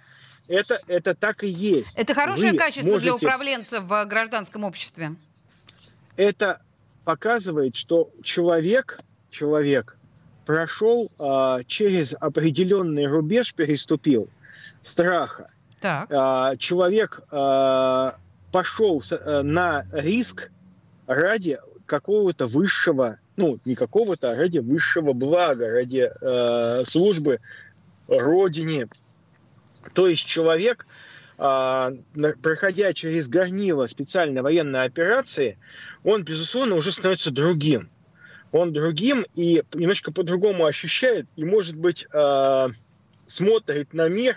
это, 0.48 0.80
это 0.86 1.14
так 1.14 1.44
и 1.44 1.48
есть. 1.48 1.94
Это 1.96 2.14
хорошее 2.14 2.52
вы 2.52 2.58
качество 2.58 2.88
можете... 2.88 3.10
для 3.10 3.14
управленца 3.14 3.80
в 3.82 4.04
гражданском 4.06 4.64
обществе. 4.64 5.14
Это 6.16 6.62
показывает, 7.08 7.74
что 7.74 8.10
человек, 8.22 8.98
человек 9.30 9.96
прошел 10.44 11.10
э, 11.18 11.60
через 11.66 12.14
определенный 12.20 13.06
рубеж, 13.06 13.54
переступил 13.54 14.28
страха. 14.82 15.48
Так. 15.80 16.10
Э, 16.10 16.58
человек 16.58 17.22
э, 17.32 18.10
пошел 18.52 19.02
на 19.42 19.86
риск 19.90 20.50
ради 21.06 21.58
какого-то 21.86 22.46
высшего, 22.46 23.18
ну, 23.36 23.58
не 23.64 23.74
какого-то, 23.74 24.32
а 24.32 24.36
ради 24.36 24.58
высшего 24.58 25.14
блага, 25.14 25.70
ради 25.70 26.10
э, 26.10 26.84
службы 26.84 27.40
Родине. 28.06 28.86
То 29.94 30.08
есть 30.08 30.26
человек 30.26 30.84
а, 30.84 31.07
проходя 31.38 32.92
через 32.92 33.28
горнило 33.28 33.86
специальной 33.86 34.42
военной 34.42 34.84
операции, 34.84 35.56
он, 36.02 36.24
безусловно, 36.24 36.74
уже 36.74 36.90
становится 36.90 37.30
другим. 37.30 37.88
Он 38.50 38.72
другим 38.72 39.24
и 39.34 39.62
немножко 39.74 40.10
по-другому 40.10 40.64
ощущает, 40.64 41.26
и, 41.36 41.44
может 41.44 41.76
быть, 41.76 42.06
а, 42.12 42.70
смотрит 43.26 43.92
на 43.92 44.08
мир 44.08 44.36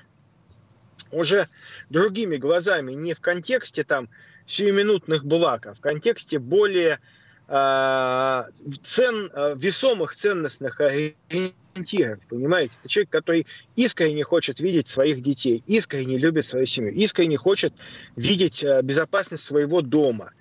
уже 1.11 1.47
другими 1.89 2.37
глазами, 2.37 2.91
не 2.91 3.13
в 3.13 3.21
контексте 3.21 3.83
там 3.83 4.07
сиюминутных 4.45 5.25
благ, 5.25 5.65
а 5.65 5.73
в 5.73 5.79
контексте 5.79 6.39
более 6.39 6.99
э, 7.47 8.43
цен, 8.83 9.31
весомых 9.55 10.15
ценностных 10.15 10.79
ориентиров, 10.81 11.55
понимаете? 12.29 12.73
Это 12.79 12.89
человек, 12.89 13.09
который 13.09 13.47
искренне 13.75 14.23
хочет 14.23 14.59
видеть 14.59 14.89
своих 14.89 15.21
детей, 15.21 15.63
искренне 15.67 16.17
любит 16.17 16.45
свою 16.45 16.65
семью, 16.65 16.93
искренне 16.93 17.37
хочет 17.37 17.73
видеть 18.15 18.63
э, 18.63 18.81
безопасность 18.81 19.43
своего 19.43 19.81
дома 19.81 20.31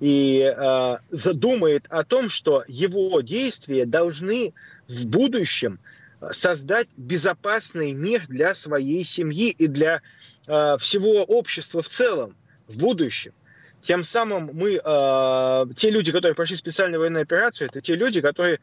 и 0.00 0.42
э, 0.42 0.96
задумает 1.10 1.86
о 1.88 2.04
том, 2.04 2.28
что 2.28 2.64
его 2.66 3.20
действия 3.20 3.86
должны 3.86 4.52
в 4.88 5.06
будущем 5.06 5.78
создать 6.30 6.88
безопасный 6.96 7.92
мир 7.92 8.24
для 8.28 8.54
своей 8.54 9.04
семьи 9.04 9.50
и 9.50 9.66
для 9.66 10.02
э, 10.46 10.76
всего 10.78 11.22
общества 11.22 11.82
в 11.82 11.88
целом 11.88 12.36
в 12.68 12.78
будущем. 12.78 13.32
Тем 13.82 14.04
самым 14.04 14.50
мы, 14.52 14.80
э, 14.84 15.66
те 15.76 15.90
люди, 15.90 16.12
которые 16.12 16.34
прошли 16.34 16.56
специальную 16.56 17.00
военную 17.00 17.22
операцию, 17.22 17.68
это 17.68 17.80
те 17.80 17.96
люди, 17.96 18.20
которые 18.20 18.60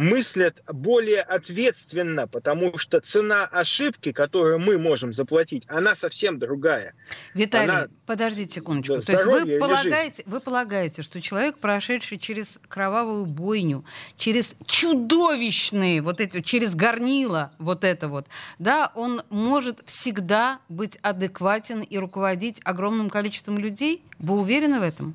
мыслят 0.00 0.62
более 0.66 1.20
ответственно, 1.20 2.26
потому 2.26 2.78
что 2.78 3.00
цена 3.00 3.44
ошибки, 3.44 4.12
которую 4.12 4.58
мы 4.58 4.78
можем 4.78 5.12
заплатить, 5.12 5.64
она 5.68 5.94
совсем 5.94 6.38
другая. 6.38 6.94
Виталий, 7.34 7.70
она... 7.70 7.88
подождите 8.06 8.54
секундочку. 8.54 8.96
Да, 8.96 9.02
То 9.02 9.12
есть 9.12 9.24
вы 9.26 9.58
полагаете, 9.58 10.22
вы 10.24 10.40
полагаете, 10.40 11.02
что 11.02 11.20
человек, 11.20 11.58
прошедший 11.58 12.16
через 12.16 12.58
кровавую 12.68 13.26
бойню, 13.26 13.84
через 14.16 14.54
чудовищные 14.64 16.00
вот 16.00 16.22
эти, 16.22 16.40
через 16.40 16.74
горнила 16.74 17.52
вот 17.58 17.84
это 17.84 18.08
вот, 18.08 18.26
да, 18.58 18.90
он 18.94 19.22
может 19.28 19.80
всегда 19.84 20.60
быть 20.70 20.96
адекватен 21.02 21.82
и 21.82 21.98
руководить 21.98 22.60
огромным 22.64 23.10
количеством 23.10 23.58
людей? 23.58 24.02
Вы 24.18 24.38
уверены 24.38 24.80
в 24.80 24.82
этом? 24.82 25.14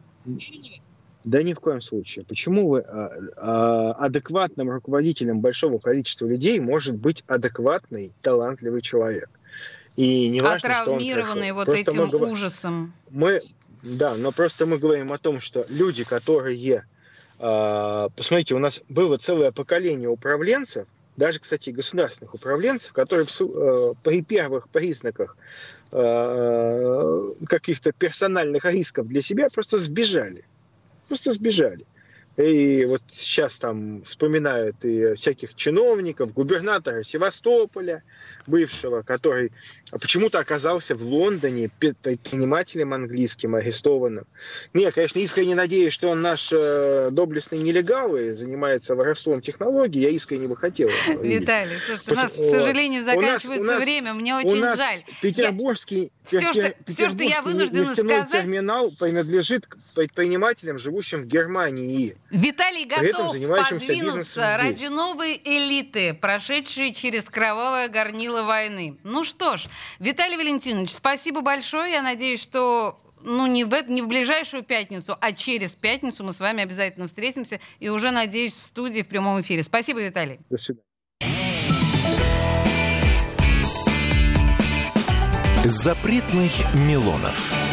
Да 1.26 1.42
ни 1.42 1.54
в 1.54 1.60
коем 1.60 1.82
случае. 1.82 2.24
Почему 2.24 2.70
вы 2.70 2.82
а, 2.82 3.10
а, 3.36 3.92
адекватным 3.94 4.70
руководителем 4.70 5.40
большого 5.40 5.80
количества 5.80 6.28
людей 6.28 6.60
может 6.60 6.98
быть 6.98 7.24
адекватный, 7.26 8.14
талантливый 8.22 8.84
человек? 8.84 9.28
И 9.96 10.30
не 10.30 10.42
важно, 10.42 10.76
что 10.76 10.92
он 10.92 11.00
вот 11.54 11.66
просто 11.66 11.92
этим 11.92 12.06
мы, 12.06 12.32
ужасом. 12.32 12.94
Мы, 13.10 13.42
да, 13.82 14.14
но 14.16 14.32
просто 14.32 14.68
мы 14.68 14.78
говорим 14.78 15.12
о 15.12 15.18
том, 15.18 15.40
что 15.40 15.66
люди, 15.68 16.04
которые... 16.04 16.86
А, 17.40 18.10
посмотрите, 18.16 18.54
у 18.54 18.60
нас 18.60 18.84
было 18.88 19.18
целое 19.18 19.52
поколение 19.52 20.10
управленцев, 20.10 20.88
даже, 21.18 21.40
кстати, 21.40 21.72
государственных 21.72 22.36
управленцев, 22.36 22.94
которые 22.94 23.26
э, 23.26 23.94
при 24.04 24.22
первых 24.22 24.70
признаках 24.70 25.38
э, 25.92 27.34
каких-то 27.48 27.94
персональных 27.94 28.66
рисков 28.66 29.08
для 29.08 29.22
себя 29.22 29.48
просто 29.50 29.80
сбежали 29.80 30.46
просто 31.08 31.34
сбежали. 31.34 31.86
И 32.38 32.84
вот 32.86 33.02
сейчас 33.08 33.58
там 33.58 34.02
вспоминают 34.04 34.84
и 34.84 35.14
всяких 35.14 35.56
чиновников, 35.56 36.34
губернатора 36.34 37.04
Севастополя, 37.04 38.04
бывшего, 38.46 39.04
который 39.04 39.52
почему-то 39.92 40.40
оказался 40.40 40.96
в 40.96 41.04
Лондоне 41.08 41.70
предпринимателем 41.80 42.94
английским 42.94 43.56
арестованным. 43.56 44.26
Не, 44.74 44.92
конечно, 44.92 45.20
искренне 45.20 45.56
надеюсь, 45.56 45.94
что 45.94 46.10
он 46.10 46.22
наш 46.22 46.52
э, 46.52 47.10
доблестный 47.12 47.60
нелегал 47.60 48.16
и 48.18 48.30
занимается 48.30 48.96
воровством 48.96 49.42
технологий. 49.42 50.02
Я 50.02 50.10
искренне 50.10 50.48
бы 50.48 50.58
хотел. 50.58 50.90
Виталий, 51.22 51.78
слушайте, 51.86 52.12
у 52.12 52.16
нас, 52.16 52.32
к 52.34 52.36
сожалению, 52.36 53.04
заканчивается 53.04 53.64
у 53.64 53.66
нас, 53.66 53.84
время. 53.84 54.14
Мне 54.14 54.36
очень 54.36 54.50
у 54.50 54.56
нас 54.56 54.78
жаль. 54.78 55.04
Петербургский, 55.22 56.12
я... 56.32 56.40
все, 56.40 56.54
что, 56.54 56.74
все, 56.88 57.10
что 57.10 57.24
я 57.24 57.42
вынуждена 57.42 57.94
сказать... 57.94 58.32
терминал 58.32 58.92
принадлежит 58.92 59.68
предпринимателям, 59.96 60.80
живущим 60.80 61.22
в 61.24 61.26
Германии. 61.28 62.18
Виталий 62.32 62.86
готов 62.86 63.34
подвинуться 63.34 64.58
ради 64.58 64.88
новой 64.88 65.40
элиты, 65.44 66.14
прошедшей 66.14 66.94
через 66.94 67.26
кровавое 67.26 67.88
горнило 67.88 68.44
войны. 68.44 68.98
Ну 69.04 69.24
что 69.24 69.58
ж, 69.58 69.66
Виталий 70.00 70.36
Валентинович, 70.36 70.92
спасибо 70.92 71.42
большое. 71.42 71.92
Я 71.92 72.02
надеюсь, 72.02 72.42
что 72.42 73.00
ну, 73.22 73.48
не 73.48 73.64
в, 73.64 73.90
не 73.90 74.02
в 74.02 74.08
ближайшую 74.08 74.64
пятницу, 74.64 75.18
а 75.20 75.34
через 75.34 75.76
пятницу 75.76 76.24
мы 76.24 76.34
с 76.34 76.40
вами 76.40 76.64
обязательно 76.64 77.08
встретимся. 77.08 77.60
И 77.80 77.90
уже, 77.90 78.12
надеюсь, 78.12 78.54
в 78.54 78.62
студии 78.62 79.02
в 79.02 79.08
прямом 79.08 79.42
эфире. 79.42 79.64
Спасибо, 79.64 80.02
Виталий. 80.02 80.40
До 80.50 80.58
свидания. 80.58 80.86
Запретных 85.66 86.52
Милонов. 86.76 87.64